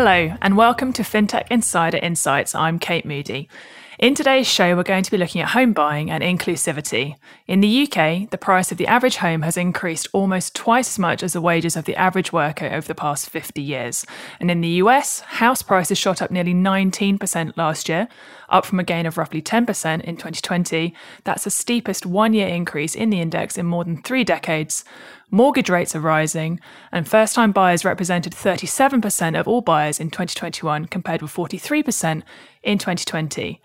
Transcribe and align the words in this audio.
Hello, 0.00 0.32
and 0.40 0.56
welcome 0.56 0.92
to 0.92 1.02
FinTech 1.02 1.48
Insider 1.50 1.98
Insights. 1.98 2.54
I'm 2.54 2.78
Kate 2.78 3.04
Moody. 3.04 3.48
In 3.98 4.14
today's 4.14 4.46
show, 4.46 4.76
we're 4.76 4.84
going 4.84 5.02
to 5.02 5.10
be 5.10 5.18
looking 5.18 5.40
at 5.40 5.48
home 5.48 5.72
buying 5.72 6.08
and 6.08 6.22
inclusivity. 6.22 7.16
In 7.48 7.58
the 7.58 7.82
UK, 7.82 8.30
the 8.30 8.38
price 8.38 8.70
of 8.70 8.78
the 8.78 8.86
average 8.86 9.16
home 9.16 9.42
has 9.42 9.56
increased 9.56 10.06
almost 10.12 10.54
twice 10.54 10.90
as 10.90 10.98
much 11.00 11.20
as 11.24 11.32
the 11.32 11.40
wages 11.40 11.74
of 11.74 11.84
the 11.84 11.96
average 11.96 12.32
worker 12.32 12.66
over 12.66 12.86
the 12.86 12.94
past 12.94 13.28
50 13.28 13.60
years. 13.60 14.06
And 14.38 14.52
in 14.52 14.60
the 14.60 14.78
US, 14.84 15.18
house 15.18 15.62
prices 15.62 15.98
shot 15.98 16.22
up 16.22 16.30
nearly 16.30 16.54
19% 16.54 17.56
last 17.56 17.88
year, 17.88 18.06
up 18.48 18.64
from 18.64 18.78
a 18.78 18.84
gain 18.84 19.04
of 19.04 19.18
roughly 19.18 19.42
10% 19.42 19.66
in 20.02 20.16
2020. 20.16 20.94
That's 21.24 21.42
the 21.42 21.50
steepest 21.50 22.06
one 22.06 22.34
year 22.34 22.46
increase 22.46 22.94
in 22.94 23.10
the 23.10 23.20
index 23.20 23.58
in 23.58 23.66
more 23.66 23.82
than 23.82 24.00
three 24.00 24.22
decades. 24.22 24.84
Mortgage 25.32 25.68
rates 25.68 25.96
are 25.96 26.00
rising, 26.00 26.60
and 26.92 27.08
first 27.08 27.34
time 27.34 27.50
buyers 27.50 27.84
represented 27.84 28.32
37% 28.32 29.38
of 29.38 29.48
all 29.48 29.60
buyers 29.60 29.98
in 29.98 30.08
2021 30.08 30.84
compared 30.84 31.20
with 31.20 31.34
43% 31.34 32.22
in 32.62 32.78
2020. 32.78 33.60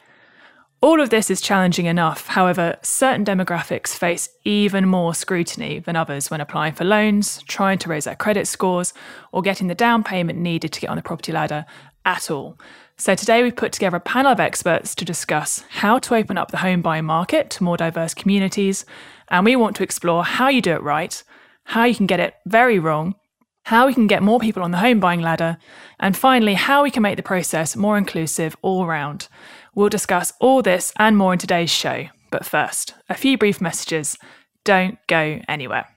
All 0.83 0.99
of 0.99 1.11
this 1.11 1.29
is 1.29 1.39
challenging 1.39 1.85
enough. 1.85 2.27
However, 2.27 2.75
certain 2.81 3.23
demographics 3.23 3.95
face 3.95 4.27
even 4.43 4.85
more 4.85 5.15
scrutiny 5.15 5.79
than 5.79 5.95
others 5.95 6.29
when 6.29 6.41
applying 6.41 6.73
for 6.73 6.83
loans, 6.83 7.41
trying 7.47 7.77
to 7.77 7.89
raise 7.89 8.03
their 8.03 8.17
credit 8.17 8.49
scores, 8.49 8.93
or 9.31 9.41
getting 9.41 9.67
the 9.67 9.75
down 9.75 10.03
payment 10.03 10.39
needed 10.39 10.73
to 10.73 10.81
get 10.81 10.89
on 10.89 10.97
the 10.97 11.01
property 11.01 11.31
ladder 11.31 11.65
at 12.03 12.29
all. 12.29 12.59
So, 12.97 13.15
today 13.15 13.43
we've 13.43 13.55
put 13.55 13.71
together 13.71 13.95
a 13.95 14.01
panel 14.01 14.33
of 14.33 14.41
experts 14.41 14.93
to 14.95 15.05
discuss 15.05 15.63
how 15.69 15.99
to 15.99 16.15
open 16.15 16.37
up 16.37 16.51
the 16.51 16.57
home 16.57 16.81
buying 16.81 17.05
market 17.05 17.49
to 17.51 17.63
more 17.63 17.77
diverse 17.77 18.13
communities. 18.13 18.85
And 19.29 19.45
we 19.45 19.55
want 19.55 19.77
to 19.77 19.83
explore 19.83 20.25
how 20.25 20.49
you 20.49 20.61
do 20.61 20.73
it 20.73 20.83
right, 20.83 21.23
how 21.63 21.85
you 21.85 21.95
can 21.95 22.07
get 22.07 22.19
it 22.19 22.35
very 22.45 22.77
wrong, 22.77 23.15
how 23.63 23.87
we 23.87 23.93
can 23.93 24.07
get 24.07 24.21
more 24.21 24.39
people 24.39 24.61
on 24.61 24.71
the 24.71 24.79
home 24.79 24.99
buying 24.99 25.21
ladder, 25.21 25.57
and 26.01 26.17
finally, 26.17 26.55
how 26.55 26.83
we 26.83 26.91
can 26.91 27.03
make 27.03 27.15
the 27.15 27.23
process 27.23 27.77
more 27.77 27.97
inclusive 27.97 28.57
all 28.61 28.85
round. 28.85 29.29
We'll 29.75 29.89
discuss 29.89 30.33
all 30.39 30.61
this 30.61 30.93
and 30.97 31.17
more 31.17 31.33
in 31.33 31.39
today's 31.39 31.69
show. 31.69 32.07
But 32.31 32.45
first, 32.45 32.93
a 33.09 33.15
few 33.15 33.37
brief 33.37 33.61
messages. 33.61 34.17
Don't 34.63 34.97
go 35.07 35.41
anywhere. 35.47 35.87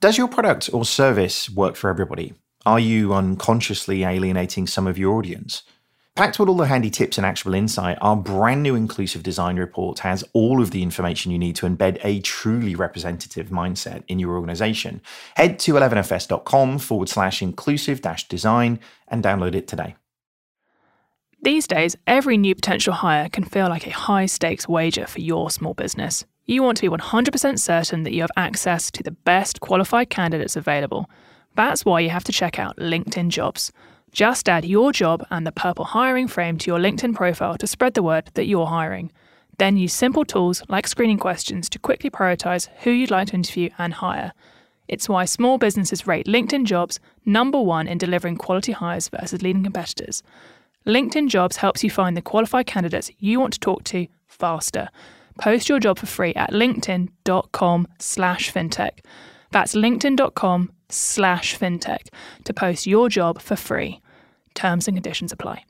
Does 0.00 0.16
your 0.16 0.28
product 0.28 0.70
or 0.72 0.84
service 0.84 1.50
work 1.50 1.74
for 1.74 1.90
everybody? 1.90 2.34
Are 2.64 2.78
you 2.78 3.12
unconsciously 3.12 4.04
alienating 4.04 4.66
some 4.66 4.86
of 4.86 4.98
your 4.98 5.16
audience? 5.16 5.62
Packed 6.14 6.38
with 6.40 6.48
all 6.48 6.56
the 6.56 6.66
handy 6.66 6.90
tips 6.90 7.16
and 7.16 7.24
actionable 7.24 7.56
insight, 7.56 7.96
our 8.00 8.16
brand 8.16 8.62
new 8.62 8.74
inclusive 8.74 9.22
design 9.22 9.56
report 9.56 10.00
has 10.00 10.24
all 10.32 10.60
of 10.60 10.72
the 10.72 10.82
information 10.82 11.30
you 11.30 11.38
need 11.38 11.54
to 11.56 11.66
embed 11.66 11.98
a 12.02 12.20
truly 12.20 12.74
representative 12.74 13.50
mindset 13.50 14.02
in 14.08 14.18
your 14.18 14.34
organization. 14.34 15.00
Head 15.36 15.60
to 15.60 15.74
11fs.com 15.74 16.78
forward 16.80 17.08
slash 17.08 17.40
inclusive 17.40 18.02
dash 18.02 18.26
design 18.26 18.80
and 19.06 19.22
download 19.22 19.54
it 19.54 19.68
today. 19.68 19.94
These 21.40 21.68
days, 21.68 21.94
every 22.04 22.36
new 22.36 22.54
potential 22.56 22.94
hire 22.94 23.28
can 23.28 23.44
feel 23.44 23.68
like 23.68 23.86
a 23.86 23.90
high 23.90 24.26
stakes 24.26 24.68
wager 24.68 25.06
for 25.06 25.20
your 25.20 25.50
small 25.50 25.72
business. 25.72 26.24
You 26.46 26.64
want 26.64 26.78
to 26.78 26.90
be 26.90 26.96
100% 26.96 27.58
certain 27.60 28.02
that 28.02 28.12
you 28.12 28.22
have 28.22 28.30
access 28.36 28.90
to 28.90 29.04
the 29.04 29.12
best 29.12 29.60
qualified 29.60 30.10
candidates 30.10 30.56
available. 30.56 31.08
That's 31.54 31.84
why 31.84 32.00
you 32.00 32.10
have 32.10 32.24
to 32.24 32.32
check 32.32 32.58
out 32.58 32.76
LinkedIn 32.78 33.28
Jobs. 33.28 33.70
Just 34.10 34.48
add 34.48 34.64
your 34.64 34.90
job 34.92 35.24
and 35.30 35.46
the 35.46 35.52
purple 35.52 35.84
hiring 35.84 36.26
frame 36.26 36.58
to 36.58 36.70
your 36.70 36.80
LinkedIn 36.80 37.14
profile 37.14 37.56
to 37.58 37.66
spread 37.68 37.94
the 37.94 38.02
word 38.02 38.30
that 38.34 38.46
you're 38.46 38.66
hiring. 38.66 39.12
Then 39.58 39.76
use 39.76 39.92
simple 39.92 40.24
tools 40.24 40.62
like 40.68 40.88
screening 40.88 41.18
questions 41.18 41.68
to 41.68 41.78
quickly 41.78 42.10
prioritize 42.10 42.68
who 42.80 42.90
you'd 42.90 43.12
like 43.12 43.28
to 43.28 43.34
interview 43.34 43.70
and 43.78 43.94
hire. 43.94 44.32
It's 44.88 45.08
why 45.08 45.26
small 45.26 45.58
businesses 45.58 46.06
rate 46.06 46.26
LinkedIn 46.26 46.64
Jobs 46.64 46.98
number 47.24 47.60
one 47.60 47.86
in 47.86 47.98
delivering 47.98 48.36
quality 48.38 48.72
hires 48.72 49.08
versus 49.08 49.42
leading 49.42 49.62
competitors. 49.62 50.22
LinkedIn 50.88 51.28
Jobs 51.28 51.56
helps 51.56 51.84
you 51.84 51.90
find 51.90 52.16
the 52.16 52.22
qualified 52.22 52.66
candidates 52.66 53.10
you 53.18 53.38
want 53.38 53.52
to 53.52 53.60
talk 53.60 53.84
to 53.84 54.06
faster. 54.26 54.88
Post 55.38 55.68
your 55.68 55.78
job 55.78 55.98
for 55.98 56.06
free 56.06 56.34
at 56.34 56.50
linkedin.com 56.50 57.86
slash 57.98 58.52
fintech. 58.52 59.04
That's 59.52 59.74
linkedin.com 59.74 60.72
slash 60.88 61.58
fintech 61.58 62.08
to 62.44 62.54
post 62.54 62.86
your 62.86 63.08
job 63.08 63.40
for 63.40 63.54
free. 63.54 64.00
Terms 64.54 64.88
and 64.88 64.96
conditions 64.96 65.30
apply. 65.30 65.67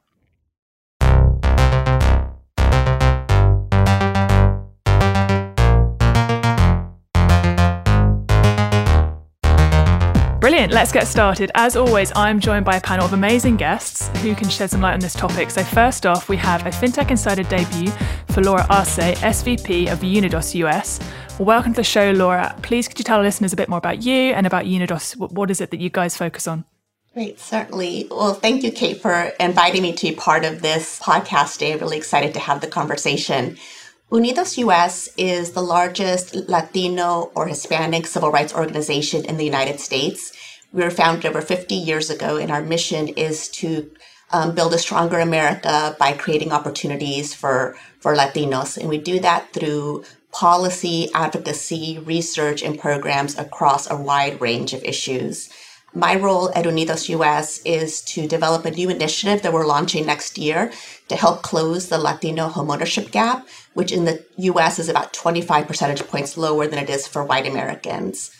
Brilliant. 10.48 10.72
Let's 10.72 10.92
get 10.92 11.06
started. 11.06 11.50
As 11.54 11.76
always, 11.76 12.10
I'm 12.16 12.40
joined 12.40 12.64
by 12.64 12.76
a 12.76 12.80
panel 12.80 13.04
of 13.04 13.12
amazing 13.12 13.58
guests 13.58 14.08
who 14.22 14.34
can 14.34 14.48
shed 14.48 14.70
some 14.70 14.80
light 14.80 14.94
on 14.94 15.00
this 15.00 15.12
topic. 15.12 15.50
So, 15.50 15.62
first 15.62 16.06
off, 16.06 16.30
we 16.30 16.38
have 16.38 16.64
a 16.64 16.70
FinTech 16.70 17.10
Insider 17.10 17.42
debut 17.42 17.92
for 18.30 18.42
Laura 18.42 18.64
Arce, 18.70 18.96
SVP 18.96 19.92
of 19.92 19.98
Unidos 19.98 20.54
US. 20.54 21.00
Welcome 21.38 21.74
to 21.74 21.76
the 21.76 21.84
show, 21.84 22.12
Laura. 22.12 22.56
Please, 22.62 22.88
could 22.88 22.98
you 22.98 23.04
tell 23.04 23.18
our 23.18 23.22
listeners 23.22 23.52
a 23.52 23.56
bit 23.56 23.68
more 23.68 23.76
about 23.76 24.02
you 24.02 24.32
and 24.32 24.46
about 24.46 24.64
Unidos? 24.64 25.14
What 25.18 25.50
is 25.50 25.60
it 25.60 25.70
that 25.70 25.80
you 25.80 25.90
guys 25.90 26.16
focus 26.16 26.48
on? 26.48 26.64
Great, 27.12 27.38
certainly. 27.38 28.06
Well, 28.10 28.32
thank 28.32 28.62
you, 28.62 28.72
Kate, 28.72 29.02
for 29.02 29.32
inviting 29.38 29.82
me 29.82 29.92
to 29.92 30.06
be 30.08 30.14
part 30.14 30.46
of 30.46 30.62
this 30.62 30.98
podcast 31.00 31.58
day. 31.58 31.76
Really 31.76 31.98
excited 31.98 32.32
to 32.32 32.40
have 32.40 32.62
the 32.62 32.68
conversation. 32.68 33.58
Unidos 34.10 34.56
US 34.56 35.10
is 35.18 35.50
the 35.50 35.60
largest 35.60 36.34
Latino 36.48 37.30
or 37.34 37.46
Hispanic 37.46 38.06
civil 38.06 38.30
rights 38.30 38.54
organization 38.54 39.26
in 39.26 39.36
the 39.36 39.44
United 39.44 39.80
States. 39.80 40.32
We 40.72 40.82
were 40.82 40.90
founded 40.90 41.26
over 41.26 41.42
50 41.42 41.74
years 41.74 42.08
ago, 42.08 42.38
and 42.38 42.50
our 42.50 42.62
mission 42.62 43.08
is 43.08 43.48
to 43.60 43.90
um, 44.30 44.54
build 44.54 44.72
a 44.72 44.78
stronger 44.78 45.20
America 45.20 45.94
by 45.98 46.12
creating 46.12 46.52
opportunities 46.52 47.34
for, 47.34 47.76
for 48.00 48.16
Latinos. 48.16 48.78
And 48.78 48.88
we 48.88 48.96
do 48.96 49.20
that 49.20 49.52
through 49.52 50.04
policy, 50.32 51.10
advocacy, 51.12 51.98
research, 51.98 52.62
and 52.62 52.78
programs 52.78 53.36
across 53.38 53.90
a 53.90 53.96
wide 53.96 54.40
range 54.40 54.72
of 54.72 54.82
issues. 54.84 55.50
My 55.94 56.14
role 56.16 56.50
at 56.54 56.66
Unidos 56.66 57.08
US 57.08 57.60
is 57.64 58.02
to 58.02 58.28
develop 58.28 58.64
a 58.64 58.70
new 58.70 58.90
initiative 58.90 59.42
that 59.42 59.52
we're 59.52 59.66
launching 59.66 60.04
next 60.04 60.36
year 60.36 60.70
to 61.08 61.16
help 61.16 61.42
close 61.42 61.88
the 61.88 61.98
Latino 61.98 62.48
homeownership 62.48 63.10
gap, 63.10 63.48
which 63.78 63.92
in 63.92 64.06
the 64.06 64.20
US 64.38 64.80
is 64.80 64.88
about 64.88 65.12
25 65.12 65.68
percentage 65.68 66.04
points 66.08 66.36
lower 66.36 66.66
than 66.66 66.80
it 66.80 66.90
is 66.90 67.06
for 67.06 67.22
white 67.22 67.46
Americans. 67.46 68.32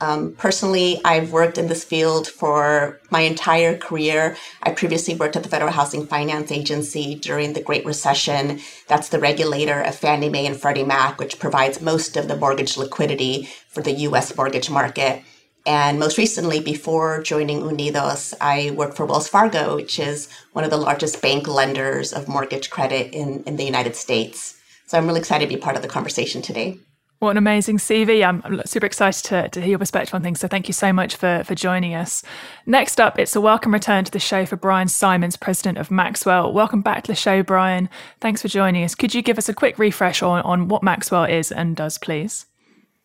Um, 0.00 0.32
personally, 0.32 1.02
I've 1.04 1.32
worked 1.32 1.58
in 1.58 1.68
this 1.68 1.84
field 1.84 2.26
for 2.26 2.98
my 3.10 3.20
entire 3.20 3.76
career. 3.76 4.38
I 4.62 4.70
previously 4.70 5.14
worked 5.14 5.36
at 5.36 5.42
the 5.42 5.50
Federal 5.50 5.70
Housing 5.70 6.06
Finance 6.06 6.50
Agency 6.50 7.14
during 7.14 7.52
the 7.52 7.62
Great 7.62 7.84
Recession. 7.84 8.60
That's 8.88 9.10
the 9.10 9.20
regulator 9.20 9.82
of 9.82 9.94
Fannie 9.94 10.30
Mae 10.30 10.46
and 10.46 10.58
Freddie 10.58 10.82
Mac, 10.82 11.18
which 11.18 11.38
provides 11.38 11.82
most 11.82 12.16
of 12.16 12.26
the 12.26 12.36
mortgage 12.36 12.78
liquidity 12.78 13.50
for 13.68 13.82
the 13.82 13.92
US 14.08 14.34
mortgage 14.34 14.70
market. 14.70 15.22
And 15.66 15.98
most 15.98 16.16
recently, 16.16 16.60
before 16.60 17.22
joining 17.22 17.60
Unidos, 17.60 18.32
I 18.40 18.70
worked 18.70 18.96
for 18.96 19.04
Wells 19.04 19.28
Fargo, 19.28 19.76
which 19.76 19.98
is 19.98 20.30
one 20.54 20.64
of 20.64 20.70
the 20.70 20.78
largest 20.78 21.20
bank 21.20 21.46
lenders 21.46 22.14
of 22.14 22.28
mortgage 22.28 22.70
credit 22.70 23.12
in, 23.12 23.42
in 23.44 23.56
the 23.56 23.64
United 23.64 23.94
States. 23.94 24.55
So 24.86 24.96
I'm 24.96 25.06
really 25.06 25.20
excited 25.20 25.48
to 25.48 25.54
be 25.54 25.60
part 25.60 25.76
of 25.76 25.82
the 25.82 25.88
conversation 25.88 26.42
today. 26.42 26.78
What 27.18 27.30
an 27.30 27.38
amazing 27.38 27.78
CV. 27.78 28.24
I'm 28.24 28.62
super 28.66 28.84
excited 28.84 29.24
to, 29.24 29.48
to 29.48 29.60
hear 29.60 29.70
your 29.70 29.78
perspective 29.78 30.14
on 30.14 30.22
things. 30.22 30.38
So 30.38 30.48
thank 30.48 30.68
you 30.68 30.74
so 30.74 30.92
much 30.92 31.16
for, 31.16 31.42
for 31.44 31.54
joining 31.54 31.94
us. 31.94 32.22
Next 32.66 33.00
up, 33.00 33.18
it's 33.18 33.34
a 33.34 33.40
welcome 33.40 33.72
return 33.72 34.04
to 34.04 34.12
the 34.12 34.18
show 34.18 34.44
for 34.44 34.56
Brian 34.56 34.86
Simons, 34.86 35.36
president 35.36 35.78
of 35.78 35.90
Maxwell. 35.90 36.52
Welcome 36.52 36.82
back 36.82 37.04
to 37.04 37.12
the 37.12 37.16
show, 37.16 37.42
Brian. 37.42 37.88
Thanks 38.20 38.42
for 38.42 38.48
joining 38.48 38.84
us. 38.84 38.94
Could 38.94 39.14
you 39.14 39.22
give 39.22 39.38
us 39.38 39.48
a 39.48 39.54
quick 39.54 39.78
refresh 39.78 40.22
on, 40.22 40.42
on 40.42 40.68
what 40.68 40.82
Maxwell 40.82 41.24
is 41.24 41.50
and 41.50 41.74
does, 41.74 41.96
please? 41.96 42.46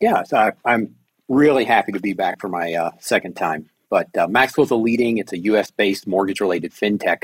Yeah, 0.01 0.23
so 0.23 0.51
I'm 0.65 0.93
really 1.29 1.63
happy 1.63 1.93
to 1.93 1.99
be 1.99 2.13
back 2.13 2.41
for 2.41 2.49
my 2.49 2.73
uh, 2.73 2.91
second 2.99 3.37
time. 3.37 3.69
But 3.89 4.15
uh, 4.17 4.27
Maxwell's 4.27 4.71
a 4.71 4.75
leading, 4.75 5.19
it's 5.19 5.31
a 5.31 5.37
US 5.39 5.71
based 5.71 6.05
mortgage 6.05 6.41
related 6.41 6.73
fintech 6.73 7.23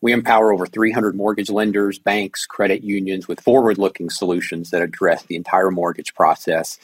we 0.00 0.12
empower 0.12 0.52
over 0.52 0.66
300 0.66 1.14
mortgage 1.14 1.50
lenders, 1.50 1.98
banks, 1.98 2.46
credit 2.46 2.82
unions 2.82 3.28
with 3.28 3.40
forward 3.40 3.78
looking 3.78 4.10
solutions 4.10 4.70
that 4.70 4.82
address 4.82 5.22
the 5.24 5.36
entire 5.36 5.70
mortgage 5.70 6.14
process. 6.14 6.78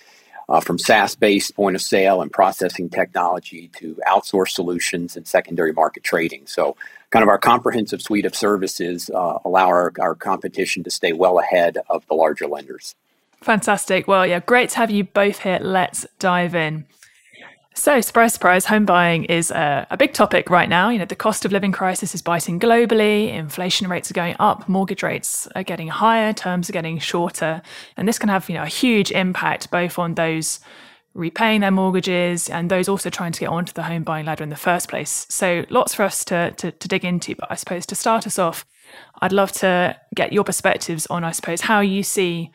Uh, 0.49 0.61
from 0.61 0.77
SaaS 0.77 1.15
based 1.15 1.55
point 1.55 1.77
of 1.77 1.81
sale 1.81 2.21
and 2.21 2.31
processing 2.31 2.91
technology 2.91 3.71
to 3.77 3.97
outsourced 4.09 4.51
solutions 4.51 5.17
and 5.17 5.27
secondary 5.27 5.73
market 5.73 6.03
trading. 6.03 6.47
So, 6.47 6.77
kind 7.11 7.23
of 7.23 7.29
our 7.29 7.39
comprehensive 7.39 8.03
suite 8.03 8.27
of 8.27 8.35
services 8.35 9.09
uh, 9.15 9.39
allow 9.45 9.69
our, 9.69 9.93
our 10.01 10.17
competition 10.17 10.83
to 10.83 10.91
stay 10.91 11.13
well 11.13 11.39
ahead 11.39 11.79
of 11.89 12.05
the 12.09 12.15
larger 12.15 12.49
lenders. 12.49 12.97
Fantastic. 13.41 14.09
Well, 14.09 14.27
yeah, 14.27 14.41
great 14.41 14.71
to 14.71 14.77
have 14.79 14.91
you 14.91 15.05
both 15.05 15.39
here. 15.39 15.59
Let's 15.61 16.07
dive 16.19 16.55
in. 16.55 16.87
So, 17.75 18.01
surprise, 18.03 18.35
surprise, 18.35 18.67
home 18.67 18.85
buying 18.85 19.25
is 19.25 19.51
a, 19.51 19.87
a, 19.91 19.97
big 19.97 20.13
topic 20.13 20.51
right 20.51 20.69
now. 20.69 20.91
You 20.91 20.99
know, 20.99 21.07
the 21.07 21.17
cost 21.17 21.47
of 21.47 21.53
living 21.53 21.73
crisis 21.73 22.15
is 22.15 22.21
biting 22.21 22.61
globally, 22.61 23.33
inflation 23.33 23.89
rates 23.89 24.11
are 24.11 24.15
going 24.15 24.37
up, 24.39 24.69
mortgage 24.69 25.03
rates 25.03 25.49
are 25.55 25.63
getting 25.63 25.89
higher, 25.89 26.35
terms 26.35 26.69
are 26.69 26.75
getting 26.75 26.99
shorter. 26.99 27.63
And 27.97 28.07
this 28.07 28.19
can 28.19 28.29
have, 28.29 28.49
you 28.51 28.57
know, 28.57 28.63
a 28.63 28.67
huge 28.67 29.11
impact 29.11 29.71
both 29.71 29.99
on 29.99 30.15
those 30.15 30.61
repaying 31.15 31.61
their 31.61 31.71
mortgages 31.71 32.49
and 32.49 32.71
those 32.71 32.89
also 32.89 33.11
trying 33.11 33.33
to 33.33 33.41
get 33.41 33.49
onto 33.49 33.73
the 33.73 33.83
home 33.83 34.03
buying 34.03 34.27
ladder 34.27 34.45
in 34.45 34.51
the 34.51 34.57
first 34.57 34.89
place. 34.89 35.27
So 35.31 35.65
lots 35.71 35.95
for 35.95 36.03
us 36.03 36.25
to, 36.27 36.51
to, 36.53 36.73
to 36.73 36.89
dig 36.89 37.05
into. 37.05 37.35
But 37.35 37.51
I 37.51 37.55
suppose 37.55 37.87
to 37.87 37.95
start 37.95 38.27
us 38.27 38.39
off, 38.39 38.67
I'd 39.21 39.33
love 39.33 39.53
to 39.53 39.99
get 40.15 40.33
your 40.33 40.45
perspectives 40.45 41.07
on, 41.07 41.25
I 41.25 41.33
suppose, 41.33 41.63
how 41.63 41.81
you 41.81 42.03
see 42.03 42.51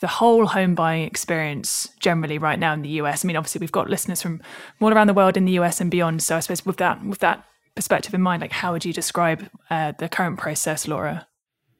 the 0.00 0.06
whole 0.06 0.46
home 0.46 0.74
buying 0.74 1.04
experience 1.04 1.88
generally 2.00 2.38
right 2.38 2.58
now 2.58 2.72
in 2.72 2.82
the 2.82 2.88
US. 3.00 3.24
I 3.24 3.26
mean, 3.26 3.36
obviously 3.36 3.58
we've 3.58 3.72
got 3.72 3.90
listeners 3.90 4.22
from 4.22 4.40
all 4.80 4.92
around 4.92 5.06
the 5.06 5.14
world 5.14 5.36
in 5.36 5.44
the 5.44 5.52
US 5.52 5.80
and 5.80 5.90
beyond. 5.90 6.22
So 6.22 6.36
I 6.36 6.40
suppose 6.40 6.64
with 6.64 6.78
that 6.78 7.04
with 7.04 7.18
that 7.20 7.44
perspective 7.74 8.14
in 8.14 8.22
mind, 8.22 8.42
like 8.42 8.52
how 8.52 8.72
would 8.72 8.84
you 8.84 8.92
describe 8.92 9.48
uh, 9.68 9.92
the 9.98 10.08
current 10.08 10.38
process, 10.38 10.88
Laura? 10.88 11.26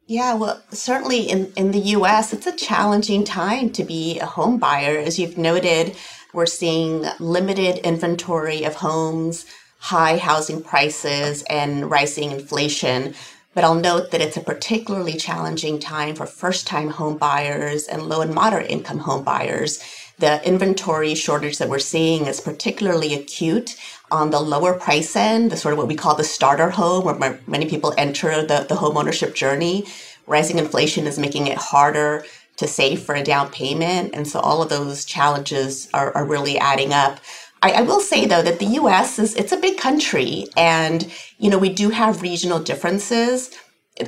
Yeah, 0.06 0.34
well, 0.34 0.61
certainly 0.70 1.22
in, 1.22 1.52
in 1.56 1.70
the 1.70 1.78
US, 1.96 2.32
it's 2.32 2.46
a 2.46 2.56
challenging 2.56 3.25
time 3.25 3.70
to 3.70 3.84
be 3.84 4.19
a 4.19 4.26
home 4.26 4.58
buyer. 4.58 4.99
As 4.99 5.19
you've 5.19 5.38
noted, 5.38 5.96
we're 6.34 6.46
seeing 6.46 7.06
limited 7.20 7.78
inventory 7.78 8.64
of 8.64 8.75
homes, 8.75 9.46
high 9.78 10.16
housing 10.16 10.62
prices, 10.62 11.44
and 11.44 11.90
rising 11.90 12.32
inflation. 12.32 13.14
But 13.52 13.64
I'll 13.64 13.75
note 13.75 14.12
that 14.12 14.20
it's 14.20 14.37
a 14.37 14.43
particularly 14.43 15.14
challenging 15.14 15.81
time 15.81 16.14
for 16.14 16.25
first 16.25 16.69
time 16.69 16.91
home 16.91 17.19
buyers 17.19 17.88
and 17.88 18.02
low 18.08 18.20
and 18.20 18.32
moderate 18.32 18.70
income 18.70 19.00
home 19.00 19.25
buyers. 19.25 19.82
The 20.19 20.47
inventory 20.47 21.17
shortage 21.17 21.58
that 21.58 21.69
we're 21.69 21.81
seeing 21.81 22.26
is 22.26 22.41
particularly 22.41 23.12
acute 23.14 23.76
on 24.12 24.31
the 24.31 24.41
lower 24.41 24.75
price 24.75 25.17
end, 25.17 25.50
the 25.50 25.56
sort 25.56 25.73
of 25.73 25.79
what 25.79 25.88
we 25.88 25.97
call 25.97 26.14
the 26.14 26.23
starter 26.23 26.70
home, 26.70 27.05
where 27.05 27.41
many 27.49 27.69
people 27.69 27.93
enter 27.99 28.47
the, 28.47 28.67
the 28.69 28.76
home 28.76 28.97
ownership 28.97 29.35
journey. 29.35 29.85
Rising 30.29 30.58
inflation 30.58 31.06
is 31.08 31.19
making 31.19 31.49
it 31.49 31.58
harder 31.58 32.25
to 32.58 32.69
save 32.69 33.02
for 33.02 33.17
a 33.17 33.25
down 33.25 33.50
payment. 33.50 34.14
And 34.14 34.29
so 34.29 34.38
all 34.38 34.62
of 34.62 34.69
those 34.69 35.05
challenges 35.05 35.88
are, 35.93 36.12
are 36.17 36.26
really 36.26 36.58
adding 36.58 36.93
up. 36.93 37.19
I, 37.62 37.72
I, 37.72 37.82
will 37.82 38.00
say 38.00 38.26
though 38.26 38.42
that 38.42 38.58
the 38.58 38.66
US 38.80 39.18
is 39.18 39.34
it's 39.34 39.52
a 39.52 39.56
big 39.56 39.78
country 39.78 40.46
and 40.56 41.10
you 41.38 41.50
know 41.50 41.58
we 41.58 41.68
do 41.68 41.90
have 41.90 42.22
regional 42.22 42.58
differences 42.58 43.50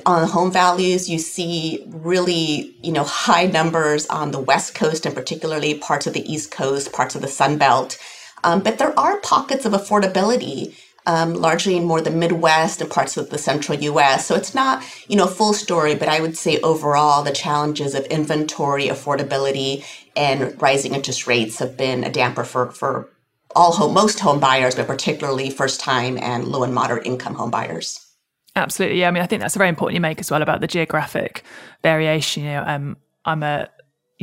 on 0.06 0.26
home 0.28 0.50
values 0.50 1.10
you 1.10 1.18
see 1.18 1.84
really 1.88 2.74
you 2.82 2.92
know 2.92 3.04
high 3.04 3.46
numbers 3.46 4.06
on 4.06 4.30
the 4.30 4.40
west 4.40 4.74
coast 4.74 5.04
and 5.04 5.14
particularly 5.14 5.74
parts 5.74 6.06
of 6.06 6.14
the 6.14 6.32
east 6.32 6.50
coast 6.50 6.92
parts 6.92 7.14
of 7.14 7.20
the 7.20 7.28
sun 7.28 7.58
belt 7.58 7.98
um, 8.44 8.60
but 8.60 8.78
there 8.78 8.98
are 8.98 9.20
pockets 9.20 9.66
of 9.66 9.72
affordability 9.72 10.74
um, 11.04 11.34
largely 11.34 11.76
in 11.76 11.84
more 11.84 12.00
the 12.00 12.10
Midwest 12.10 12.80
and 12.80 12.90
parts 12.90 13.16
of 13.16 13.30
the 13.30 13.38
central 13.38 13.78
US. 13.78 14.26
So 14.26 14.36
it's 14.36 14.54
not, 14.54 14.84
you 15.08 15.16
know, 15.16 15.24
a 15.24 15.28
full 15.28 15.52
story, 15.52 15.96
but 15.96 16.08
I 16.08 16.20
would 16.20 16.36
say 16.36 16.60
overall 16.60 17.24
the 17.24 17.32
challenges 17.32 17.96
of 17.96 18.04
inventory, 18.06 18.86
affordability, 18.86 19.84
and 20.14 20.60
rising 20.62 20.94
interest 20.94 21.26
rates 21.26 21.58
have 21.58 21.76
been 21.76 22.04
a 22.04 22.10
damper 22.10 22.44
for, 22.44 22.70
for 22.70 23.10
all 23.54 23.72
home, 23.72 23.94
most 23.94 24.20
home 24.20 24.40
buyers, 24.40 24.74
but 24.74 24.86
particularly 24.86 25.50
first 25.50 25.80
time 25.80 26.18
and 26.18 26.44
low 26.44 26.62
and 26.62 26.74
moderate 26.74 27.06
income 27.06 27.34
home 27.34 27.50
buyers. 27.50 28.06
Absolutely. 28.54 29.00
Yeah. 29.00 29.08
I 29.08 29.10
mean, 29.10 29.22
I 29.22 29.26
think 29.26 29.40
that's 29.40 29.56
a 29.56 29.58
very 29.58 29.70
important 29.70 29.94
you 29.94 30.00
make 30.00 30.20
as 30.20 30.30
well 30.30 30.42
about 30.42 30.60
the 30.60 30.66
geographic 30.66 31.42
variation. 31.82 32.44
You 32.44 32.50
know, 32.50 32.64
um, 32.66 32.96
I'm 33.24 33.42
a 33.42 33.68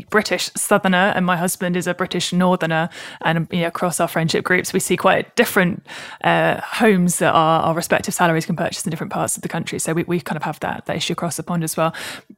British 0.09 0.51
Southerner, 0.55 1.13
and 1.15 1.25
my 1.25 1.37
husband 1.37 1.75
is 1.75 1.87
a 1.87 1.93
British 1.93 2.33
Northerner. 2.33 2.89
And 3.21 3.47
you 3.51 3.61
know, 3.61 3.67
across 3.67 3.99
our 3.99 4.07
friendship 4.07 4.43
groups, 4.43 4.73
we 4.73 4.79
see 4.79 4.97
quite 4.97 5.35
different 5.35 5.85
uh, 6.23 6.61
homes 6.61 7.19
that 7.19 7.33
our, 7.33 7.61
our, 7.61 7.73
respective 7.73 8.13
salaries 8.13 8.45
can 8.45 8.55
purchase 8.55 8.85
in 8.85 8.89
different 8.89 9.13
parts 9.13 9.35
of 9.35 9.43
the 9.43 9.49
country. 9.49 9.79
So 9.79 9.93
we, 9.93 10.03
we 10.03 10.19
kind 10.19 10.37
of 10.37 10.43
have 10.43 10.59
that, 10.59 10.85
that 10.85 10.95
issue 10.95 11.13
across 11.13 11.37
the 11.37 11.43
pond 11.43 11.63
as 11.63 11.77
well. 11.77 11.93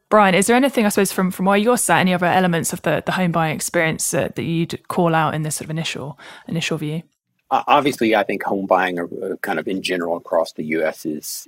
Brian, 0.09 0.35
is 0.35 0.47
there 0.47 0.55
anything, 0.55 0.85
I 0.85 0.89
suppose, 0.89 1.11
from, 1.11 1.31
from 1.31 1.45
where 1.45 1.57
you're 1.57 1.77
sat, 1.77 1.99
any 1.99 2.13
other 2.13 2.25
elements 2.25 2.73
of 2.73 2.81
the, 2.81 3.01
the 3.05 3.13
home 3.13 3.31
buying 3.31 3.55
experience 3.55 4.13
uh, 4.13 4.29
that 4.35 4.43
you'd 4.43 4.87
call 4.87 5.15
out 5.15 5.33
in 5.33 5.43
this 5.43 5.55
sort 5.55 5.65
of 5.65 5.71
initial 5.71 6.19
initial 6.47 6.77
view? 6.77 7.03
Obviously, 7.49 8.15
I 8.15 8.23
think 8.23 8.43
home 8.43 8.65
buying, 8.65 8.99
uh, 8.99 9.07
kind 9.41 9.59
of 9.59 9.67
in 9.67 9.81
general 9.81 10.15
across 10.17 10.53
the 10.53 10.63
U.S., 10.63 11.05
is 11.05 11.47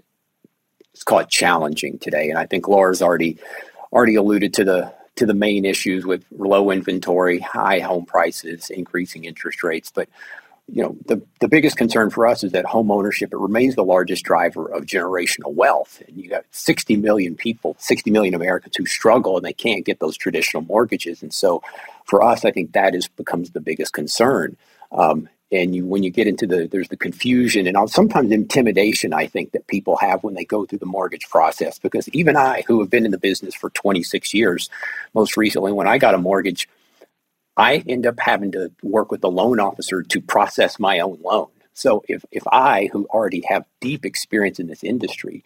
it's 0.94 1.04
called 1.04 1.30
challenging 1.30 1.98
today, 1.98 2.30
and 2.30 2.38
I 2.38 2.46
think 2.46 2.68
Laura's 2.68 3.02
already 3.02 3.38
already 3.92 4.16
alluded 4.16 4.54
to 4.56 4.64
the 4.64 4.94
to 5.16 5.26
the 5.26 5.34
main 5.34 5.66
issues 5.66 6.06
with 6.06 6.26
low 6.32 6.72
inventory, 6.72 7.40
high 7.40 7.80
home 7.80 8.06
prices, 8.06 8.70
increasing 8.70 9.26
interest 9.26 9.64
rates. 9.64 9.92
But 9.94 10.10
you 10.68 10.82
know, 10.82 10.96
the, 11.06 11.22
the 11.42 11.48
biggest 11.48 11.76
concern 11.76 12.10
for 12.10 12.26
us 12.26 12.44
is 12.44 12.54
that 12.54 12.66
home 12.66 12.90
ownership, 12.90 13.34
it 13.34 13.38
remains 13.38 13.76
the 13.76 13.84
largest 13.84 14.24
driver 14.24 14.66
of 14.68 14.86
generational 14.86 15.54
wealth. 15.54 16.02
And 16.08 16.18
you 16.18 16.30
got 16.30 16.46
60 16.52 16.96
million 16.96 17.36
people, 17.36 17.76
60 17.80 18.10
million 18.12 18.34
Americans 18.34 18.78
who 18.78 18.86
struggle 18.86 19.36
and 19.36 19.46
they 19.46 19.54
can't 19.54 19.86
get 19.86 20.00
those 20.00 20.18
traditional 20.18 20.64
mortgages. 20.64 21.22
And 21.22 21.34
so 21.34 21.62
for 22.06 22.24
us, 22.24 22.46
I 22.46 22.52
think 22.52 22.72
that 22.72 22.96
is 22.96 23.08
becomes 23.10 23.52
the 23.52 23.60
biggest 23.60 23.92
concern. 23.92 24.56
Um, 24.92 25.28
and 25.54 25.76
you 25.76 25.86
when 25.86 26.04
you 26.04 26.10
get 26.10 26.28
into 26.28 26.48
the 26.48 26.68
there's 26.68 26.90
the 26.90 26.98
confusion 26.98 27.68
and 27.68 27.90
sometimes 27.90 28.32
intimidation 28.32 29.14
i 29.14 29.26
think 29.26 29.52
that 29.52 29.66
people 29.68 29.96
have 29.98 30.24
when 30.24 30.34
they 30.34 30.44
go 30.44 30.66
through 30.66 30.80
the 30.80 30.86
mortgage 30.86 31.30
process 31.30 31.80
because 31.80 32.10
even 32.10 32.36
i 32.36 32.64
who 32.68 32.80
have 32.80 32.90
been 32.90 33.06
in 33.06 33.12
the 33.12 33.18
business 33.18 33.54
for 33.54 33.70
26 33.70 34.34
years 34.34 34.70
most 35.14 35.38
recently 35.38 35.72
when 35.72 35.88
i 35.88 35.98
got 35.98 36.16
a 36.16 36.18
mortgage 36.18 36.68
i 37.56 37.84
end 37.88 38.06
up 38.06 38.20
having 38.20 38.52
to 38.52 38.72
work 38.82 39.12
with 39.12 39.22
the 39.22 39.32
loan 39.32 39.60
officer 39.60 40.02
to 40.02 40.20
process 40.20 40.80
my 40.80 41.00
own 41.00 41.20
loan. 41.22 41.50
So 41.74 42.04
if, 42.08 42.26
if 42.32 42.44
i 42.52 42.90
who 42.92 43.06
already 43.06 43.44
have 43.48 43.66
deep 43.80 44.06
experience 44.06 44.60
in 44.60 44.68
this 44.68 44.84
industry 44.84 45.44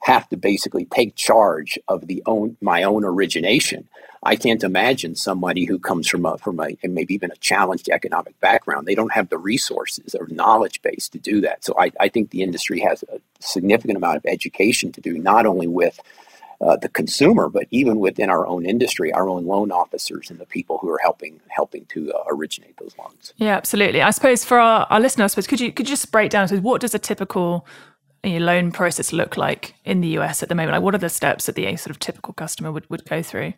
have 0.00 0.28
to 0.28 0.36
basically 0.36 0.84
take 0.86 1.16
charge 1.16 1.78
of 1.88 2.06
the 2.06 2.22
own 2.26 2.56
my 2.60 2.82
own 2.82 3.04
origination 3.04 3.88
I 4.22 4.36
can't 4.36 4.64
imagine 4.64 5.14
somebody 5.14 5.64
who 5.64 5.78
comes 5.78 6.08
from 6.08 6.26
a 6.26 6.36
from 6.38 6.60
a 6.60 6.76
maybe 6.82 7.14
even 7.14 7.30
a 7.30 7.36
challenged 7.36 7.88
economic 7.88 8.38
background. 8.40 8.86
They 8.86 8.94
don't 8.94 9.12
have 9.12 9.28
the 9.28 9.38
resources 9.38 10.14
or 10.14 10.26
knowledge 10.28 10.82
base 10.82 11.08
to 11.10 11.18
do 11.18 11.40
that. 11.42 11.64
So 11.64 11.74
I, 11.78 11.92
I 12.00 12.08
think 12.08 12.30
the 12.30 12.42
industry 12.42 12.80
has 12.80 13.04
a 13.04 13.20
significant 13.40 13.96
amount 13.96 14.16
of 14.16 14.26
education 14.26 14.92
to 14.92 15.00
do, 15.00 15.18
not 15.18 15.46
only 15.46 15.68
with 15.68 16.00
uh, 16.60 16.76
the 16.76 16.88
consumer, 16.88 17.48
but 17.48 17.68
even 17.70 18.00
within 18.00 18.28
our 18.28 18.44
own 18.44 18.66
industry, 18.66 19.12
our 19.12 19.28
own 19.28 19.46
loan 19.46 19.70
officers 19.70 20.28
and 20.30 20.40
the 20.40 20.46
people 20.46 20.78
who 20.78 20.88
are 20.90 20.98
helping 21.00 21.40
helping 21.48 21.84
to 21.86 22.12
uh, 22.12 22.24
originate 22.28 22.76
those 22.78 22.96
loans. 22.98 23.32
Yeah, 23.36 23.56
absolutely. 23.56 24.02
I 24.02 24.10
suppose 24.10 24.44
for 24.44 24.58
our, 24.58 24.86
our 24.90 24.98
listeners, 24.98 25.26
I 25.26 25.28
suppose 25.28 25.46
could 25.46 25.60
you 25.60 25.72
could 25.72 25.88
you 25.88 25.94
just 25.94 26.10
break 26.10 26.30
down? 26.30 26.48
So 26.48 26.56
what 26.56 26.80
does 26.80 26.94
a 26.94 26.98
typical 26.98 27.66
you 28.24 28.38
know, 28.38 28.46
loan 28.46 28.72
process 28.72 29.12
look 29.12 29.36
like 29.36 29.74
in 29.84 30.00
the 30.00 30.08
US 30.18 30.42
at 30.42 30.48
the 30.48 30.54
moment? 30.54 30.72
Like, 30.72 30.82
what 30.82 30.94
are 30.94 30.98
the 30.98 31.08
steps 31.08 31.46
that 31.46 31.54
the 31.54 31.64
sort 31.76 31.90
of 31.90 31.98
typical 31.98 32.34
customer 32.34 32.72
would, 32.72 32.88
would 32.90 33.04
go 33.04 33.22
through? 33.22 33.54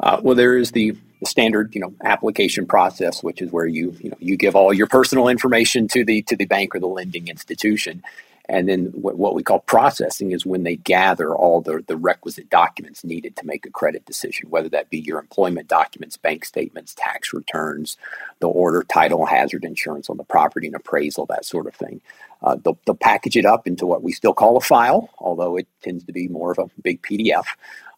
Uh, 0.00 0.20
well, 0.22 0.34
there 0.34 0.56
is 0.56 0.72
the, 0.72 0.96
standard, 1.24 1.74
you 1.74 1.80
know, 1.80 1.92
application 2.04 2.66
process, 2.66 3.22
which 3.22 3.42
is 3.42 3.52
where 3.52 3.66
you, 3.66 3.94
you 4.00 4.10
know, 4.10 4.16
you 4.20 4.36
give 4.36 4.56
all 4.56 4.72
your 4.72 4.86
personal 4.86 5.28
information 5.28 5.88
to 5.88 6.04
the 6.04 6.22
to 6.22 6.36
the 6.36 6.46
bank 6.46 6.74
or 6.74 6.80
the 6.80 6.86
lending 6.86 7.28
institution, 7.28 8.02
and 8.48 8.68
then 8.68 8.86
what, 8.86 9.16
what 9.16 9.34
we 9.34 9.42
call 9.42 9.60
processing 9.60 10.32
is 10.32 10.46
when 10.46 10.62
they 10.62 10.76
gather 10.76 11.34
all 11.34 11.60
the 11.60 11.84
the 11.86 11.96
requisite 11.96 12.48
documents 12.50 13.04
needed 13.04 13.36
to 13.36 13.46
make 13.46 13.66
a 13.66 13.70
credit 13.70 14.04
decision, 14.06 14.50
whether 14.50 14.68
that 14.68 14.90
be 14.90 14.98
your 14.98 15.18
employment 15.18 15.68
documents, 15.68 16.16
bank 16.16 16.44
statements, 16.44 16.94
tax 16.94 17.32
returns, 17.32 17.96
the 18.40 18.48
order, 18.48 18.82
title, 18.82 19.26
hazard 19.26 19.64
insurance 19.64 20.08
on 20.08 20.16
the 20.16 20.24
property, 20.24 20.66
and 20.66 20.76
appraisal, 20.76 21.26
that 21.26 21.44
sort 21.44 21.66
of 21.66 21.74
thing. 21.74 22.00
Uh, 22.42 22.56
they'll, 22.64 22.78
they'll 22.86 22.94
package 22.94 23.36
it 23.36 23.44
up 23.44 23.66
into 23.66 23.86
what 23.86 24.02
we 24.02 24.12
still 24.12 24.34
call 24.34 24.56
a 24.56 24.60
file, 24.60 25.10
although 25.18 25.56
it 25.56 25.66
tends 25.82 26.04
to 26.04 26.12
be 26.12 26.28
more 26.28 26.52
of 26.52 26.58
a 26.58 26.70
big 26.82 27.02
PDF. 27.02 27.44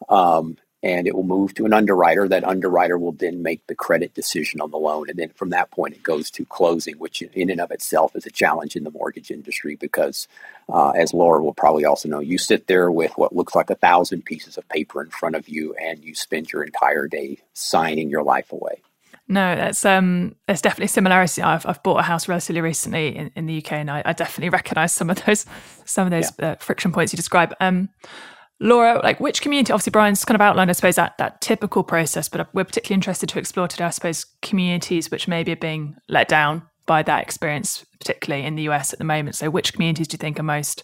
Um, 0.09 0.57
and 0.83 1.07
it 1.07 1.15
will 1.15 1.23
move 1.23 1.53
to 1.53 1.65
an 1.65 1.71
underwriter. 1.71 2.27
That 2.27 2.43
underwriter 2.43 2.97
will 2.97 3.13
then 3.13 3.41
make 3.41 3.65
the 3.67 3.75
credit 3.75 4.13
decision 4.13 4.59
on 4.59 4.69
the 4.69 4.77
loan. 4.77 5.09
And 5.09 5.17
then 5.17 5.29
from 5.29 5.49
that 5.51 5.71
point, 5.71 5.95
it 5.95 6.03
goes 6.03 6.29
to 6.31 6.45
closing, 6.45 6.95
which 6.95 7.21
in 7.21 7.49
and 7.49 7.61
of 7.61 7.71
itself 7.71 8.15
is 8.17 8.25
a 8.25 8.31
challenge 8.31 8.75
in 8.75 8.83
the 8.83 8.91
mortgage 8.91 9.31
industry 9.31 9.77
because, 9.77 10.27
uh, 10.67 10.89
as 10.89 11.13
Laura 11.13 11.41
will 11.41 11.53
probably 11.53 11.85
also 11.85 12.09
know, 12.09 12.19
you 12.19 12.37
sit 12.37 12.67
there 12.67 12.91
with 12.91 13.13
what 13.17 13.33
looks 13.33 13.55
like 13.55 13.69
a 13.69 13.75
thousand 13.75 14.25
pieces 14.25 14.57
of 14.57 14.67
paper 14.67 15.01
in 15.01 15.09
front 15.09 15.37
of 15.37 15.47
you 15.47 15.73
and 15.75 16.03
you 16.03 16.13
spend 16.13 16.51
your 16.51 16.63
entire 16.63 17.07
day 17.07 17.37
signing 17.53 18.09
your 18.09 18.23
life 18.23 18.51
away. 18.51 18.81
No, 19.27 19.55
that's 19.55 19.85
um, 19.85 20.35
there's 20.47 20.61
definitely 20.61 20.87
similarity. 20.87 21.41
I've, 21.41 21.65
I've 21.65 21.81
bought 21.81 21.99
a 21.99 22.03
house 22.03 22.27
relatively 22.27 22.61
recently 22.61 23.15
in, 23.15 23.31
in 23.35 23.45
the 23.45 23.57
UK, 23.57 23.73
and 23.73 23.89
I, 23.89 24.01
I 24.05 24.13
definitely 24.13 24.49
recognise 24.49 24.93
some 24.93 25.09
of 25.09 25.23
those 25.25 25.45
some 25.85 26.07
of 26.07 26.11
those 26.11 26.31
yeah. 26.39 26.51
uh, 26.51 26.55
friction 26.55 26.91
points 26.91 27.13
you 27.13 27.17
describe. 27.17 27.55
Um, 27.61 27.89
Laura, 28.59 28.99
like 29.01 29.19
which 29.19 29.41
community? 29.41 29.71
Obviously, 29.71 29.91
Brian's 29.91 30.25
kind 30.25 30.35
of 30.35 30.41
outlined, 30.41 30.69
I 30.69 30.73
suppose, 30.73 30.95
that 30.95 31.17
that 31.17 31.39
typical 31.41 31.83
process, 31.83 32.27
but 32.27 32.53
we're 32.53 32.65
particularly 32.65 32.95
interested 32.95 33.29
to 33.29 33.39
explore 33.39 33.67
today, 33.67 33.85
I 33.85 33.89
suppose, 33.91 34.25
communities 34.41 35.09
which 35.09 35.27
maybe 35.27 35.53
are 35.53 35.57
being 35.57 35.95
let 36.09 36.27
down 36.27 36.63
by 36.85 37.01
that 37.03 37.23
experience, 37.23 37.85
particularly 37.99 38.45
in 38.45 38.55
the 38.55 38.63
US 38.63 38.91
at 38.91 38.99
the 38.99 39.05
moment. 39.05 39.37
So, 39.37 39.49
which 39.49 39.73
communities 39.73 40.09
do 40.09 40.15
you 40.15 40.19
think 40.19 40.39
are 40.39 40.43
most 40.43 40.83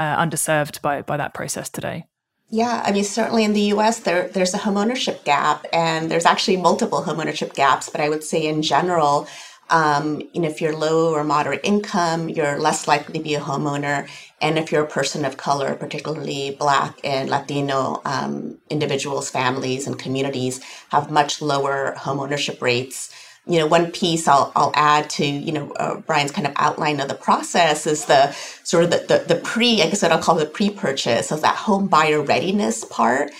uh, 0.00 0.16
underserved 0.16 0.82
by 0.82 1.02
by 1.02 1.16
that 1.16 1.32
process 1.32 1.68
today? 1.68 2.06
Yeah, 2.48 2.82
I 2.84 2.92
mean, 2.92 3.02
certainly 3.04 3.44
in 3.44 3.54
the 3.54 3.72
US, 3.74 4.00
there, 4.00 4.28
there's 4.28 4.54
a 4.54 4.58
homeownership 4.58 5.24
gap, 5.24 5.66
and 5.72 6.10
there's 6.10 6.26
actually 6.26 6.56
multiple 6.56 7.02
homeownership 7.02 7.54
gaps. 7.54 7.88
But 7.88 8.00
I 8.00 8.08
would 8.08 8.22
say 8.22 8.46
in 8.46 8.62
general, 8.62 9.26
um, 9.68 10.22
you 10.32 10.40
know, 10.40 10.48
if 10.48 10.60
you're 10.60 10.76
low 10.76 11.12
or 11.12 11.24
moderate 11.24 11.60
income, 11.64 12.28
you're 12.28 12.58
less 12.60 12.86
likely 12.86 13.18
to 13.18 13.24
be 13.24 13.34
a 13.34 13.40
homeowner. 13.40 14.08
And 14.40 14.58
if 14.58 14.70
you're 14.70 14.84
a 14.84 14.88
person 14.88 15.24
of 15.24 15.36
color, 15.36 15.74
particularly 15.74 16.56
Black 16.56 17.00
and 17.02 17.28
Latino 17.28 18.00
um, 18.04 18.58
individuals, 18.70 19.28
families, 19.28 19.88
and 19.88 19.98
communities, 19.98 20.62
have 20.90 21.10
much 21.10 21.42
lower 21.42 21.94
homeownership 21.98 22.62
rates. 22.62 23.12
You 23.46 23.58
know, 23.58 23.66
one 23.66 23.92
piece 23.92 24.26
I'll, 24.26 24.52
I'll 24.56 24.72
add 24.74 25.08
to, 25.10 25.26
you 25.26 25.52
know, 25.52 25.70
uh, 25.72 26.00
Brian's 26.00 26.32
kind 26.32 26.46
of 26.46 26.52
outline 26.56 27.00
of 27.00 27.08
the 27.08 27.14
process 27.14 27.86
is 27.86 28.06
the 28.06 28.32
sort 28.64 28.84
of 28.84 28.90
the, 28.90 28.98
the, 29.06 29.34
the 29.34 29.40
pre, 29.40 29.82
I 29.82 29.88
guess 29.88 30.02
what 30.02 30.12
I'll 30.12 30.22
call 30.22 30.34
the 30.34 30.46
pre-purchase, 30.46 31.28
so 31.28 31.36
that 31.36 31.56
home 31.56 31.86
buyer 31.86 32.20
readiness 32.22 32.84
part. 32.84 33.30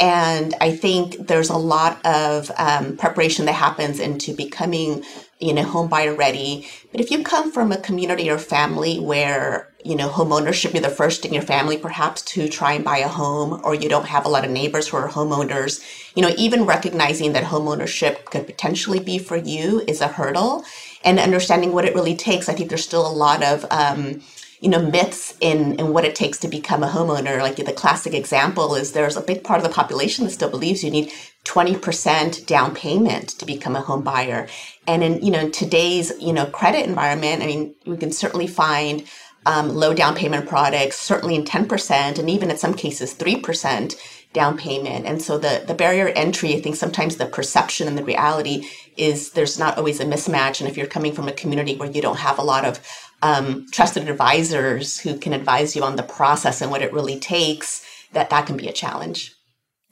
And 0.00 0.54
I 0.60 0.76
think 0.76 1.28
there's 1.28 1.50
a 1.50 1.56
lot 1.56 2.04
of 2.04 2.50
um, 2.58 2.96
preparation 2.96 3.46
that 3.46 3.52
happens 3.52 4.00
into 4.00 4.34
becoming, 4.34 5.04
you 5.40 5.54
know, 5.54 5.62
home 5.62 5.88
buyer 5.88 6.14
ready. 6.14 6.68
But 6.92 7.00
if 7.00 7.10
you 7.10 7.22
come 7.22 7.50
from 7.50 7.72
a 7.72 7.78
community 7.78 8.28
or 8.30 8.38
family 8.38 8.98
where 9.00 9.73
you 9.84 9.94
know, 9.94 10.08
home 10.08 10.32
ownership, 10.32 10.72
you're 10.72 10.82
the 10.82 10.88
first 10.88 11.26
in 11.26 11.34
your 11.34 11.42
family 11.42 11.76
perhaps 11.76 12.22
to 12.22 12.48
try 12.48 12.72
and 12.72 12.84
buy 12.84 12.98
a 12.98 13.08
home, 13.08 13.60
or 13.64 13.74
you 13.74 13.88
don't 13.88 14.06
have 14.06 14.24
a 14.24 14.30
lot 14.30 14.44
of 14.44 14.50
neighbors 14.50 14.88
who 14.88 14.96
are 14.96 15.08
homeowners. 15.08 15.84
You 16.14 16.22
know, 16.22 16.34
even 16.38 16.64
recognizing 16.64 17.34
that 17.34 17.44
homeownership 17.44 18.24
could 18.24 18.46
potentially 18.46 18.98
be 18.98 19.18
for 19.18 19.36
you 19.36 19.82
is 19.86 20.00
a 20.00 20.08
hurdle. 20.08 20.64
And 21.04 21.18
understanding 21.18 21.72
what 21.72 21.84
it 21.84 21.94
really 21.94 22.16
takes, 22.16 22.48
I 22.48 22.54
think 22.54 22.70
there's 22.70 22.82
still 22.82 23.06
a 23.06 23.12
lot 23.12 23.42
of, 23.42 23.66
um, 23.70 24.22
you 24.58 24.70
know, 24.70 24.80
myths 24.80 25.36
in, 25.42 25.78
in 25.78 25.92
what 25.92 26.06
it 26.06 26.14
takes 26.14 26.38
to 26.38 26.48
become 26.48 26.82
a 26.82 26.88
homeowner. 26.88 27.40
Like 27.40 27.56
the 27.56 27.72
classic 27.72 28.14
example 28.14 28.74
is 28.76 28.92
there's 28.92 29.18
a 29.18 29.20
big 29.20 29.44
part 29.44 29.58
of 29.58 29.64
the 29.64 29.74
population 29.74 30.24
that 30.24 30.30
still 30.30 30.48
believes 30.48 30.82
you 30.82 30.90
need 30.90 31.12
20% 31.44 32.46
down 32.46 32.74
payment 32.74 33.28
to 33.28 33.44
become 33.44 33.76
a 33.76 33.82
home 33.82 34.02
buyer. 34.02 34.48
And 34.86 35.02
in, 35.04 35.20
you 35.22 35.30
know, 35.30 35.50
today's, 35.50 36.12
you 36.18 36.32
know, 36.32 36.46
credit 36.46 36.86
environment, 36.86 37.42
I 37.42 37.46
mean, 37.46 37.74
we 37.84 37.98
can 37.98 38.12
certainly 38.12 38.46
find 38.46 39.04
um, 39.46 39.74
low 39.74 39.94
down 39.94 40.14
payment 40.14 40.48
products, 40.48 40.98
certainly 40.98 41.34
in 41.34 41.44
10%, 41.44 42.18
and 42.18 42.30
even 42.30 42.50
in 42.50 42.56
some 42.58 42.74
cases 42.74 43.14
3% 43.14 43.96
down 44.32 44.58
payment. 44.58 45.06
And 45.06 45.22
so 45.22 45.38
the, 45.38 45.64
the 45.66 45.74
barrier 45.74 46.08
entry, 46.08 46.54
I 46.54 46.60
think 46.60 46.76
sometimes 46.76 47.16
the 47.16 47.26
perception 47.26 47.88
and 47.88 47.96
the 47.98 48.04
reality 48.04 48.68
is 48.96 49.32
there's 49.32 49.58
not 49.58 49.78
always 49.78 50.00
a 50.00 50.04
mismatch. 50.04 50.60
And 50.60 50.68
if 50.68 50.76
you're 50.76 50.86
coming 50.86 51.12
from 51.12 51.28
a 51.28 51.32
community 51.32 51.76
where 51.76 51.90
you 51.90 52.02
don't 52.02 52.18
have 52.18 52.38
a 52.38 52.42
lot 52.44 52.64
of 52.64 52.80
um, 53.22 53.66
trusted 53.72 54.08
advisors 54.08 54.98
who 55.00 55.18
can 55.18 55.32
advise 55.32 55.76
you 55.76 55.82
on 55.84 55.96
the 55.96 56.02
process 56.02 56.60
and 56.60 56.70
what 56.70 56.82
it 56.82 56.92
really 56.92 57.18
takes, 57.20 57.86
that 58.12 58.30
that 58.30 58.46
can 58.46 58.56
be 58.56 58.68
a 58.68 58.72
challenge. 58.72 59.33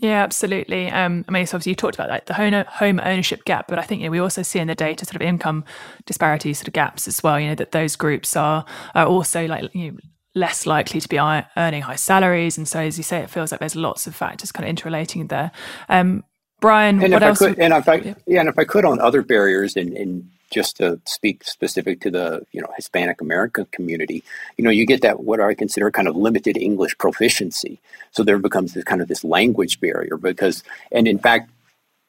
Yeah, 0.02 0.24
absolutely. 0.24 0.90
Um, 0.90 1.24
I 1.28 1.30
mean, 1.30 1.46
so 1.46 1.56
obviously 1.56 1.70
you 1.70 1.76
talked 1.76 1.94
about 1.94 2.08
like 2.08 2.26
the 2.26 2.34
home, 2.34 2.52
home 2.66 3.00
ownership 3.04 3.44
gap, 3.44 3.68
but 3.68 3.78
I 3.78 3.82
think 3.82 4.00
you 4.00 4.08
know, 4.08 4.10
we 4.10 4.18
also 4.18 4.42
see 4.42 4.58
in 4.58 4.66
the 4.66 4.74
data 4.74 5.04
sort 5.04 5.14
of 5.14 5.22
income 5.22 5.64
disparities, 6.06 6.58
sort 6.58 6.66
of 6.66 6.74
gaps 6.74 7.06
as 7.06 7.22
well. 7.22 7.38
You 7.38 7.50
know 7.50 7.54
that 7.54 7.70
those 7.70 7.94
groups 7.94 8.34
are 8.36 8.64
are 8.96 9.06
also 9.06 9.46
like 9.46 9.72
you 9.72 9.92
know, 9.92 9.98
less 10.34 10.66
likely 10.66 11.00
to 11.00 11.08
be 11.08 11.18
earning 11.18 11.82
high 11.82 11.94
salaries, 11.94 12.58
and 12.58 12.66
so 12.66 12.80
as 12.80 12.98
you 12.98 13.04
say, 13.04 13.18
it 13.18 13.30
feels 13.30 13.52
like 13.52 13.60
there's 13.60 13.76
lots 13.76 14.08
of 14.08 14.14
factors 14.16 14.50
kind 14.50 14.64
of 14.64 14.70
interrelating 14.70 15.28
there. 15.28 15.52
Um, 15.88 16.24
Brian, 16.60 17.00
and 17.00 17.12
what 17.12 17.22
if 17.22 17.28
else? 17.28 17.42
I 17.42 17.48
could, 17.50 17.58
and 17.60 17.72
if 17.72 17.88
I, 17.88 17.94
yeah. 17.94 18.14
yeah, 18.26 18.40
and 18.40 18.48
if 18.48 18.58
I 18.58 18.64
could 18.64 18.84
on 18.84 19.00
other 19.00 19.22
barriers 19.22 19.76
and, 19.76 19.96
and 19.96 20.28
just 20.52 20.76
to 20.76 21.00
speak 21.06 21.42
specific 21.44 22.00
to 22.02 22.10
the 22.10 22.46
you 22.52 22.60
know 22.60 22.68
Hispanic 22.76 23.20
American 23.20 23.64
community, 23.72 24.22
you 24.56 24.64
know, 24.64 24.70
you 24.70 24.86
get 24.86 25.02
that 25.02 25.24
what 25.24 25.40
I 25.40 25.54
consider 25.54 25.90
kind 25.90 26.06
of 26.06 26.14
limited 26.14 26.56
English 26.56 26.96
proficiency. 26.98 27.80
So 28.12 28.22
there 28.22 28.38
becomes 28.38 28.74
this 28.74 28.84
kind 28.84 29.00
of 29.00 29.08
this 29.08 29.24
language 29.24 29.80
barrier 29.80 30.16
because, 30.16 30.62
and 30.92 31.08
in 31.08 31.18
fact, 31.18 31.50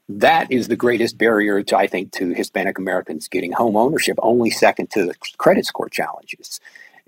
that 0.09 0.51
is 0.51 0.67
the 0.67 0.75
greatest 0.75 1.17
barrier 1.17 1.63
to 1.63 1.77
I 1.77 1.87
think 1.87 2.11
to 2.13 2.33
Hispanic 2.33 2.77
Americans 2.77 3.27
getting 3.27 3.53
home 3.53 3.77
ownership, 3.77 4.17
only 4.21 4.49
second 4.49 4.91
to 4.91 5.05
the 5.05 5.15
credit 5.37 5.65
score 5.65 5.89
challenges. 5.89 6.59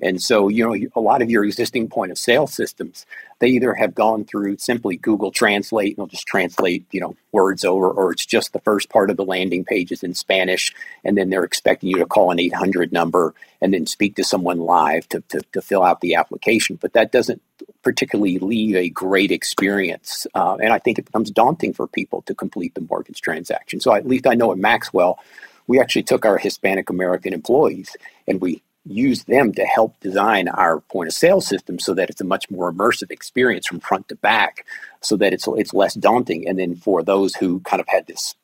And 0.02 0.22
so, 0.22 0.50
you 0.50 0.66
know, 0.66 0.90
a 0.96 1.00
lot 1.00 1.22
of 1.22 1.30
your 1.30 1.46
existing 1.46 1.88
point 1.88 2.12
of 2.12 2.18
sale 2.18 2.48
systems, 2.48 3.06
they 3.40 3.48
either 3.48 3.74
have 3.74 3.96
gone 3.96 4.26
through 4.26 4.58
simply 4.58 4.98
Google 4.98 5.32
Translate 5.32 5.92
and 5.92 5.98
they'll 5.98 6.08
just 6.08 6.28
translate, 6.28 6.86
you 6.92 7.00
know, 7.00 7.16
words 7.32 7.64
over, 7.64 7.90
or 7.90 8.12
it's 8.12 8.26
just 8.26 8.52
the 8.52 8.60
first 8.60 8.90
part 8.90 9.10
of 9.10 9.16
the 9.16 9.24
landing 9.24 9.64
page 9.64 9.94
is 9.94 10.04
in 10.04 10.14
Spanish, 10.14 10.74
and 11.06 11.18
then 11.18 11.30
they're 11.30 11.46
expecting 11.46 11.90
you 11.90 11.98
to 12.00 12.06
call 12.06 12.32
an 12.32 12.40
800 12.40 12.92
number 12.92 13.34
and 13.62 13.74
then 13.74 13.86
speak 13.86 14.16
to 14.18 14.24
someone 14.24 14.60
live 14.60 15.08
to, 15.10 15.22
to, 15.30 15.42
to 15.54 15.62
fill 15.62 15.84
out 15.84 16.02
the 16.02 16.16
application. 16.16 16.78
But 16.82 16.94
that 16.94 17.14
doesn't 17.14 17.42
particularly 17.82 18.38
leave 18.40 18.76
a 18.76 18.90
great 18.90 19.32
experience. 19.32 20.28
Uh, 20.36 20.58
and 20.62 20.74
I 20.74 20.80
think 20.80 21.00
it 21.00 21.06
becomes 21.06 21.32
daunting 21.32 21.74
for 21.74 21.88
people 21.88 22.22
to 22.24 22.36
complete 22.36 22.76
the 22.76 22.82
mortgage 22.82 23.22
transaction. 23.22 23.80
So 23.80 23.94
at 23.94 24.06
least 24.06 24.28
I 24.28 24.34
know 24.34 24.52
at 24.52 24.58
Maxwell, 24.58 25.20
we 25.68 25.80
actually 25.80 26.04
took 26.04 26.26
our 26.26 26.38
Hispanic 26.38 26.90
American 26.90 27.34
employees 27.34 27.96
and 28.28 28.42
we 28.42 28.62
use 28.86 29.24
them 29.24 29.52
to 29.54 29.66
help 29.66 30.00
design 30.00 30.48
our 30.48 30.80
point 30.80 31.08
of 31.08 31.14
sale 31.14 31.42
system 31.42 31.80
so 31.80 31.94
that 31.94 32.10
it's 32.10 32.22
a 32.22 32.26
much 32.26 32.50
more 32.52 32.72
immersive 32.72 33.12
experience 33.12 33.66
from 33.66 33.80
front 33.80 34.08
to 34.10 34.16
back 34.16 34.66
so 35.02 35.18
that 35.18 35.34
it's 35.34 35.48
it's 35.58 35.74
less 35.74 35.96
daunting. 35.96 36.48
And 36.48 36.60
then 36.60 36.76
for 36.76 37.04
those 37.04 37.36
who 37.36 37.60
kind 37.62 37.82
of 37.82 37.88
had 37.88 38.08
this 38.08 38.36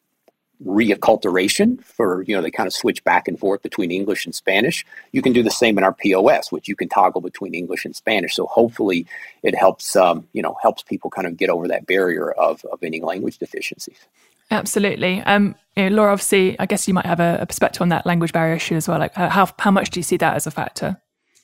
reacculturation 0.65 1.83
for 1.83 2.21
you 2.23 2.35
know 2.35 2.41
they 2.41 2.51
kind 2.51 2.67
of 2.67 2.73
switch 2.73 3.03
back 3.03 3.27
and 3.27 3.39
forth 3.39 3.63
between 3.63 3.89
english 3.89 4.25
and 4.25 4.35
spanish 4.35 4.85
you 5.11 5.19
can 5.19 5.33
do 5.33 5.41
the 5.41 5.49
same 5.49 5.75
in 5.75 5.83
our 5.83 5.91
pos 5.91 6.51
which 6.51 6.67
you 6.67 6.75
can 6.75 6.87
toggle 6.87 7.19
between 7.19 7.55
english 7.55 7.83
and 7.83 7.95
spanish. 7.95 8.35
So 8.35 8.45
hopefully 8.45 9.07
it 9.41 9.55
helps 9.55 9.95
um, 9.95 10.27
you 10.33 10.41
know 10.43 10.55
helps 10.61 10.83
people 10.83 11.09
kind 11.09 11.25
of 11.25 11.35
get 11.35 11.49
over 11.49 11.67
that 11.67 11.87
barrier 11.87 12.31
of, 12.31 12.63
of 12.65 12.83
any 12.83 13.01
language 13.01 13.39
deficiencies 13.39 13.97
Absolutely. 14.51 15.21
Um, 15.21 15.55
you 15.75 15.89
know, 15.89 15.95
Laura, 15.95 16.11
obviously, 16.11 16.59
I 16.59 16.65
guess 16.65 16.87
you 16.87 16.93
might 16.93 17.05
have 17.05 17.21
a, 17.21 17.39
a, 17.41 17.45
perspective 17.45 17.81
on 17.81 17.89
that 17.89 18.05
language 18.05 18.33
barrier 18.33 18.55
issue 18.55 18.75
as 18.75 18.87
well. 18.87 18.99
Like, 18.99 19.13
how 19.15 19.49
how 19.57 19.71
much 19.71 19.89
do 19.89 19.99
you 19.99 20.03
see 20.03 20.17
that 20.17 20.35
as 20.35 20.45
a 20.45 20.51
factor? 20.51 21.01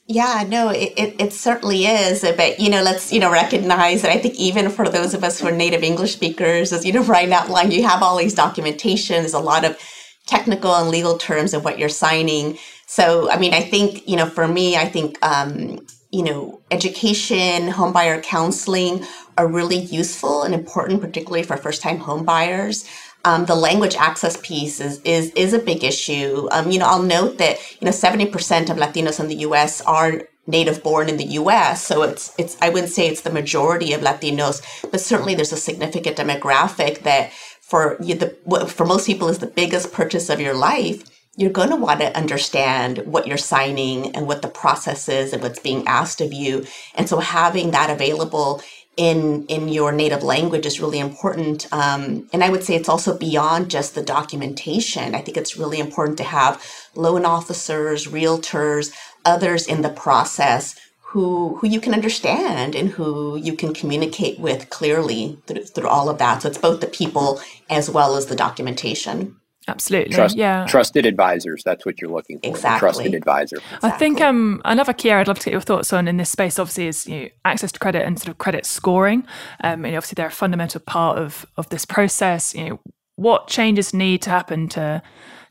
Yeah, 0.09 0.45
no, 0.47 0.69
it, 0.69 0.93
it, 0.95 1.15
it, 1.19 1.33
certainly 1.33 1.85
is. 1.85 2.21
But, 2.37 2.61
you 2.61 2.69
know, 2.69 2.81
let's, 2.81 3.11
you 3.11 3.19
know, 3.19 3.29
recognize 3.29 4.01
that 4.03 4.11
I 4.11 4.17
think 4.17 4.35
even 4.35 4.69
for 4.69 4.87
those 4.87 5.13
of 5.13 5.21
us 5.21 5.39
who 5.39 5.47
are 5.47 5.51
native 5.51 5.83
English 5.83 6.13
speakers, 6.13 6.71
as 6.71 6.85
you 6.85 6.93
know, 6.93 7.03
right 7.15 7.29
outline, 7.29 7.71
you 7.71 7.83
have 7.83 8.01
all 8.01 8.17
these 8.17 8.33
documentations, 8.33 9.33
a 9.33 9.39
lot 9.39 9.65
of 9.65 9.77
technical 10.25 10.73
and 10.75 10.89
legal 10.89 11.17
terms 11.17 11.53
of 11.53 11.65
what 11.65 11.77
you're 11.77 11.89
signing. 11.89 12.57
So, 12.85 13.29
I 13.29 13.37
mean, 13.37 13.53
I 13.53 13.61
think, 13.61 14.07
you 14.07 14.15
know, 14.15 14.27
for 14.27 14.47
me, 14.47 14.77
I 14.77 14.85
think, 14.85 15.17
um, 15.25 15.85
you 16.17 16.23
know, 16.23 16.59
education, 16.71 17.69
homebuyer 17.71 18.23
counseling 18.23 19.05
are 19.37 19.47
really 19.47 19.77
useful 19.77 20.41
and 20.41 20.55
important, 20.55 20.99
particularly 20.99 21.43
for 21.43 21.55
first 21.57 21.79
time 21.79 21.99
homebuyers. 21.99 22.89
Um, 23.23 23.45
the 23.45 23.53
language 23.53 23.95
access 23.95 24.35
piece 24.41 24.79
is, 24.79 24.99
is, 25.01 25.29
is 25.35 25.53
a 25.53 25.59
big 25.59 25.83
issue. 25.83 26.47
Um, 26.51 26.71
you 26.71 26.79
know, 26.79 26.87
I'll 26.87 27.03
note 27.03 27.37
that, 27.37 27.59
you 27.79 27.85
know, 27.85 27.91
70% 27.91 28.71
of 28.71 28.77
Latinos 28.77 29.19
in 29.19 29.27
the 29.27 29.35
US 29.47 29.81
are 29.81 30.23
native 30.47 30.81
born 30.81 31.07
in 31.07 31.17
the 31.17 31.37
US. 31.41 31.85
So 31.85 32.01
it's, 32.01 32.33
it's, 32.39 32.57
I 32.63 32.69
wouldn't 32.69 32.91
say 32.91 33.07
it's 33.07 33.21
the 33.21 33.29
majority 33.29 33.93
of 33.93 34.01
Latinos, 34.01 34.63
but 34.89 34.99
certainly 34.99 35.35
there's 35.35 35.53
a 35.53 35.57
significant 35.57 36.17
demographic 36.17 37.03
that 37.03 37.31
for 37.61 37.95
you, 38.01 38.15
the, 38.15 38.29
for 38.67 38.87
most 38.87 39.05
people 39.05 39.27
is 39.27 39.37
the 39.37 39.45
biggest 39.45 39.93
purchase 39.93 40.31
of 40.31 40.41
your 40.41 40.55
life 40.55 41.03
you're 41.37 41.51
going 41.51 41.69
to 41.69 41.75
want 41.77 42.01
to 42.01 42.17
understand 42.17 42.99
what 43.05 43.27
you're 43.27 43.37
signing 43.37 44.15
and 44.15 44.27
what 44.27 44.41
the 44.41 44.49
process 44.49 45.07
is 45.07 45.33
and 45.33 45.43
what's 45.43 45.59
being 45.59 45.87
asked 45.87 46.19
of 46.19 46.33
you. 46.33 46.65
And 46.95 47.07
so 47.07 47.19
having 47.19 47.71
that 47.71 47.91
available 47.91 48.61
in 48.97 49.45
in 49.45 49.69
your 49.69 49.91
native 49.91 50.23
language 50.23 50.65
is 50.65 50.81
really 50.81 50.99
important. 50.99 51.71
Um, 51.71 52.27
and 52.33 52.43
I 52.43 52.49
would 52.49 52.63
say 52.63 52.75
it's 52.75 52.89
also 52.89 53.17
beyond 53.17 53.69
just 53.69 53.95
the 53.95 54.01
documentation. 54.01 55.15
I 55.15 55.21
think 55.21 55.37
it's 55.37 55.57
really 55.57 55.79
important 55.79 56.17
to 56.17 56.23
have 56.23 56.63
loan 56.95 57.23
officers, 57.23 58.07
realtors, 58.07 58.91
others 59.23 59.67
in 59.67 59.83
the 59.83 59.89
process 59.89 60.75
who 61.01 61.57
who 61.57 61.67
you 61.67 61.79
can 61.79 61.93
understand 61.93 62.75
and 62.75 62.89
who 62.89 63.37
you 63.37 63.53
can 63.53 63.73
communicate 63.73 64.39
with 64.39 64.69
clearly 64.71 65.37
through, 65.47 65.65
through 65.65 65.87
all 65.87 66.09
of 66.09 66.17
that. 66.17 66.41
So 66.41 66.49
it's 66.49 66.57
both 66.57 66.81
the 66.81 66.87
people 66.87 67.39
as 67.69 67.89
well 67.89 68.15
as 68.17 68.25
the 68.25 68.35
documentation. 68.35 69.35
Absolutely. 69.67 70.13
Trust, 70.13 70.37
yeah. 70.37 70.65
Trusted 70.67 71.05
advisors. 71.05 71.63
That's 71.63 71.85
what 71.85 71.99
you're 71.99 72.09
looking 72.09 72.39
for. 72.39 72.47
Exactly. 72.47 72.79
trusted 72.79 73.13
advisor. 73.13 73.57
Exactly. 73.57 73.89
I 73.89 73.97
think 73.97 74.21
um, 74.21 74.61
another 74.63 74.93
key 74.93 75.09
area 75.09 75.21
I'd 75.21 75.27
love 75.27 75.39
to 75.39 75.45
get 75.45 75.51
your 75.51 75.61
thoughts 75.61 75.91
on 75.91 76.07
in 76.07 76.17
this 76.17 76.29
space, 76.29 76.57
obviously, 76.57 76.87
is 76.87 77.05
you 77.05 77.21
know, 77.21 77.27
access 77.43 77.71
to 77.73 77.79
credit 77.79 78.05
and 78.05 78.17
sort 78.17 78.29
of 78.29 78.37
credit 78.37 78.65
scoring. 78.65 79.27
Um, 79.63 79.83
and 79.83 79.95
obviously, 79.95 80.15
they're 80.15 80.27
a 80.27 80.31
fundamental 80.31 80.79
part 80.79 81.17
of 81.17 81.45
of 81.57 81.67
this 81.69 81.85
process. 81.85 82.55
You 82.55 82.69
know, 82.69 82.79
what 83.15 83.47
changes 83.47 83.93
need 83.93 84.21
to 84.21 84.29
happen 84.29 84.69
to 84.69 85.01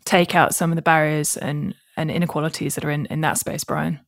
take 0.05 0.35
out 0.35 0.55
some 0.55 0.73
of 0.73 0.77
the 0.77 0.83
barriers 0.83 1.37
and 1.37 1.75
and 1.97 2.11
inequalities 2.11 2.75
that 2.77 2.85
are 2.85 2.91
in 2.91 3.07
in 3.07 3.21
that 3.21 3.39
space, 3.39 3.65
Brian? 3.65 4.01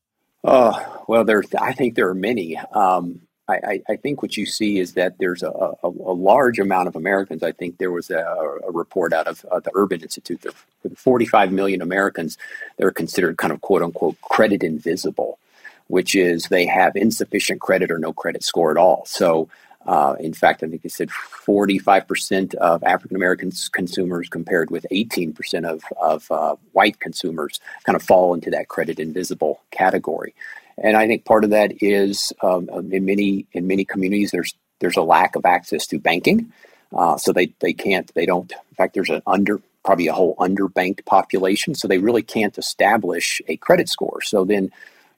Oh 0.43 1.05
well, 1.07 1.25
there. 1.25 1.43
I 1.61 1.75
think 1.75 1.97
there 1.97 2.09
are 2.09 2.15
many. 2.15 2.57
Um, 2.57 3.21
I, 3.49 3.83
I, 3.88 3.97
think 3.97 4.21
what 4.21 4.37
you 4.37 4.45
see 4.45 4.78
is 4.78 4.93
that 4.93 5.17
there's 5.19 5.43
a, 5.43 5.49
a, 5.50 5.76
a, 5.83 5.88
large 5.88 6.59
amount 6.59 6.88
of 6.88 6.97
Americans. 6.97 7.43
I 7.43 7.52
think 7.52 7.78
there 7.78 7.90
was 7.90 8.11
a, 8.11 8.19
a 8.19 8.71
report 8.71 9.14
out 9.14 9.26
of 9.26 9.45
uh, 9.50 9.61
the 9.61 9.71
Urban 9.75 10.02
Institute 10.02 10.43
that 10.43 10.55
45 10.99 11.50
million 11.50 11.81
Americans 11.81 12.37
that 12.76 12.87
are 12.87 12.90
considered 12.90 13.38
kind 13.38 13.52
of 13.52 13.62
quote 13.62 13.83
unquote 13.83 14.21
credit 14.21 14.62
invisible, 14.62 15.38
which 15.87 16.14
is 16.14 16.49
they 16.49 16.67
have 16.67 16.95
insufficient 16.95 17.61
credit 17.61 17.90
or 17.90 17.99
no 17.99 18.12
credit 18.12 18.45
score 18.45 18.71
at 18.71 18.76
all. 18.76 19.05
So, 19.07 19.49
uh, 19.87 20.17
in 20.21 20.35
fact, 20.35 20.62
I 20.62 20.69
think 20.69 20.83
they 20.83 20.90
said 20.90 21.09
45% 21.09 22.55
of 22.57 22.85
African 22.85 23.17
American 23.17 23.50
consumers 23.73 24.28
compared 24.28 24.71
with 24.71 24.85
18% 24.93 25.64
of, 25.64 25.83
of 25.99 26.31
uh, 26.31 26.57
white 26.73 27.00
consumers 27.00 27.61
kind 27.85 27.97
of 27.97 28.02
fall 28.02 28.35
into 28.35 28.50
that 28.50 28.69
credit 28.69 28.99
invisible 29.00 29.62
category. 29.71 30.35
And 30.82 30.97
I 30.97 31.06
think 31.06 31.25
part 31.25 31.44
of 31.44 31.50
that 31.50 31.82
is 31.82 32.32
um, 32.42 32.68
in 32.92 33.04
many 33.04 33.47
in 33.52 33.66
many 33.66 33.85
communities 33.85 34.30
there's 34.30 34.54
there's 34.80 34.97
a 34.97 35.02
lack 35.02 35.35
of 35.37 35.44
access 35.44 35.87
to 35.88 35.99
banking, 35.99 36.52
uh, 36.97 37.16
so 37.16 37.32
they 37.32 37.52
they 37.61 37.73
can't 37.73 38.12
they 38.14 38.26
don't. 38.26 38.50
In 38.50 38.75
fact, 38.76 38.94
there's 38.94 39.11
an 39.11 39.23
under 39.26 39.61
probably 39.85 40.06
a 40.06 40.12
whole 40.12 40.37
underbanked 40.37 41.04
population, 41.04 41.75
so 41.75 41.88
they 41.88 41.99
really 41.99 42.23
can't 42.23 42.58
establish 42.58 43.40
a 43.49 43.56
credit 43.56 43.88
score. 43.88 44.20
So 44.23 44.44
then 44.44 44.70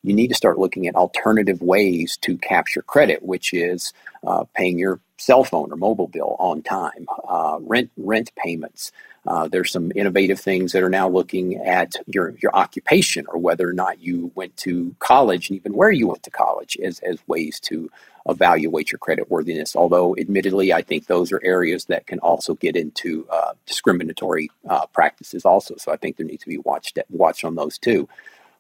you 0.03 0.15
need 0.15 0.29
to 0.29 0.35
start 0.35 0.59
looking 0.59 0.87
at 0.87 0.95
alternative 0.95 1.61
ways 1.61 2.17
to 2.23 2.39
capture 2.39 2.83
credit, 2.83 3.23
which 3.23 3.53
is 3.53 3.93
uh, 4.27 4.45
paying 4.55 4.79
your 4.79 5.01
cell 5.19 5.45
phone 5.45 5.73
or 5.73 5.77
mobile 5.77 6.09
bill 6.09 6.37
on 6.39 6.63
time, 6.63 7.07
uh, 7.29 7.59
rent 7.61 7.91
rent 7.97 8.31
payments. 8.37 8.93
Uh, 9.27 9.49
there's 9.49 9.71
some 9.71 9.93
innovative 9.95 10.41
things 10.41 10.73
that 10.73 10.83
are 10.83 10.91
now 10.91 11.09
looking 11.09 11.57
at 11.57 11.95
your 12.07 12.35
your 12.43 12.55
occupation 12.55 13.27
or 13.29 13.39
whether 13.39 13.69
or 13.69 13.73
not 13.73 14.01
you 14.01 14.33
went 14.35 14.57
to 14.57 14.95
college 14.99 15.51
and 15.51 15.59
even 15.59 15.75
where 15.75 15.91
you 15.91 16.09
went 16.09 16.23
to 16.23 16.31
college 16.31 16.79
as 16.83 17.01
as 17.01 17.19
ways 17.27 17.61
to 17.61 17.91
evaluate 18.29 18.93
your 18.93 18.99
credit 18.99 19.31
worthiness. 19.31 19.77
Although, 19.77 20.17
admittedly, 20.17 20.73
I 20.73 20.83
think 20.83 21.07
those 21.07 21.33
are 21.33 21.41
areas 21.45 21.87
that 21.87 22.07
can 22.07 22.19
also 22.21 22.55
get 22.55 22.77
into 22.77 23.27
uh, 23.31 23.53
discriminatory 23.67 24.51
uh, 24.69 24.87
practices 24.87 25.45
also. 25.45 25.77
So 25.77 25.93
I 25.93 25.97
think 25.97 26.17
there 26.17 26.27
needs 26.27 26.43
to 26.45 26.49
be 26.49 26.59
watched 26.59 26.99
watched 27.11 27.45
on 27.45 27.57
those 27.57 27.79
too. 27.79 28.09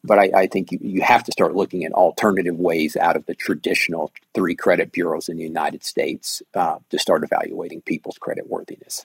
But 0.03 0.19
I, 0.19 0.31
I 0.35 0.47
think 0.47 0.73
you, 0.73 0.79
you 0.81 1.03
have 1.03 1.25
to 1.25 1.33
start 1.33 1.55
looking 1.55 1.85
at 1.85 1.93
alternative 1.93 2.59
ways 2.59 2.97
out 2.97 3.17
of 3.17 3.27
the 3.27 3.35
traditional 3.35 4.13
three 4.35 4.55
credit 4.55 4.93
bureaus 4.93 5.29
in 5.29 5.37
the 5.37 5.43
United 5.43 5.85
States 5.85 6.43
uh, 6.55 6.79
to 6.91 6.99
start 6.99 7.23
evaluating 7.23 7.83
people's 7.83 8.19
credit 8.19 8.49
worthiness. 8.49 9.05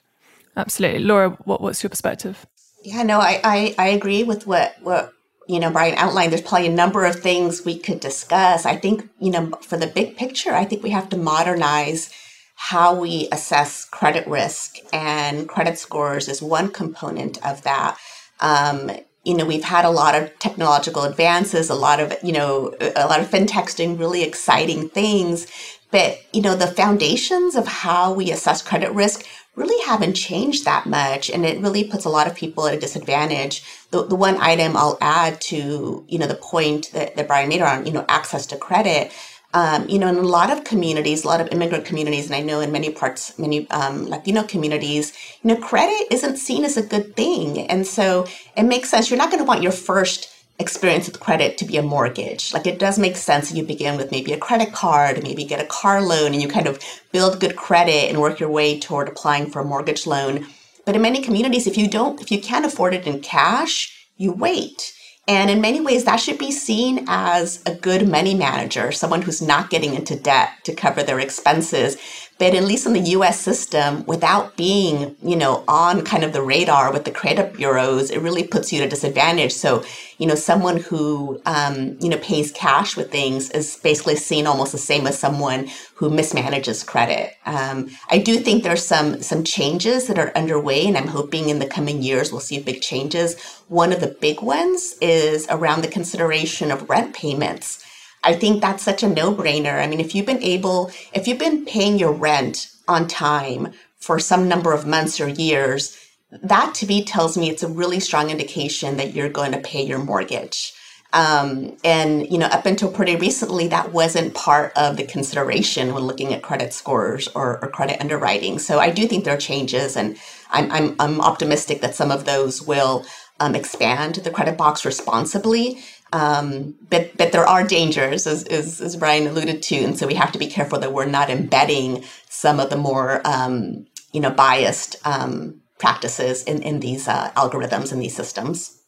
Absolutely. 0.56 1.00
Laura, 1.00 1.30
what, 1.44 1.60
what's 1.60 1.82
your 1.82 1.90
perspective? 1.90 2.46
Yeah, 2.82 3.02
no, 3.02 3.20
I, 3.20 3.40
I, 3.44 3.74
I 3.78 3.88
agree 3.88 4.22
with 4.22 4.46
what, 4.46 4.76
what 4.80 5.12
you 5.48 5.60
know, 5.60 5.70
Brian 5.70 5.94
outlined, 5.96 6.32
there's 6.32 6.42
probably 6.42 6.68
a 6.68 6.72
number 6.72 7.04
of 7.04 7.20
things 7.20 7.64
we 7.64 7.78
could 7.78 8.00
discuss. 8.00 8.66
I 8.66 8.76
think, 8.76 9.08
you 9.20 9.30
know, 9.30 9.50
for 9.62 9.76
the 9.76 9.86
big 9.86 10.16
picture, 10.16 10.52
I 10.52 10.64
think 10.64 10.82
we 10.82 10.90
have 10.90 11.08
to 11.10 11.16
modernize 11.16 12.12
how 12.56 12.98
we 12.98 13.28
assess 13.30 13.84
credit 13.84 14.26
risk, 14.26 14.76
and 14.92 15.48
credit 15.48 15.78
scores 15.78 16.26
is 16.26 16.40
one 16.40 16.70
component 16.70 17.44
of 17.46 17.62
that. 17.62 17.98
Um, 18.40 18.90
you 19.24 19.36
know, 19.36 19.44
we've 19.44 19.64
had 19.64 19.84
a 19.84 19.90
lot 19.90 20.14
of 20.14 20.36
technological 20.38 21.02
advances, 21.02 21.68
a 21.68 21.74
lot 21.74 22.00
of, 22.00 22.14
you 22.22 22.32
know, 22.32 22.74
a 22.80 23.06
lot 23.06 23.20
of 23.20 23.28
fintechs 23.28 23.76
doing 23.76 23.98
really 23.98 24.22
exciting 24.22 24.88
things. 24.88 25.46
But, 25.90 26.18
you 26.32 26.42
know, 26.42 26.56
the 26.56 26.66
foundations 26.66 27.54
of 27.56 27.66
how 27.66 28.12
we 28.12 28.30
assess 28.30 28.62
credit 28.62 28.90
risk 28.92 29.24
really 29.56 29.82
haven't 29.84 30.14
changed 30.14 30.64
that 30.64 30.86
much. 30.86 31.30
And 31.30 31.44
it 31.44 31.60
really 31.60 31.84
puts 31.84 32.04
a 32.04 32.10
lot 32.10 32.26
of 32.26 32.34
people 32.34 32.66
at 32.66 32.74
a 32.74 32.78
disadvantage. 32.78 33.64
The, 33.90 34.06
the 34.06 34.14
one 34.14 34.36
item 34.36 34.76
I'll 34.76 34.98
add 35.00 35.40
to, 35.42 36.04
you 36.06 36.18
know, 36.18 36.26
the 36.26 36.34
point 36.34 36.92
that, 36.92 37.16
that 37.16 37.26
Brian 37.26 37.48
made 37.48 37.62
around, 37.62 37.86
you 37.86 37.92
know, 37.92 38.04
access 38.08 38.46
to 38.46 38.56
credit 38.56 39.12
um, 39.56 39.88
you 39.88 39.98
know, 39.98 40.08
in 40.08 40.16
a 40.16 40.20
lot 40.20 40.50
of 40.50 40.64
communities, 40.64 41.24
a 41.24 41.28
lot 41.28 41.40
of 41.40 41.48
immigrant 41.48 41.86
communities, 41.86 42.26
and 42.26 42.34
I 42.34 42.42
know 42.42 42.60
in 42.60 42.70
many 42.72 42.90
parts, 42.90 43.38
many 43.38 43.66
um, 43.70 44.06
Latino 44.06 44.42
communities, 44.42 45.14
you 45.42 45.48
know, 45.48 45.56
credit 45.56 46.08
isn't 46.12 46.36
seen 46.36 46.62
as 46.62 46.76
a 46.76 46.82
good 46.82 47.16
thing. 47.16 47.60
And 47.70 47.86
so 47.86 48.26
it 48.54 48.64
makes 48.64 48.90
sense. 48.90 49.08
You're 49.08 49.16
not 49.18 49.30
going 49.30 49.42
to 49.42 49.48
want 49.48 49.62
your 49.62 49.72
first 49.72 50.28
experience 50.58 51.06
with 51.06 51.20
credit 51.20 51.58
to 51.58 51.64
be 51.64 51.76
a 51.76 51.82
mortgage. 51.82 52.52
Like 52.54 52.66
it 52.66 52.78
does 52.78 52.98
make 52.98 53.16
sense 53.16 53.50
that 53.50 53.56
you 53.56 53.64
begin 53.64 53.96
with 53.96 54.10
maybe 54.10 54.32
a 54.32 54.38
credit 54.38 54.72
card, 54.72 55.22
maybe 55.22 55.44
get 55.44 55.60
a 55.60 55.66
car 55.66 56.02
loan, 56.02 56.32
and 56.32 56.42
you 56.42 56.48
kind 56.48 56.66
of 56.66 56.82
build 57.12 57.40
good 57.40 57.56
credit 57.56 58.08
and 58.08 58.20
work 58.20 58.40
your 58.40 58.48
way 58.48 58.78
toward 58.78 59.08
applying 59.08 59.50
for 59.50 59.60
a 59.60 59.64
mortgage 59.64 60.06
loan. 60.06 60.46
But 60.84 60.96
in 60.96 61.02
many 61.02 61.20
communities, 61.20 61.66
if 61.66 61.76
you 61.76 61.88
don't, 61.88 62.20
if 62.20 62.30
you 62.30 62.40
can't 62.40 62.64
afford 62.64 62.94
it 62.94 63.06
in 63.06 63.20
cash, 63.20 64.08
you 64.16 64.32
wait. 64.32 64.92
And 65.28 65.50
in 65.50 65.60
many 65.60 65.80
ways, 65.80 66.04
that 66.04 66.20
should 66.20 66.38
be 66.38 66.52
seen 66.52 67.04
as 67.08 67.60
a 67.66 67.74
good 67.74 68.08
money 68.08 68.34
manager, 68.34 68.92
someone 68.92 69.22
who's 69.22 69.42
not 69.42 69.70
getting 69.70 69.94
into 69.94 70.14
debt 70.14 70.50
to 70.62 70.74
cover 70.74 71.02
their 71.02 71.18
expenses 71.18 71.96
but 72.38 72.54
at 72.54 72.64
least 72.64 72.86
in 72.86 72.92
the 72.92 73.00
US 73.00 73.40
system, 73.40 74.04
without 74.06 74.56
being, 74.56 75.16
you 75.22 75.36
know, 75.36 75.64
on 75.68 76.04
kind 76.04 76.22
of 76.22 76.32
the 76.32 76.42
radar 76.42 76.92
with 76.92 77.04
the 77.04 77.10
credit 77.10 77.54
bureaus, 77.54 78.10
it 78.10 78.20
really 78.20 78.44
puts 78.44 78.72
you 78.72 78.80
at 78.80 78.86
a 78.86 78.90
disadvantage. 78.90 79.52
So, 79.52 79.84
you 80.18 80.26
know, 80.26 80.34
someone 80.34 80.76
who, 80.76 81.40
um, 81.46 81.96
you 82.00 82.08
know, 82.10 82.18
pays 82.18 82.52
cash 82.52 82.96
with 82.96 83.10
things 83.10 83.50
is 83.50 83.76
basically 83.82 84.16
seen 84.16 84.46
almost 84.46 84.72
the 84.72 84.78
same 84.78 85.06
as 85.06 85.18
someone 85.18 85.68
who 85.94 86.10
mismanages 86.10 86.86
credit. 86.86 87.34
Um, 87.46 87.90
I 88.10 88.18
do 88.18 88.38
think 88.38 88.62
there's 88.64 88.84
some 88.84 89.22
some 89.22 89.42
changes 89.44 90.06
that 90.08 90.18
are 90.18 90.32
underway, 90.36 90.86
and 90.86 90.96
I'm 90.96 91.08
hoping 91.08 91.48
in 91.48 91.58
the 91.58 91.66
coming 91.66 92.02
years 92.02 92.32
we'll 92.32 92.40
see 92.40 92.60
big 92.60 92.82
changes. 92.82 93.40
One 93.68 93.92
of 93.92 94.00
the 94.00 94.08
big 94.08 94.42
ones 94.42 94.96
is 95.00 95.46
around 95.48 95.82
the 95.82 95.88
consideration 95.88 96.70
of 96.70 96.88
rent 96.90 97.14
payments. 97.14 97.85
I 98.26 98.34
think 98.34 98.60
that's 98.60 98.82
such 98.82 99.04
a 99.04 99.08
no 99.08 99.32
brainer. 99.32 99.80
I 99.80 99.86
mean, 99.86 100.00
if 100.00 100.14
you've 100.14 100.26
been 100.26 100.42
able, 100.42 100.90
if 101.14 101.28
you've 101.28 101.38
been 101.38 101.64
paying 101.64 101.98
your 101.98 102.12
rent 102.12 102.70
on 102.88 103.06
time 103.06 103.72
for 103.98 104.18
some 104.18 104.48
number 104.48 104.72
of 104.72 104.84
months 104.86 105.20
or 105.20 105.28
years, 105.28 105.96
that 106.42 106.74
to 106.74 106.86
me 106.86 107.04
tells 107.04 107.38
me 107.38 107.48
it's 107.48 107.62
a 107.62 107.68
really 107.68 108.00
strong 108.00 108.30
indication 108.30 108.96
that 108.96 109.14
you're 109.14 109.28
going 109.28 109.52
to 109.52 109.58
pay 109.58 109.82
your 109.82 110.00
mortgage. 110.00 110.74
Um, 111.12 111.76
and 111.84 112.28
you 112.30 112.36
know, 112.36 112.46
up 112.46 112.66
until 112.66 112.90
pretty 112.90 113.14
recently, 113.14 113.68
that 113.68 113.92
wasn't 113.92 114.34
part 114.34 114.72
of 114.76 114.96
the 114.96 115.06
consideration 115.06 115.94
when 115.94 116.02
looking 116.02 116.34
at 116.34 116.42
credit 116.42 116.72
scores 116.72 117.28
or, 117.28 117.62
or 117.62 117.70
credit 117.70 118.00
underwriting. 118.00 118.58
So 118.58 118.80
I 118.80 118.90
do 118.90 119.06
think 119.06 119.24
there 119.24 119.34
are 119.34 119.38
changes, 119.38 119.96
and 119.96 120.18
I'm 120.50 120.70
I'm, 120.72 120.96
I'm 120.98 121.20
optimistic 121.20 121.80
that 121.80 121.94
some 121.94 122.10
of 122.10 122.24
those 122.24 122.60
will 122.60 123.06
um, 123.38 123.54
expand 123.54 124.16
the 124.16 124.30
credit 124.30 124.58
box 124.58 124.84
responsibly. 124.84 125.78
Um, 126.16 126.74
but 126.88 127.14
but 127.18 127.32
there 127.32 127.46
are 127.46 127.62
dangers, 127.62 128.26
as, 128.26 128.44
as, 128.44 128.80
as 128.80 128.96
Brian 128.96 129.26
alluded 129.26 129.62
to, 129.64 129.76
and 129.76 129.98
so 129.98 130.06
we 130.06 130.14
have 130.14 130.32
to 130.32 130.38
be 130.38 130.46
careful 130.46 130.78
that 130.78 130.94
we're 130.94 131.04
not 131.04 131.28
embedding 131.28 132.04
some 132.30 132.58
of 132.58 132.70
the 132.70 132.76
more 132.76 133.20
um, 133.26 133.86
you 134.12 134.20
know 134.20 134.30
biased 134.30 134.96
um, 135.06 135.60
practices 135.78 136.42
in 136.44 136.62
in 136.62 136.80
these 136.80 137.06
uh, 137.06 137.30
algorithms 137.36 137.92
and 137.92 138.00
these 138.00 138.16
systems. 138.16 138.80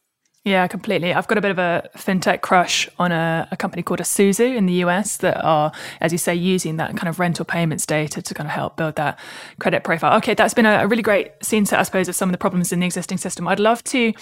Yeah, 0.45 0.67
completely. 0.69 1.13
I've 1.13 1.27
got 1.27 1.37
a 1.37 1.43
bit 1.43 1.51
of 1.51 1.59
a 1.59 1.91
fintech 1.99 2.41
crush 2.41 2.89
on 2.99 3.13
a, 3.13 3.47
a, 3.51 3.57
company 3.57 3.83
called 3.83 4.01
Esusu 4.01 4.57
in 4.57 4.65
the 4.65 4.85
US 4.85 5.19
that 5.19 5.45
are, 5.45 5.73
as 6.01 6.13
you 6.13 6.17
say, 6.17 6.35
using 6.35 6.79
that 6.79 6.97
kind 6.97 7.09
of 7.09 7.19
rental 7.19 7.45
payments 7.45 7.85
data 7.85 8.23
to 8.23 8.35
kind 8.35 8.47
of 8.47 8.53
help 8.53 8.79
build 8.79 8.95
that 8.97 9.19
credit 9.59 9.85
profile. 9.85 10.17
Okay, 10.17 10.33
that's 10.33 10.55
been 10.55 10.65
a, 10.65 10.85
a 10.85 10.87
really 10.87 11.03
great 11.03 11.33
scene 11.43 11.67
set, 11.67 11.79
I 11.79 11.83
suppose, 11.83 12.09
of 12.09 12.15
some 12.15 12.31
of 12.31 12.33
the 12.33 12.39
problems 12.39 12.73
in 12.73 12.81
the 12.81 12.87
existing 12.87 13.19
system. 13.19 13.47
I'd 13.47 13.61
love 13.61 13.85
to 13.85 14.15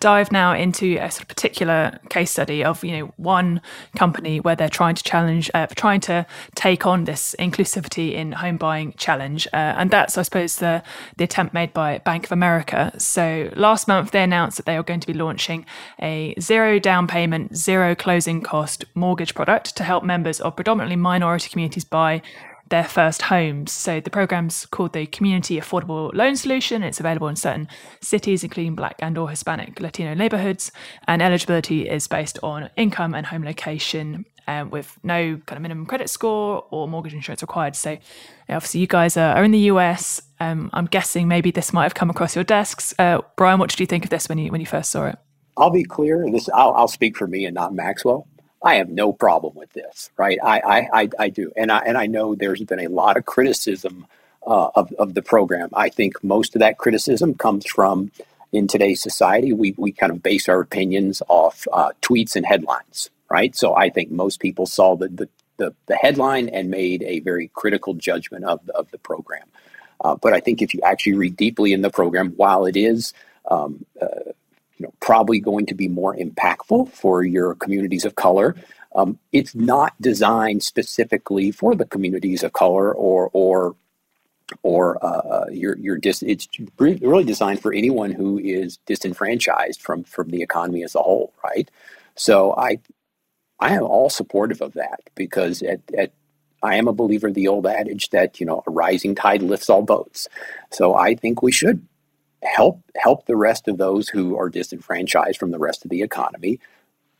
dive 0.00 0.32
now 0.32 0.54
into 0.54 0.96
a 0.96 1.10
sort 1.10 1.22
of 1.22 1.28
particular 1.28 1.98
case 2.08 2.30
study 2.30 2.64
of 2.64 2.82
you 2.82 2.98
know 2.98 3.12
one 3.16 3.60
company 3.96 4.40
where 4.40 4.56
they're 4.56 4.68
trying 4.68 4.94
to 4.94 5.02
challenge, 5.02 5.50
uh, 5.54 5.66
trying 5.76 6.00
to 6.00 6.26
take 6.54 6.86
on 6.86 7.04
this 7.04 7.36
inclusivity 7.38 8.12
in 8.12 8.32
home 8.32 8.56
buying 8.56 8.92
challenge, 8.94 9.46
uh, 9.52 9.56
and 9.78 9.90
that's 9.90 10.18
I 10.18 10.22
suppose 10.22 10.56
the 10.56 10.82
the 11.16 11.24
attempt 11.24 11.54
made 11.54 11.72
by 11.72 11.98
Bank 11.98 12.24
of 12.24 12.32
America. 12.32 12.92
So 12.98 13.50
last 13.54 13.86
month 13.86 14.10
they 14.10 14.22
announced 14.22 14.56
that 14.56 14.66
they 14.66 14.76
are 14.76 14.82
going 14.82 15.00
to 15.00 15.06
be 15.06 15.14
launching 15.14 15.66
a 16.00 16.34
zero 16.40 16.78
down 16.78 17.06
payment, 17.06 17.56
zero 17.56 17.94
closing 17.94 18.40
cost 18.40 18.84
mortgage 18.94 19.34
product 19.34 19.76
to 19.76 19.84
help 19.84 20.02
members 20.02 20.40
of 20.40 20.56
predominantly 20.56 20.96
minority 20.96 21.48
communities 21.50 21.84
buy 21.84 22.22
their 22.70 22.84
first 22.84 23.22
homes. 23.22 23.72
So 23.72 24.00
the 24.00 24.10
program's 24.10 24.66
called 24.66 24.92
the 24.92 25.06
Community 25.06 25.60
Affordable 25.60 26.12
Loan 26.14 26.36
Solution. 26.36 26.82
It's 26.82 27.00
available 27.00 27.28
in 27.28 27.36
certain 27.36 27.68
cities, 28.00 28.42
including 28.42 28.74
Black 28.74 28.96
and 29.00 29.18
or 29.18 29.28
Hispanic 29.28 29.78
Latino 29.80 30.14
neighborhoods, 30.14 30.72
and 31.06 31.20
eligibility 31.20 31.88
is 31.88 32.08
based 32.08 32.38
on 32.42 32.70
income 32.76 33.14
and 33.14 33.26
home 33.26 33.44
location. 33.44 34.24
Um, 34.48 34.70
with 34.70 34.98
no 35.04 35.40
kind 35.46 35.58
of 35.58 35.62
minimum 35.62 35.86
credit 35.86 36.10
score 36.10 36.66
or 36.70 36.88
mortgage 36.88 37.14
insurance 37.14 37.40
required. 37.40 37.76
So, 37.76 37.98
obviously, 38.48 38.80
you 38.80 38.88
guys 38.88 39.16
are, 39.16 39.36
are 39.36 39.44
in 39.44 39.52
the 39.52 39.68
US. 39.74 40.20
Um, 40.40 40.70
I'm 40.72 40.86
guessing 40.86 41.28
maybe 41.28 41.52
this 41.52 41.72
might 41.72 41.84
have 41.84 41.94
come 41.94 42.10
across 42.10 42.34
your 42.34 42.42
desks. 42.42 42.92
Uh, 42.98 43.20
Brian, 43.36 43.60
what 43.60 43.70
did 43.70 43.78
you 43.78 43.86
think 43.86 44.02
of 44.02 44.10
this 44.10 44.28
when 44.28 44.38
you 44.38 44.50
when 44.50 44.60
you 44.60 44.66
first 44.66 44.90
saw 44.90 45.06
it? 45.06 45.18
I'll 45.56 45.70
be 45.70 45.84
clear, 45.84 46.26
this 46.32 46.48
I'll, 46.52 46.72
I'll 46.72 46.88
speak 46.88 47.16
for 47.16 47.28
me 47.28 47.44
and 47.44 47.54
not 47.54 47.74
Maxwell. 47.74 48.26
I 48.62 48.74
have 48.74 48.90
no 48.90 49.12
problem 49.12 49.54
with 49.54 49.72
this, 49.72 50.10
right? 50.16 50.38
I, 50.42 50.60
I, 50.60 50.88
I, 51.02 51.08
I 51.18 51.28
do. 51.30 51.50
And 51.56 51.72
I, 51.72 51.78
and 51.78 51.96
I 51.96 52.06
know 52.06 52.34
there's 52.34 52.62
been 52.62 52.80
a 52.80 52.88
lot 52.88 53.16
of 53.16 53.24
criticism 53.24 54.06
uh, 54.46 54.70
of, 54.74 54.92
of 54.98 55.14
the 55.14 55.22
program. 55.22 55.70
I 55.74 55.88
think 55.88 56.22
most 56.22 56.54
of 56.54 56.60
that 56.60 56.78
criticism 56.78 57.34
comes 57.34 57.66
from 57.66 58.10
in 58.52 58.66
today's 58.66 59.00
society, 59.00 59.52
we, 59.52 59.74
we 59.76 59.92
kind 59.92 60.10
of 60.10 60.22
base 60.22 60.48
our 60.48 60.60
opinions 60.60 61.22
off 61.28 61.66
uh, 61.72 61.90
tweets 62.02 62.34
and 62.34 62.44
headlines, 62.44 63.10
right? 63.30 63.54
So 63.54 63.76
I 63.76 63.90
think 63.90 64.10
most 64.10 64.40
people 64.40 64.66
saw 64.66 64.96
the, 64.96 65.08
the, 65.08 65.28
the, 65.56 65.74
the 65.86 65.96
headline 65.96 66.48
and 66.48 66.70
made 66.70 67.02
a 67.02 67.20
very 67.20 67.48
critical 67.54 67.94
judgment 67.94 68.44
of 68.44 68.64
the, 68.66 68.74
of 68.74 68.90
the 68.90 68.98
program. 68.98 69.46
Uh, 70.02 70.16
but 70.16 70.32
I 70.32 70.40
think 70.40 70.62
if 70.62 70.74
you 70.74 70.80
actually 70.82 71.14
read 71.14 71.36
deeply 71.36 71.72
in 71.72 71.82
the 71.82 71.90
program, 71.90 72.32
while 72.36 72.66
it 72.66 72.76
is 72.76 73.12
um, 73.50 73.84
uh, 74.00 74.32
you 74.80 74.86
know, 74.86 74.94
probably 75.00 75.38
going 75.38 75.66
to 75.66 75.74
be 75.74 75.88
more 75.88 76.16
impactful 76.16 76.88
for 76.88 77.22
your 77.22 77.54
communities 77.56 78.06
of 78.06 78.14
color. 78.14 78.56
Um, 78.94 79.18
it's 79.30 79.54
not 79.54 79.92
designed 80.00 80.62
specifically 80.62 81.50
for 81.50 81.74
the 81.74 81.84
communities 81.84 82.42
of 82.42 82.54
color 82.54 82.92
or 82.94 83.28
or 83.34 83.76
or 84.62 85.04
uh, 85.04 85.44
your 85.50 85.76
your 85.76 85.98
dis- 85.98 86.22
it's 86.22 86.48
really 86.78 87.24
designed 87.24 87.60
for 87.60 87.74
anyone 87.74 88.10
who 88.10 88.38
is 88.38 88.78
disenfranchised 88.86 89.82
from 89.82 90.02
from 90.04 90.30
the 90.30 90.40
economy 90.40 90.82
as 90.82 90.94
a 90.94 91.02
whole, 91.02 91.34
right? 91.44 91.70
So 92.16 92.54
I 92.56 92.78
I 93.60 93.74
am 93.74 93.82
all 93.82 94.08
supportive 94.08 94.62
of 94.62 94.72
that 94.72 95.00
because 95.14 95.62
at, 95.62 95.80
at 95.96 96.12
I 96.62 96.76
am 96.76 96.88
a 96.88 96.94
believer 96.94 97.28
of 97.28 97.34
the 97.34 97.48
old 97.48 97.66
adage 97.66 98.08
that 98.10 98.40
you 98.40 98.46
know 98.46 98.62
a 98.66 98.70
rising 98.70 99.14
tide 99.14 99.42
lifts 99.42 99.68
all 99.68 99.82
boats. 99.82 100.26
So 100.70 100.94
I 100.94 101.14
think 101.14 101.42
we 101.42 101.52
should 101.52 101.86
help 102.42 102.82
help 102.96 103.26
the 103.26 103.36
rest 103.36 103.68
of 103.68 103.78
those 103.78 104.08
who 104.08 104.36
are 104.38 104.48
disenfranchised 104.48 105.38
from 105.38 105.50
the 105.50 105.58
rest 105.58 105.84
of 105.84 105.90
the 105.90 106.02
economy 106.02 106.58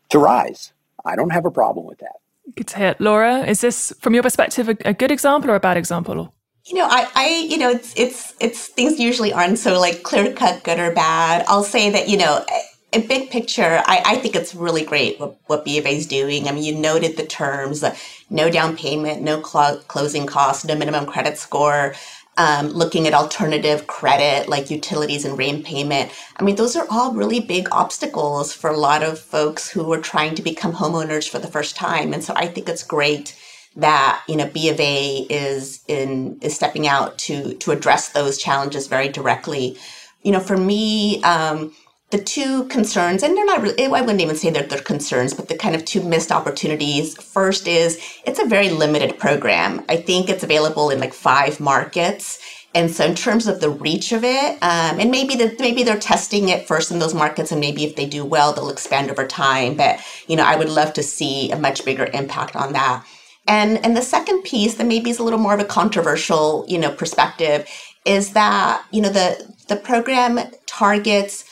to 0.09 0.19
rise. 0.19 0.73
I 1.05 1.17
don't 1.17 1.31
have 1.31 1.45
a 1.45 1.51
problem 1.51 1.87
with 1.87 1.99
that. 1.99 2.17
Good 2.57 2.67
to 2.69 2.79
hear. 2.79 2.97
Laura, 2.99 3.41
is 3.41 3.61
this 3.61 3.93
from 4.01 4.15
your 4.15 4.23
perspective 4.23 4.69
a, 4.69 4.77
a 4.85 4.95
good 4.95 5.11
example 5.11 5.51
or 5.51 5.55
a 5.55 5.61
bad 5.61 5.77
example? 5.77 6.35
You 6.67 6.77
know, 6.77 6.87
I, 6.89 7.09
I, 7.15 7.47
you 7.49 7.57
know, 7.59 7.71
it's, 7.71 7.95
it's, 7.97 8.35
it's 8.39 8.67
things 8.69 8.99
usually 8.99 9.33
aren't 9.33 9.59
so 9.59 9.81
like 9.81 10.03
clear 10.03 10.33
cut, 10.33 10.63
good 10.63 10.79
or 10.79 10.93
bad. 10.93 11.45
I'll 11.49 11.65
say 11.65 11.91
that, 11.91 12.09
you 12.09 12.19
know, 12.19 12.45
a 12.93 13.01
big 13.01 13.31
picture, 13.31 13.83
I, 13.87 14.03
I 14.05 14.17
think 14.17 14.35
it's 14.35 14.55
really 14.55 14.85
great 14.85 15.21
what, 15.21 15.37
what 15.47 15.65
B 15.65 15.79
of 15.79 15.87
A 15.87 15.97
is 15.97 16.07
doing. 16.07 16.49
I 16.49 16.53
mean, 16.53 16.65
you 16.65 16.75
noted 16.75 17.17
the 17.17 17.25
terms, 17.25 17.83
uh, 17.83 17.95
no 18.29 18.51
down 18.51 18.77
payment, 18.77 19.23
no 19.23 19.43
cl- 19.43 19.79
closing 19.87 20.27
costs, 20.27 20.65
no 20.65 20.75
minimum 20.75 21.07
credit 21.07 21.39
score, 21.39 21.95
um, 22.41 22.69
looking 22.69 23.07
at 23.07 23.13
alternative 23.13 23.87
credit 23.87 24.49
like 24.49 24.71
utilities 24.71 25.27
and 25.27 25.37
rate 25.37 25.63
payment. 25.63 26.11
I 26.39 26.43
mean, 26.43 26.57
those 26.57 26.75
are 26.75 26.87
all 26.89 27.13
really 27.13 27.39
big 27.39 27.69
obstacles 27.71 28.51
for 28.51 28.71
a 28.71 28.79
lot 28.79 29.03
of 29.03 29.19
folks 29.19 29.69
who 29.69 29.93
are 29.93 30.01
trying 30.01 30.35
to 30.37 30.43
become 30.43 30.73
homeowners 30.73 31.29
for 31.29 31.39
the 31.39 31.49
first 31.49 31.77
time. 31.77 32.15
And 32.15 32.25
so 32.25 32.33
I 32.35 32.47
think 32.47 32.67
it's 32.71 32.83
great 32.83 33.37
that 33.77 34.23
you 34.27 34.37
know 34.37 34.49
B 34.49 34.71
of 34.71 34.81
A 34.81 35.27
is 35.29 35.85
in 35.87 36.39
is 36.41 36.55
stepping 36.55 36.89
out 36.89 37.19
to 37.19 37.55
to 37.55 37.73
address 37.73 38.09
those 38.09 38.39
challenges 38.39 38.87
very 38.87 39.11
directly. 39.11 39.77
You 40.23 40.33
know, 40.33 40.41
for 40.41 40.57
me, 40.57 41.23
um, 41.23 41.75
the 42.11 42.19
two 42.19 42.65
concerns, 42.65 43.23
and 43.23 43.37
they're 43.37 43.47
not 43.47 43.63
really, 43.63 43.85
I 43.85 44.01
wouldn't 44.01 44.21
even 44.21 44.37
say 44.37 44.51
they're, 44.51 44.67
they're 44.67 44.81
concerns, 44.81 45.33
but 45.33 45.49
the 45.49 45.57
kind 45.57 45.77
of 45.77 45.85
two 45.85 46.03
missed 46.03 46.33
opportunities. 46.33 47.21
First 47.23 47.69
is 47.69 48.01
it's 48.27 48.41
a 48.41 48.47
very 48.47 48.69
limited 48.71 49.19
program. 49.19 49.85
I 49.89 49.97
think 49.97 50.29
it's 50.29 50.43
available 50.43 50.91
in 50.91 50.99
like 50.99 51.15
five 51.15 51.61
markets. 51.61 52.39
And 52.75 52.91
so 52.91 53.05
in 53.05 53.15
terms 53.15 53.47
of 53.47 53.61
the 53.61 53.71
reach 53.71 54.13
of 54.13 54.23
it, 54.25 54.53
um, 54.63 55.01
and 55.01 55.11
maybe 55.11 55.35
the, 55.37 55.55
maybe 55.59 55.83
they're 55.83 55.99
testing 55.99 56.49
it 56.49 56.67
first 56.67 56.91
in 56.91 56.99
those 56.99 57.15
markets, 57.15 57.53
and 57.53 57.61
maybe 57.61 57.85
if 57.85 57.97
they 57.97 58.07
do 58.07 58.25
well, 58.25 58.53
they'll 58.53 58.71
expand 58.71 59.11
over 59.11 59.27
time. 59.27 59.77
But 59.77 60.01
you 60.27 60.37
know, 60.37 60.45
I 60.45 60.57
would 60.57 60.69
love 60.69 60.93
to 60.95 61.03
see 61.03 61.51
a 61.51 61.59
much 61.59 61.85
bigger 61.85 62.09
impact 62.13 62.55
on 62.55 62.73
that. 62.73 63.05
And 63.49 63.85
and 63.85 63.97
the 63.97 64.03
second 64.03 64.43
piece 64.43 64.77
that 64.77 64.87
maybe 64.87 65.11
is 65.11 65.19
a 65.19 65.25
little 65.25 65.39
more 65.39 65.55
of 65.55 65.61
a 65.61 65.65
controversial, 65.65 66.65
you 66.69 66.79
know, 66.79 66.93
perspective 66.93 67.69
is 68.05 68.33
that 68.35 68.85
you 68.93 69.03
know 69.03 69.09
the 69.11 69.53
the 69.69 69.77
program 69.77 70.39
targets 70.67 71.45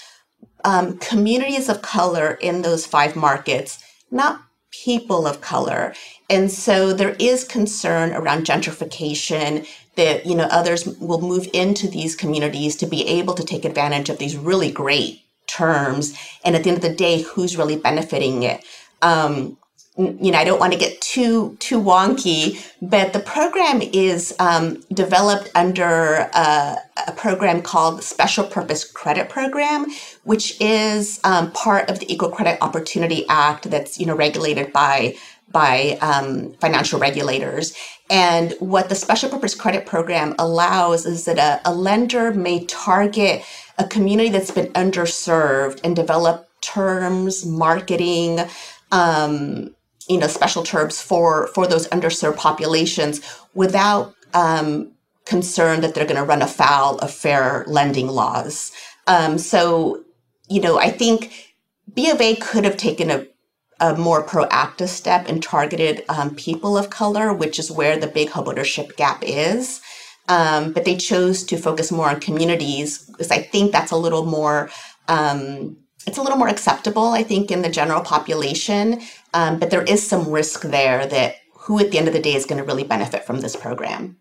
um, 0.65 0.99
communities 0.99 1.69
of 1.69 1.83
color 1.83 2.39
in 2.41 2.63
those 2.63 2.87
five 2.87 3.17
markets, 3.17 3.83
not 4.11 4.43
people 4.71 5.27
of 5.27 5.41
color. 5.41 5.95
And 6.31 6.51
so 6.51 6.93
there 6.93 7.17
is 7.19 7.45
concern 7.45 8.13
around 8.13 8.45
gentrification 8.45 9.67
that, 9.97 10.27
you 10.27 10.35
know, 10.35 10.45
others 10.51 10.87
will 10.87 11.21
move 11.21 11.49
into 11.53 11.89
these 11.89 12.15
communities 12.15 12.77
to 12.77 12.87
be 12.87 13.07
able 13.07 13.35
to 13.35 13.45
take 13.45 13.65
advantage 13.65 14.09
of 14.09 14.19
these 14.19 14.37
really 14.37 14.71
great 14.71 15.23
terms. 15.47 16.17
And 16.45 16.55
at 16.55 16.63
the 16.63 16.71
end 16.71 16.77
of 16.77 16.83
the 16.83 16.95
day, 16.95 17.23
who's 17.23 17.57
really 17.57 17.77
benefiting 17.77 18.43
it? 18.43 18.65
Um, 19.03 19.57
you 19.99 20.31
know, 20.31 20.39
I 20.39 20.45
don't 20.45 20.61
want 20.61 20.73
to 20.73 20.79
get 20.79 21.01
too 21.01 21.57
too 21.59 21.81
wonky, 21.81 22.65
but 22.81 23.13
the 23.13 23.19
program 23.19 23.83
is 23.83 24.33
um, 24.39 24.81
developed 24.93 25.51
under 25.57 26.31
a, 26.33 26.77
a, 27.09 27.13
program 27.17 27.63
called 27.63 28.05
Special 28.05 28.45
Purpose 28.45 28.89
Credit 28.89 29.29
Program, 29.29 29.87
which 30.29 30.61
is 30.61 31.21
um, 31.25 31.51
part 31.53 31.89
of 31.89 32.01
the 32.01 32.13
Equal 32.13 32.29
Credit 32.29 32.59
Opportunity 32.61 33.25
Act 33.31 33.71
that's 33.71 33.99
you 33.99 34.05
know 34.05 34.15
regulated 34.15 34.71
by 34.75 35.17
by 35.51 35.97
um, 36.03 36.53
financial 36.61 37.01
regulators. 37.01 37.75
And 38.11 38.53
what 38.61 38.91
the 38.91 38.95
Special 38.95 39.31
Purpose 39.31 39.55
Credit 39.55 39.87
Program 39.87 40.35
allows 40.39 41.07
is 41.07 41.25
that 41.25 41.39
a, 41.39 41.71
a 41.71 41.73
lender 41.73 42.35
may 42.35 42.67
target 42.67 43.43
a 43.79 43.87
community 43.87 44.29
that's 44.29 44.51
been 44.51 44.71
underserved 44.75 45.81
and 45.83 45.97
develop 45.97 46.47
terms, 46.61 47.47
marketing. 47.47 48.41
Um, 48.93 49.75
you 50.11 50.19
know 50.19 50.27
special 50.27 50.63
terms 50.63 51.01
for 51.01 51.47
for 51.49 51.67
those 51.67 51.89
underserved 51.89 52.37
populations 52.37 53.23
without 53.55 54.15
um, 54.35 54.93
concern 55.25 55.81
that 55.81 55.95
they're 55.95 56.05
going 56.05 56.17
to 56.17 56.25
run 56.25 56.43
afoul 56.43 56.99
of 56.99 57.11
fair 57.11 57.65
lending 57.67 58.09
laws. 58.09 58.73
Um, 59.07 59.39
so 59.39 60.05
you 60.49 60.61
know 60.61 60.79
I 60.79 60.91
think 60.91 61.55
B 61.95 62.11
of 62.11 62.21
A 62.21 62.37
could 62.37 62.65
have 62.65 62.77
taken 62.77 63.11
a 63.11 63.27
a 63.81 63.97
more 63.97 64.27
proactive 64.27 64.89
step 64.89 65.29
and 65.29 65.41
targeted 65.41 66.05
um, 66.09 66.35
people 66.35 66.77
of 66.77 66.91
color, 66.91 67.33
which 67.33 67.61
is 67.61 67.71
where 67.71 67.97
the 67.97 68.09
big 68.09 68.29
homeownership 68.29 68.97
gap 68.97 69.23
is. 69.25 69.81
Um, 70.29 70.73
but 70.73 70.85
they 70.85 70.97
chose 70.97 71.45
to 71.45 71.57
focus 71.57 71.93
more 71.93 72.09
on 72.09 72.21
communities 72.21 73.07
because 73.07 73.31
I 73.31 73.41
think 73.41 73.73
that's 73.73 73.93
a 73.93 73.97
little 73.97 74.27
more 74.27 74.69
um, 75.07 75.77
it's 76.07 76.19
a 76.19 76.23
little 76.23 76.39
more 76.39 76.49
acceptable, 76.49 77.09
I 77.09 77.23
think, 77.23 77.51
in 77.51 77.63
the 77.63 77.69
general 77.69 78.01
population. 78.01 79.01
Um, 79.35 79.59
but 79.59 79.71
there 79.71 79.83
is 79.83 80.07
some 80.07 80.31
risk 80.31 80.63
there 80.63 81.07
that 81.07 81.37
who 81.55 81.79
at 81.79 81.91
the 81.91 81.99
end 81.99 82.09
of 82.09 82.15
the 82.15 82.21
day 82.21 82.35
is 82.35 82.47
going 82.47 82.59
to 82.59 82.65
really 82.65 82.85
benefit 82.85 83.25
from 83.25 83.41
this 83.41 83.55
program. 83.55 84.17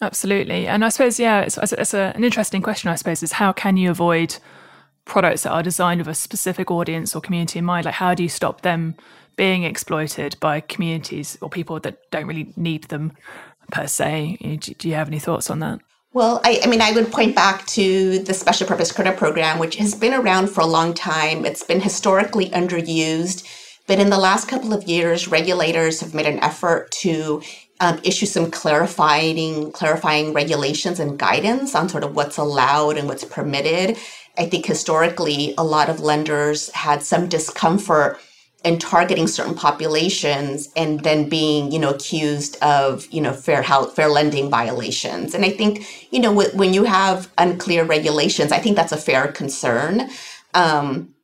Absolutely. 0.00 0.66
And 0.66 0.84
I 0.84 0.88
suppose, 0.88 1.18
yeah, 1.18 1.40
it's, 1.40 1.58
it's 1.58 1.94
a, 1.94 2.12
an 2.14 2.24
interesting 2.24 2.62
question, 2.62 2.90
I 2.90 2.96
suppose, 2.96 3.22
is 3.22 3.32
how 3.32 3.52
can 3.52 3.76
you 3.76 3.90
avoid 3.90 4.36
products 5.04 5.42
that 5.42 5.52
are 5.52 5.62
designed 5.62 6.00
with 6.00 6.08
a 6.08 6.14
specific 6.14 6.70
audience 6.70 7.14
or 7.14 7.20
community 7.20 7.58
in 7.58 7.64
mind? 7.64 7.84
Like, 7.84 7.94
how 7.94 8.14
do 8.14 8.22
you 8.22 8.28
stop 8.28 8.62
them 8.62 8.94
being 9.36 9.64
exploited 9.64 10.36
by 10.40 10.60
communities 10.60 11.38
or 11.40 11.48
people 11.48 11.80
that 11.80 12.10
don't 12.10 12.26
really 12.26 12.52
need 12.56 12.84
them 12.84 13.12
per 13.70 13.86
se? 13.86 14.36
Do 14.78 14.88
you 14.88 14.94
have 14.94 15.08
any 15.08 15.18
thoughts 15.18 15.50
on 15.50 15.60
that? 15.60 15.80
Well, 16.14 16.42
I, 16.44 16.60
I, 16.62 16.66
mean, 16.66 16.82
I 16.82 16.92
would 16.92 17.10
point 17.10 17.34
back 17.34 17.66
to 17.68 18.18
the 18.18 18.34
Special 18.34 18.66
Purpose 18.66 18.92
Credit 18.92 19.16
Program, 19.16 19.58
which 19.58 19.76
has 19.76 19.94
been 19.94 20.12
around 20.12 20.48
for 20.48 20.60
a 20.60 20.66
long 20.66 20.92
time. 20.92 21.46
It's 21.46 21.64
been 21.64 21.80
historically 21.80 22.50
underused, 22.50 23.48
but 23.86 23.98
in 23.98 24.10
the 24.10 24.18
last 24.18 24.46
couple 24.46 24.74
of 24.74 24.84
years, 24.84 25.28
regulators 25.28 26.00
have 26.00 26.12
made 26.12 26.26
an 26.26 26.38
effort 26.40 26.90
to 27.00 27.40
um, 27.80 27.98
issue 28.04 28.26
some 28.26 28.50
clarifying 28.50 29.72
clarifying 29.72 30.32
regulations 30.32 31.00
and 31.00 31.18
guidance 31.18 31.74
on 31.74 31.88
sort 31.88 32.04
of 32.04 32.14
what's 32.14 32.36
allowed 32.36 32.96
and 32.96 33.08
what's 33.08 33.24
permitted. 33.24 33.96
I 34.38 34.46
think 34.46 34.66
historically, 34.66 35.54
a 35.58 35.64
lot 35.64 35.90
of 35.90 36.00
lenders 36.00 36.70
had 36.70 37.02
some 37.02 37.28
discomfort 37.28 38.18
in 38.64 38.78
targeting 38.78 39.26
certain 39.26 39.54
populations 39.54 40.68
and 40.76 41.00
then 41.00 41.28
being 41.28 41.72
you 41.72 41.78
know 41.78 41.90
accused 41.90 42.56
of 42.62 43.06
you 43.10 43.20
know 43.20 43.32
fair 43.32 43.62
health 43.62 43.94
fair 43.96 44.08
lending 44.08 44.48
violations. 44.50 45.34
And 45.34 45.44
i 45.44 45.50
think 45.50 46.12
you 46.12 46.20
know 46.20 46.32
when 46.32 46.72
you 46.72 46.84
have 46.84 47.30
unclear 47.38 47.84
regulations 47.84 48.52
i 48.52 48.58
think 48.58 48.76
that's 48.76 48.92
a 48.92 48.96
fair 48.96 49.28
concern. 49.28 50.08
Um, 50.54 51.14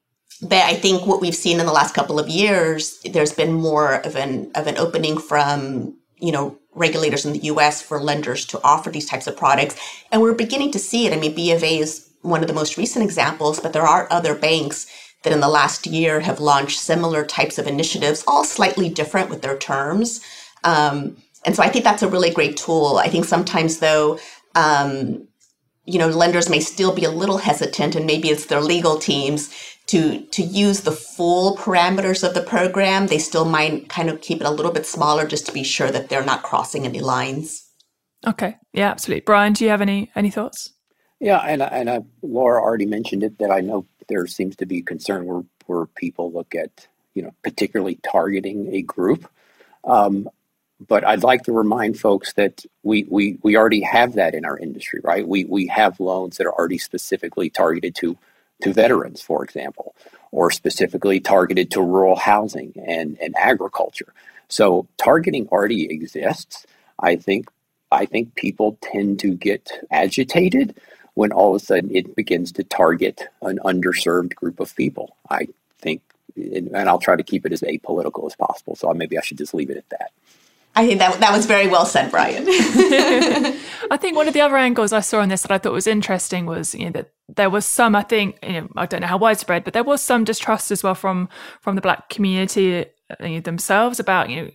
but 0.43 0.65
i 0.65 0.75
think 0.75 1.07
what 1.07 1.21
we've 1.21 1.35
seen 1.35 1.61
in 1.61 1.67
the 1.67 1.73
last 1.73 1.95
couple 1.95 2.19
of 2.19 2.29
years 2.29 2.99
there's 3.13 3.33
been 3.33 3.53
more 3.53 3.95
of 4.07 4.17
an 4.17 4.51
of 4.55 4.67
an 4.67 4.77
opening 4.79 5.19
from 5.19 5.97
you 6.21 6.33
know 6.33 6.59
regulators 6.75 7.25
in 7.27 7.33
the 7.33 7.41
us 7.41 7.83
for 7.83 8.01
lenders 8.01 8.45
to 8.47 8.61
offer 8.63 8.91
these 8.91 9.07
types 9.07 9.27
of 9.27 9.37
products. 9.37 9.77
And 10.13 10.23
we're 10.23 10.35
beginning 10.35 10.71
to 10.73 10.79
see 10.79 11.07
it. 11.07 11.13
I 11.13 11.17
mean 11.17 11.35
b 11.35 11.53
of 11.53 11.63
a 11.63 11.79
is 11.79 12.08
one 12.23 12.43
of 12.43 12.49
the 12.49 12.55
most 12.55 12.77
recent 12.77 13.05
examples 13.05 13.61
but 13.61 13.73
there 13.73 13.87
are 13.87 14.09
other 14.11 14.35
banks 14.35 14.87
that 15.23 15.33
in 15.33 15.41
the 15.41 15.49
last 15.49 15.87
year 15.87 16.21
have 16.21 16.41
launched 16.41 16.79
similar 16.79 17.25
types 17.25 17.59
of 17.59 17.67
initiatives, 17.67 18.23
all 18.27 18.45
slightly 18.45 18.89
different 18.89 19.31
with 19.31 19.43
their 19.43 19.59
terms. 19.59 20.21
Um, 20.65 21.17
and 21.45 21.57
so 21.57 21.63
I 21.63 21.69
think 21.69 21.85
that's 21.85 22.03
a 22.03 22.09
really 22.09 22.31
great 22.31 22.57
tool. 22.57 23.01
I 23.03 23.09
think 23.09 23.25
sometimes, 23.25 23.79
though, 23.79 24.19
um, 24.55 25.27
you 25.85 25.99
know, 25.99 26.09
lenders 26.09 26.49
may 26.49 26.61
still 26.61 26.95
be 26.95 27.05
a 27.05 27.11
little 27.11 27.39
hesitant, 27.39 27.97
and 27.97 28.07
maybe 28.07 28.29
it's 28.29 28.47
their 28.47 28.61
legal 28.61 28.99
teams 28.99 29.55
to 29.87 30.21
to 30.27 30.43
use 30.43 30.83
the 30.83 30.93
full 30.93 31.57
parameters 31.57 32.27
of 32.27 32.35
the 32.35 32.43
program. 32.43 33.07
They 33.07 33.19
still 33.19 33.47
might 33.47 33.89
kind 33.89 34.11
of 34.11 34.21
keep 34.21 34.41
it 34.41 34.47
a 34.47 34.51
little 34.51 34.73
bit 34.73 34.87
smaller 34.87 35.27
just 35.27 35.47
to 35.47 35.53
be 35.53 35.63
sure 35.63 35.91
that 35.91 36.09
they're 36.09 36.25
not 36.25 36.43
crossing 36.43 36.85
any 36.85 37.01
lines. 37.01 37.65
Okay, 38.27 38.57
yeah, 38.73 38.91
absolutely. 38.91 39.23
Brian, 39.23 39.53
do 39.53 39.65
you 39.65 39.71
have 39.71 39.81
any 39.81 40.11
any 40.15 40.31
thoughts? 40.31 40.75
Yeah, 41.21 41.39
and 41.39 41.63
and 41.63 41.91
I, 41.91 42.01
Laura 42.23 42.63
already 42.63 42.87
mentioned 42.87 43.23
it 43.23 43.39
that 43.39 43.51
I 43.51 43.61
know 43.61 43.87
there 44.09 44.27
seems 44.27 44.57
to 44.57 44.67
be 44.67 44.83
concern 44.83 45.27
where 45.27 45.43
where 45.67 45.87
people 45.87 46.33
look 46.33 46.55
at 46.55 46.89
you 47.15 47.23
know 47.23 47.33
particularly 47.43 47.99
targeting 48.11 48.75
a 48.75 48.83
group. 48.83 49.29
Um, 49.85 50.29
but 50.87 51.05
I'd 51.05 51.25
like 51.25 51.45
to 51.45 51.53
remind 51.53 51.99
folks 51.99 52.35
that 52.35 52.65
we, 52.85 53.07
we 53.11 53.39
we 53.43 53.57
already 53.57 53.83
have 53.83 54.15
that 54.15 54.35
in 54.35 54.45
our 54.45 54.59
industry, 54.59 55.01
right? 55.05 55.27
We 55.27 55.45
we 55.45 55.67
have 55.69 56.01
loans 56.01 56.37
that 56.39 56.47
are 56.47 56.55
already 56.55 56.79
specifically 56.79 57.51
targeted 57.51 57.95
to 57.97 58.19
to 58.63 58.73
veterans, 58.73 59.23
for 59.23 59.45
example, 59.45 59.97
or 60.33 60.51
specifically 60.51 61.21
targeted 61.21 61.71
to 61.73 61.83
rural 61.83 62.17
housing 62.17 62.75
and, 62.87 63.19
and 63.21 63.35
agriculture. 63.37 64.13
So 64.49 64.89
targeting 64.99 65.49
already 65.49 65.91
exists. 65.93 66.67
I 67.01 67.17
think 67.17 67.49
I 67.93 68.07
think 68.07 68.35
people 68.37 68.79
tend 68.83 69.19
to 69.21 69.35
get 69.35 69.71
agitated 69.91 70.77
when 71.19 71.33
all 71.33 71.53
of 71.53 71.61
a 71.61 71.65
sudden 71.65 71.91
it 71.93 72.15
begins 72.15 72.53
to 72.53 72.63
target 72.63 73.25
an 73.43 73.59
underserved 73.65 74.37
group 74.37 74.61
of 74.61 74.77
people. 74.77 75.17
I 75.29 75.49
think, 75.81 76.01
and 76.37 76.77
I'll 76.77 77.01
try 77.01 77.17
to 77.17 77.25
keep 77.25 77.45
it 77.45 77.53
as 77.53 77.63
apolitical 77.63 78.25
as 78.25 78.37
possible. 78.37 78.77
So 78.77 78.95
maybe 78.95 79.19
I 79.19 79.21
should 79.23 79.37
just 79.37 79.53
leave 79.53 79.69
it 79.69 79.77
at 79.77 79.89
that. 79.89 80.13
I 80.77 80.87
think 80.87 81.01
that 81.01 81.19
that 81.19 81.33
was 81.33 81.45
very 81.45 81.67
well 81.67 81.87
said, 81.87 82.13
Brian. 82.13 82.45
I 82.49 83.97
think 83.97 84.15
one 84.15 84.29
of 84.29 84.35
the 84.35 84.41
other 84.41 84.57
angles 84.57 84.93
I 84.93 85.01
saw 85.01 85.21
in 85.21 85.29
this 85.29 85.43
that 85.43 85.51
I 85.51 85.59
thought 85.59 85.73
was 85.73 85.89
interesting 85.89 86.47
was 86.47 86.73
you 86.73 86.85
know 86.85 86.93
that 86.93 87.11
there 87.29 87.51
was 87.51 87.67
some, 87.67 87.97
I 87.97 88.03
think, 88.03 88.39
you 88.45 88.53
know, 88.53 88.69
I 88.77 88.87
don't 88.87 89.01
know 89.01 89.09
how 89.09 89.19
widespread, 89.19 89.65
but 89.65 89.73
there 89.73 89.83
was 89.83 90.01
some 90.01 90.23
distrust 90.23 90.71
as 90.71 90.85
well 90.85 90.95
from 90.95 91.29
from 91.61 91.75
the 91.75 91.83
black 91.83 92.11
community 92.11 92.85
uh, 93.19 93.41
themselves 93.41 93.99
about 93.99 94.31
you 94.31 94.37
know 94.37 94.51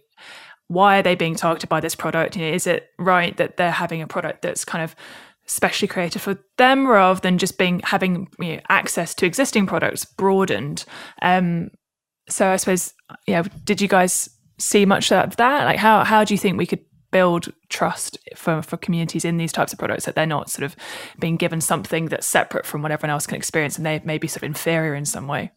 why 0.69 0.99
are 0.99 1.04
they 1.04 1.15
being 1.15 1.36
targeted 1.36 1.67
by 1.67 1.82
this 1.82 1.93
product? 1.93 2.38
You 2.38 2.43
know, 2.43 2.54
is 2.54 2.67
it 2.67 2.89
right 2.97 3.36
that 3.36 3.58
they're 3.58 3.69
having 3.69 4.02
a 4.02 4.08
product 4.08 4.43
that's 4.43 4.63
kind 4.63 4.82
of 4.82 4.95
specially 5.45 5.88
created 5.88 6.21
for 6.21 6.39
them 6.58 6.88
rather 6.88 7.19
than 7.19 7.38
just 7.38 7.58
being 7.58 7.82
having 7.84 8.27
you 8.39 8.56
know, 8.56 8.62
access 8.69 9.13
to 9.15 9.25
existing 9.25 9.67
products 9.67 10.06
broadened? 10.06 10.86
Um, 11.21 11.69
so 12.29 12.49
I 12.49 12.56
suppose, 12.56 12.93
yeah, 13.27 13.43
did 13.63 13.82
you 13.82 13.88
guys 13.88 14.29
see 14.58 14.86
much 14.86 15.12
of 15.12 15.36
that? 15.38 15.65
Like, 15.65 15.77
how 15.77 16.03
how 16.03 16.23
do 16.23 16.34
you 16.34 16.38
think 16.38 16.58
we 16.58 16.65
could 16.65 16.84
build 17.13 17.53
trust 17.69 18.17
for, 18.36 18.62
for 18.62 18.75
communities 18.75 19.23
in 19.23 19.38
these 19.38 19.53
types 19.53 19.71
of 19.71 19.79
products 19.79 20.06
that 20.06 20.15
they're 20.15 20.25
not 20.25 20.49
sort 20.49 20.65
of 20.65 20.75
being 21.19 21.38
given 21.38 21.62
something 21.62 22.08
that's 22.08 22.27
separate 22.27 22.65
from 22.65 22.82
what 22.82 22.91
everyone 22.91 23.12
else 23.12 23.27
can 23.27 23.38
experience 23.38 23.77
and 23.77 23.86
they 23.86 24.01
may 24.03 24.17
be 24.17 24.27
sort 24.27 24.38
of 24.38 24.47
inferior 24.47 24.95
in 24.95 25.06
some 25.06 25.27
way? 25.27 25.51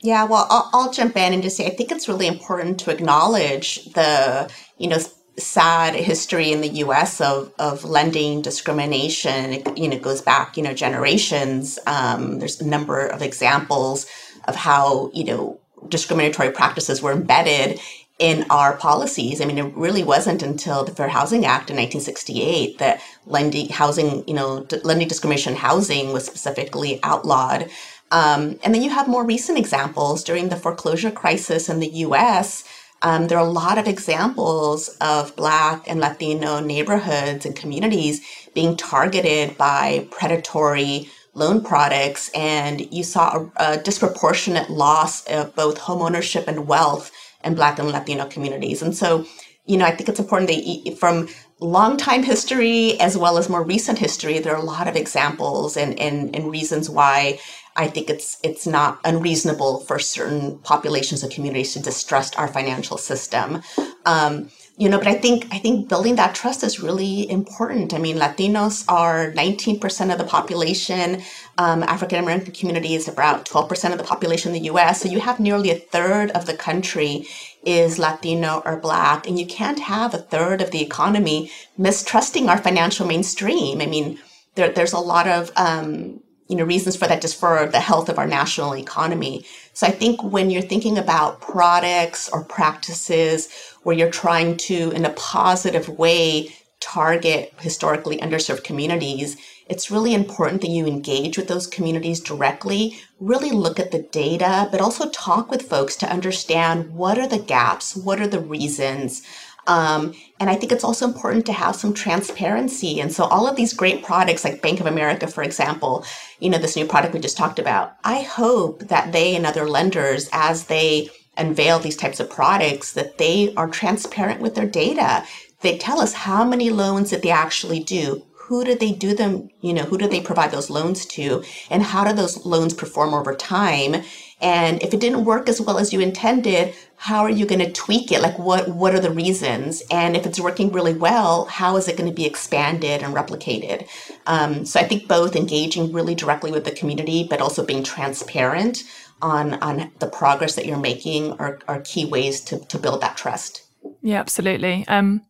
Yeah, 0.00 0.24
well, 0.24 0.46
I'll, 0.48 0.70
I'll 0.72 0.92
jump 0.92 1.16
in 1.16 1.32
and 1.32 1.42
just 1.42 1.56
say 1.56 1.66
I 1.66 1.70
think 1.70 1.92
it's 1.92 2.08
really 2.08 2.26
important 2.26 2.80
to 2.80 2.90
acknowledge 2.90 3.84
the, 3.92 4.50
you 4.78 4.88
know, 4.88 4.98
sad 5.38 5.94
history 5.94 6.52
in 6.52 6.60
the 6.60 6.68
U.S. 6.68 7.20
of 7.20 7.52
of 7.58 7.84
lending 7.84 8.42
discrimination. 8.42 9.52
It, 9.54 9.78
you 9.78 9.88
know, 9.88 9.98
goes 9.98 10.20
back 10.20 10.56
you 10.56 10.62
know 10.62 10.74
generations. 10.74 11.78
Um, 11.86 12.38
there's 12.38 12.60
a 12.60 12.66
number 12.66 13.06
of 13.06 13.22
examples 13.22 14.06
of 14.46 14.56
how 14.56 15.10
you 15.14 15.24
know 15.24 15.60
discriminatory 15.88 16.50
practices 16.50 17.02
were 17.02 17.12
embedded 17.12 17.80
in 18.18 18.46
our 18.50 18.76
policies. 18.76 19.40
I 19.40 19.46
mean, 19.46 19.58
it 19.58 19.74
really 19.74 20.04
wasn't 20.04 20.42
until 20.42 20.84
the 20.84 20.94
Fair 20.94 21.08
Housing 21.08 21.44
Act 21.44 21.70
in 21.70 21.76
1968 21.76 22.78
that 22.78 23.00
lending 23.26 23.68
housing, 23.68 24.26
you 24.28 24.34
know, 24.34 24.66
lending 24.84 25.08
discrimination 25.08 25.56
housing 25.56 26.12
was 26.12 26.24
specifically 26.26 27.00
outlawed. 27.02 27.68
Um, 28.12 28.60
and 28.62 28.74
then 28.74 28.82
you 28.82 28.90
have 28.90 29.08
more 29.08 29.24
recent 29.24 29.58
examples 29.58 30.22
during 30.22 30.50
the 30.50 30.56
foreclosure 30.56 31.10
crisis 31.10 31.68
in 31.68 31.80
the 31.80 31.88
US. 31.88 32.62
Um, 33.02 33.26
there 33.26 33.38
are 33.38 33.46
a 33.46 33.50
lot 33.50 33.78
of 33.78 33.88
examples 33.88 34.96
of 35.00 35.34
Black 35.36 35.84
and 35.88 36.00
Latino 36.00 36.60
neighborhoods 36.60 37.44
and 37.44 37.54
communities 37.56 38.20
being 38.54 38.76
targeted 38.76 39.58
by 39.58 40.06
predatory 40.10 41.08
loan 41.34 41.62
products. 41.64 42.30
And 42.34 42.92
you 42.92 43.02
saw 43.02 43.48
a, 43.56 43.72
a 43.74 43.82
disproportionate 43.82 44.70
loss 44.70 45.26
of 45.26 45.54
both 45.54 45.80
homeownership 45.80 46.46
and 46.46 46.66
wealth 46.68 47.10
in 47.44 47.54
Black 47.54 47.78
and 47.78 47.90
Latino 47.90 48.26
communities. 48.26 48.82
And 48.82 48.96
so, 48.96 49.26
you 49.66 49.76
know, 49.76 49.84
I 49.84 49.90
think 49.90 50.08
it's 50.08 50.20
important 50.20 50.48
that 50.50 50.96
from 50.98 51.28
long 51.64 51.96
time 51.96 52.22
history 52.22 53.00
as 53.00 53.16
well 53.16 53.38
as 53.38 53.48
more 53.48 53.62
recent 53.62 53.98
history, 53.98 54.38
there 54.38 54.54
are 54.54 54.60
a 54.60 54.64
lot 54.64 54.88
of 54.88 54.96
examples 54.96 55.76
and, 55.76 55.98
and, 55.98 56.34
and 56.34 56.50
reasons 56.50 56.90
why 56.90 57.38
I 57.76 57.86
think 57.88 58.10
it's 58.10 58.38
it's 58.42 58.66
not 58.66 59.00
unreasonable 59.04 59.80
for 59.80 59.98
certain 59.98 60.58
populations 60.58 61.22
and 61.22 61.32
communities 61.32 61.72
to 61.72 61.80
distrust 61.80 62.38
our 62.38 62.48
financial 62.48 62.98
system. 62.98 63.62
Um, 64.04 64.50
you 64.76 64.88
know, 64.88 64.98
but 64.98 65.06
I 65.06 65.14
think 65.14 65.46
I 65.50 65.58
think 65.58 65.88
building 65.88 66.16
that 66.16 66.34
trust 66.34 66.62
is 66.64 66.80
really 66.80 67.30
important. 67.30 67.94
I 67.94 67.98
mean, 67.98 68.16
Latinos 68.16 68.84
are 68.88 69.32
19% 69.32 70.12
of 70.12 70.18
the 70.18 70.24
population. 70.24 71.22
Um, 71.58 71.82
African 71.84 72.18
American 72.18 72.52
community 72.52 72.94
is 72.94 73.06
about 73.08 73.46
12% 73.46 73.92
of 73.92 73.98
the 73.98 74.04
population 74.04 74.54
in 74.54 74.60
the 74.60 74.66
U.S. 74.68 75.02
So 75.02 75.08
you 75.08 75.20
have 75.20 75.40
nearly 75.40 75.70
a 75.70 75.76
third 75.76 76.30
of 76.32 76.46
the 76.46 76.54
country 76.54 77.26
is 77.64 77.98
Latino 77.98 78.62
or 78.64 78.76
Black, 78.76 79.26
and 79.26 79.38
you 79.38 79.46
can't 79.46 79.80
have 79.80 80.14
a 80.14 80.18
third 80.18 80.60
of 80.60 80.70
the 80.70 80.82
economy 80.82 81.50
mistrusting 81.78 82.48
our 82.48 82.58
financial 82.58 83.06
mainstream. 83.06 83.80
I 83.80 83.86
mean, 83.86 84.18
there, 84.54 84.70
there's 84.70 84.92
a 84.92 84.98
lot 84.98 85.26
of 85.26 85.50
um, 85.56 86.20
you 86.48 86.56
know 86.56 86.64
reasons 86.64 86.96
for 86.96 87.06
that 87.06 87.22
just 87.22 87.40
for 87.40 87.66
the 87.66 87.80
health 87.80 88.10
of 88.10 88.18
our 88.18 88.26
national 88.26 88.76
economy 88.76 89.44
so 89.72 89.86
i 89.86 89.90
think 89.90 90.22
when 90.22 90.50
you're 90.50 90.60
thinking 90.60 90.98
about 90.98 91.40
products 91.40 92.28
or 92.28 92.44
practices 92.44 93.48
where 93.84 93.96
you're 93.96 94.10
trying 94.10 94.56
to 94.56 94.90
in 94.90 95.06
a 95.06 95.10
positive 95.10 95.88
way 95.88 96.54
target 96.80 97.54
historically 97.60 98.18
underserved 98.18 98.64
communities 98.64 99.36
it's 99.72 99.90
really 99.90 100.12
important 100.12 100.60
that 100.60 100.76
you 100.76 100.86
engage 100.86 101.38
with 101.38 101.48
those 101.48 101.66
communities 101.66 102.20
directly 102.20 103.00
really 103.20 103.50
look 103.50 103.80
at 103.80 103.90
the 103.90 104.02
data 104.24 104.68
but 104.70 104.80
also 104.80 105.08
talk 105.08 105.50
with 105.50 105.70
folks 105.72 105.96
to 105.96 106.12
understand 106.16 106.94
what 106.94 107.18
are 107.18 107.28
the 107.28 107.38
gaps 107.38 107.96
what 107.96 108.20
are 108.20 108.26
the 108.26 108.46
reasons 108.56 109.22
um, 109.66 110.14
and 110.40 110.50
I 110.50 110.56
think 110.56 110.72
it's 110.72 110.84
also 110.84 111.06
important 111.06 111.46
to 111.46 111.52
have 111.52 111.76
some 111.76 111.94
transparency. 111.94 113.00
And 113.00 113.12
so 113.12 113.24
all 113.24 113.46
of 113.46 113.54
these 113.56 113.72
great 113.72 114.02
products 114.02 114.44
like 114.44 114.60
Bank 114.60 114.80
of 114.80 114.86
America, 114.86 115.26
for 115.28 115.42
example, 115.44 116.04
you 116.40 116.50
know, 116.50 116.58
this 116.58 116.74
new 116.74 116.84
product 116.84 117.14
we 117.14 117.20
just 117.20 117.36
talked 117.36 117.60
about, 117.60 117.94
I 118.02 118.22
hope 118.22 118.80
that 118.88 119.12
they 119.12 119.36
and 119.36 119.46
other 119.46 119.68
lenders, 119.68 120.28
as 120.32 120.64
they 120.64 121.10
unveil 121.36 121.78
these 121.78 121.96
types 121.96 122.18
of 122.18 122.28
products, 122.28 122.92
that 122.94 123.18
they 123.18 123.54
are 123.54 123.68
transparent 123.68 124.40
with 124.40 124.54
their 124.56 124.66
data. 124.66 125.24
They 125.60 125.78
tell 125.78 126.00
us 126.00 126.12
how 126.12 126.44
many 126.44 126.70
loans 126.70 127.10
that 127.10 127.22
they 127.22 127.30
actually 127.30 127.80
do, 127.84 128.24
who 128.52 128.64
do 128.64 128.74
they 128.74 128.92
do 128.92 129.14
them, 129.14 129.48
you 129.62 129.72
know, 129.72 129.84
who 129.84 129.96
do 129.96 130.06
they 130.06 130.20
provide 130.20 130.50
those 130.50 130.68
loans 130.68 131.06
to, 131.06 131.42
and 131.70 131.82
how 131.82 132.04
do 132.04 132.12
those 132.12 132.44
loans 132.44 132.74
perform 132.74 133.14
over 133.14 133.34
time? 133.34 134.02
And 134.42 134.82
if 134.82 134.92
it 134.92 135.00
didn't 135.00 135.24
work 135.24 135.48
as 135.48 135.58
well 135.58 135.78
as 135.78 135.90
you 135.90 136.00
intended, 136.00 136.74
how 136.96 137.22
are 137.22 137.30
you 137.30 137.46
going 137.46 137.64
to 137.64 137.72
tweak 137.72 138.12
it? 138.12 138.20
Like 138.20 138.38
what 138.38 138.68
what 138.68 138.94
are 138.94 139.00
the 139.00 139.10
reasons? 139.10 139.82
And 139.90 140.14
if 140.14 140.26
it's 140.26 140.38
working 140.38 140.70
really 140.70 140.92
well, 140.92 141.46
how 141.46 141.78
is 141.78 141.88
it 141.88 141.96
going 141.96 142.10
to 142.10 142.14
be 142.14 142.26
expanded 142.26 143.02
and 143.02 143.14
replicated? 143.14 143.88
Um, 144.26 144.66
so 144.66 144.78
I 144.78 144.84
think 144.84 145.08
both 145.08 145.34
engaging 145.34 145.90
really 145.90 146.14
directly 146.14 146.52
with 146.52 146.66
the 146.66 146.72
community, 146.72 147.26
but 147.30 147.40
also 147.40 147.64
being 147.64 147.82
transparent 147.82 148.84
on 149.22 149.54
on 149.62 149.90
the 149.98 150.08
progress 150.08 150.56
that 150.56 150.66
you're 150.66 150.86
making 150.92 151.32
are, 151.40 151.58
are 151.68 151.80
key 151.80 152.04
ways 152.04 152.42
to 152.42 152.58
to 152.66 152.78
build 152.78 153.00
that 153.00 153.16
trust. 153.16 153.62
Yeah, 154.02 154.20
absolutely. 154.20 154.84
Um, 154.88 155.22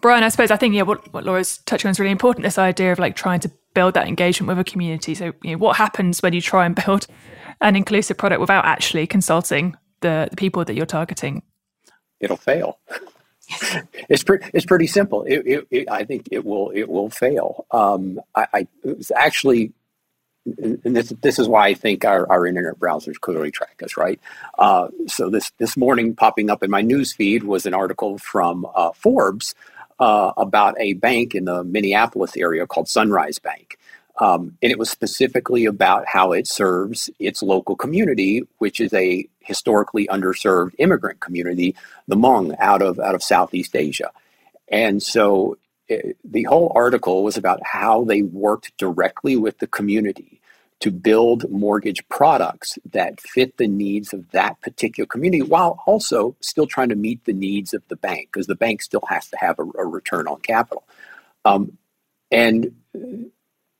Brian, 0.00 0.22
I 0.22 0.28
suppose 0.28 0.50
I 0.50 0.56
think 0.56 0.74
yeah, 0.74 0.82
what, 0.82 1.12
what 1.12 1.24
Laura's 1.24 1.58
touching 1.58 1.88
on 1.88 1.92
is 1.92 1.98
really 1.98 2.12
important. 2.12 2.44
This 2.44 2.58
idea 2.58 2.92
of 2.92 2.98
like 2.98 3.16
trying 3.16 3.40
to 3.40 3.50
build 3.74 3.94
that 3.94 4.06
engagement 4.06 4.48
with 4.48 4.58
a 4.58 4.64
community. 4.64 5.14
So, 5.14 5.32
you 5.42 5.52
know, 5.52 5.58
what 5.58 5.76
happens 5.76 6.22
when 6.22 6.32
you 6.32 6.40
try 6.40 6.66
and 6.66 6.74
build 6.84 7.06
an 7.60 7.76
inclusive 7.76 8.16
product 8.16 8.40
without 8.40 8.64
actually 8.64 9.06
consulting 9.06 9.76
the, 10.00 10.28
the 10.30 10.36
people 10.36 10.64
that 10.64 10.74
you're 10.74 10.86
targeting? 10.86 11.42
It'll 12.20 12.36
fail. 12.36 12.78
it's 14.08 14.22
pretty. 14.22 14.46
It's 14.52 14.66
pretty 14.66 14.86
simple. 14.86 15.22
It, 15.22 15.46
it, 15.46 15.66
it, 15.70 15.90
I 15.90 16.04
think 16.04 16.28
it 16.30 16.44
will. 16.44 16.70
It 16.70 16.88
will 16.88 17.10
fail. 17.10 17.66
Um, 17.70 18.20
I, 18.34 18.46
I 18.52 18.66
actually, 19.16 19.72
and 20.44 20.80
this 20.82 21.12
this 21.22 21.38
is 21.38 21.48
why 21.48 21.68
I 21.68 21.74
think 21.74 22.04
our, 22.04 22.30
our 22.30 22.46
internet 22.46 22.78
browsers 22.78 23.18
clearly 23.18 23.50
track 23.50 23.80
us, 23.82 23.96
right? 23.96 24.20
Uh, 24.58 24.88
so 25.06 25.30
this 25.30 25.50
this 25.58 25.76
morning, 25.76 26.14
popping 26.14 26.50
up 26.50 26.62
in 26.62 26.70
my 26.70 26.82
news 26.82 27.12
feed 27.12 27.44
was 27.44 27.64
an 27.64 27.74
article 27.74 28.18
from 28.18 28.66
uh, 28.74 28.92
Forbes 28.92 29.54
uh, 29.98 30.32
about 30.36 30.74
a 30.78 30.94
bank 30.94 31.34
in 31.34 31.44
the 31.44 31.64
Minneapolis 31.64 32.36
area 32.36 32.66
called 32.66 32.88
Sunrise 32.88 33.38
Bank, 33.38 33.78
um, 34.20 34.56
and 34.62 34.72
it 34.72 34.78
was 34.78 34.90
specifically 34.90 35.64
about 35.64 36.06
how 36.06 36.32
it 36.32 36.46
serves 36.46 37.08
its 37.18 37.42
local 37.42 37.76
community, 37.76 38.42
which 38.58 38.80
is 38.80 38.92
a 38.92 39.28
historically 39.40 40.06
underserved 40.08 40.74
immigrant 40.78 41.20
community, 41.20 41.74
the 42.08 42.16
Hmong 42.16 42.56
out 42.58 42.82
of 42.82 42.98
out 42.98 43.14
of 43.14 43.22
Southeast 43.22 43.76
Asia. 43.76 44.10
And 44.68 45.02
so 45.02 45.56
it, 45.88 46.04
eh, 46.04 46.12
the 46.24 46.42
whole 46.44 46.72
article 46.74 47.22
was 47.22 47.36
about 47.36 47.60
how 47.64 48.04
they 48.04 48.22
worked 48.22 48.76
directly 48.76 49.36
with 49.36 49.58
the 49.58 49.66
community 49.66 50.37
to 50.80 50.90
build 50.90 51.50
mortgage 51.50 52.06
products 52.08 52.78
that 52.92 53.20
fit 53.20 53.56
the 53.56 53.66
needs 53.66 54.12
of 54.12 54.30
that 54.30 54.60
particular 54.60 55.06
community 55.06 55.42
while 55.42 55.82
also 55.86 56.36
still 56.40 56.66
trying 56.66 56.88
to 56.88 56.94
meet 56.94 57.24
the 57.24 57.32
needs 57.32 57.74
of 57.74 57.82
the 57.88 57.96
bank 57.96 58.28
because 58.32 58.46
the 58.46 58.54
bank 58.54 58.80
still 58.80 59.02
has 59.08 59.28
to 59.28 59.36
have 59.40 59.58
a, 59.58 59.62
a 59.62 59.86
return 59.86 60.28
on 60.28 60.40
capital. 60.40 60.84
Um, 61.44 61.78
and 62.30 62.74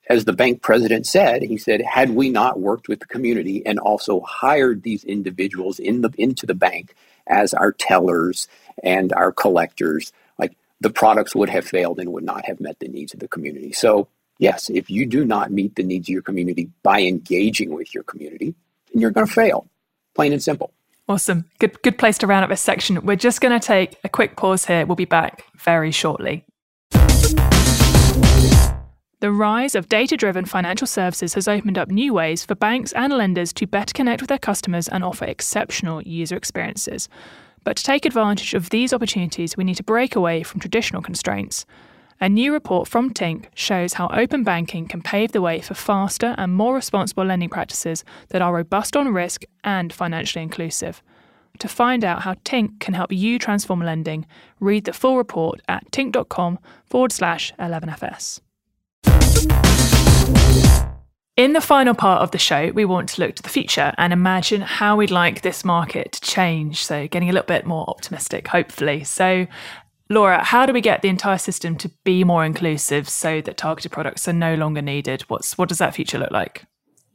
as 0.09 0.25
the 0.25 0.33
bank 0.33 0.63
president 0.63 1.07
said, 1.07 1.43
he 1.43 1.59
said, 1.59 1.83
had 1.83 2.11
we 2.11 2.31
not 2.31 2.59
worked 2.59 2.89
with 2.89 3.01
the 3.01 3.07
community 3.07 3.65
and 3.65 3.79
also 3.79 4.21
hired 4.21 4.83
these 4.83 5.05
individuals 5.05 5.79
in 5.79 6.01
the 6.01 6.11
into 6.19 6.47
the 6.47 6.55
bank 6.55 6.95
as 7.27 7.53
our 7.53 7.73
tellers 7.73 8.49
and 8.83 9.13
our 9.13 9.31
collectors, 9.31 10.13
like 10.39 10.57
the 10.81 10.91
products 10.91 11.35
would 11.35 11.51
have 11.51 11.67
failed 11.67 11.99
and 12.01 12.13
would 12.13 12.25
not 12.25 12.47
have 12.47 12.59
met 12.59 12.79
the 12.79 12.89
needs 12.89 13.13
of 13.13 13.21
the 13.21 13.29
community. 13.29 13.73
So 13.73 14.09
yes, 14.38 14.70
if 14.70 14.88
you 14.88 15.07
do 15.07 15.24
not 15.24 15.51
meet 15.51 15.74
the 15.77 15.83
needs 15.83 16.09
of 16.09 16.12
your 16.12 16.22
community 16.22 16.70
by 16.83 17.03
engaging 17.03 17.74
with 17.74 17.94
your 17.94 18.05
community, 18.05 18.55
then 18.92 19.03
you're 19.03 19.11
going 19.11 19.27
to 19.27 19.33
fail. 19.33 19.68
Plain 20.14 20.33
and 20.33 20.42
simple. 20.42 20.72
Awesome. 21.09 21.46
Good 21.59 21.81
good 21.83 21.96
place 21.96 22.18
to 22.18 22.27
round 22.27 22.44
up 22.44 22.51
this 22.51 22.61
section. 22.61 23.05
We're 23.05 23.16
just 23.16 23.40
going 23.40 23.59
to 23.59 23.66
take 23.66 23.96
a 24.05 24.09
quick 24.09 24.37
pause 24.37 24.66
here. 24.66 24.85
We'll 24.85 24.96
be 24.96 25.07
back 25.07 25.44
very 25.57 25.90
shortly. 25.90 26.44
The 29.20 29.33
rise 29.33 29.74
of 29.74 29.88
data 29.88 30.16
driven 30.16 30.44
financial 30.44 30.87
services 30.87 31.35
has 31.35 31.48
opened 31.48 31.77
up 31.77 31.88
new 31.88 32.14
ways 32.14 32.44
for 32.44 32.55
banks 32.55 32.92
and 32.92 33.12
lenders 33.12 33.53
to 33.55 33.66
better 33.66 33.92
connect 33.92 34.20
with 34.20 34.29
their 34.29 34.38
customers 34.38 34.87
and 34.87 35.03
offer 35.03 35.24
exceptional 35.24 36.03
user 36.03 36.37
experiences. 36.37 37.09
But 37.64 37.77
to 37.79 37.83
take 37.83 38.05
advantage 38.05 38.55
of 38.55 38.70
these 38.70 38.92
opportunities, 38.92 39.57
we 39.57 39.64
need 39.64 39.77
to 39.79 39.83
break 39.83 40.14
away 40.14 40.44
from 40.44 40.61
traditional 40.61 41.03
constraints. 41.03 41.66
A 42.21 42.29
new 42.29 42.53
report 42.53 42.89
from 42.89 43.15
Tink 43.15 43.45
shows 43.55 43.93
how 43.93 44.09
open 44.09 44.43
banking 44.43 44.89
can 44.89 45.03
pave 45.03 45.31
the 45.31 45.41
way 45.41 45.61
for 45.61 45.75
faster 45.75 46.35
and 46.37 46.53
more 46.53 46.75
responsible 46.75 47.25
lending 47.25 47.49
practices 47.49 48.03
that 48.31 48.43
are 48.43 48.53
robust 48.53 48.97
on 48.97 49.15
risk 49.15 49.45
and 49.63 49.93
financially 49.93 50.43
inclusive. 50.43 51.01
To 51.61 51.69
find 51.69 52.05
out 52.05 52.23
how 52.23 52.35
Tink 52.35 52.81
can 52.81 52.95
help 52.95 53.13
you 53.13 53.39
transform 53.39 53.81
lending, 53.81 54.27
read 54.59 54.85
the 54.85 54.93
full 54.93 55.17
report 55.17 55.61
at 55.69 55.89
tink.com 55.93 56.59
forward 56.87 57.13
slash 57.13 57.53
11FS. 57.61 58.41
In 61.37 61.53
the 61.53 61.61
final 61.61 61.95
part 61.95 62.23
of 62.23 62.33
the 62.33 62.39
show, 62.39 62.73
we 62.73 62.85
want 62.85 63.11
to 63.11 63.21
look 63.21 63.37
to 63.37 63.43
the 63.45 63.49
future 63.49 63.93
and 63.97 64.13
imagine 64.13 64.61
how 64.61 64.97
we'd 64.97 65.13
like 65.13 65.43
this 65.43 65.65
market 65.65 66.11
to 66.11 66.21
change. 66.21 66.85
So, 66.85 67.07
getting 67.07 67.31
a 67.31 67.33
little 67.33 67.47
bit 67.47 67.65
more 67.65 67.89
optimistic, 67.89 68.49
hopefully. 68.49 69.05
So, 69.05 69.47
Laura, 70.11 70.42
how 70.42 70.64
do 70.64 70.73
we 70.73 70.81
get 70.81 71.03
the 71.03 71.09
entire 71.09 71.38
system 71.38 71.77
to 71.77 71.90
be 72.05 72.25
more 72.25 72.44
inclusive 72.44 73.09
so 73.09 73.40
that 73.42 73.57
targeted 73.57 73.92
products 73.92 74.27
are 74.27 74.33
no 74.33 74.55
longer 74.55 74.81
needed? 74.81 75.23
What's 75.23 75.59
what 75.59 75.68
does 75.68 75.79
that 75.79 75.94
future 75.94 76.18
look 76.18 76.31
like? 76.31 76.64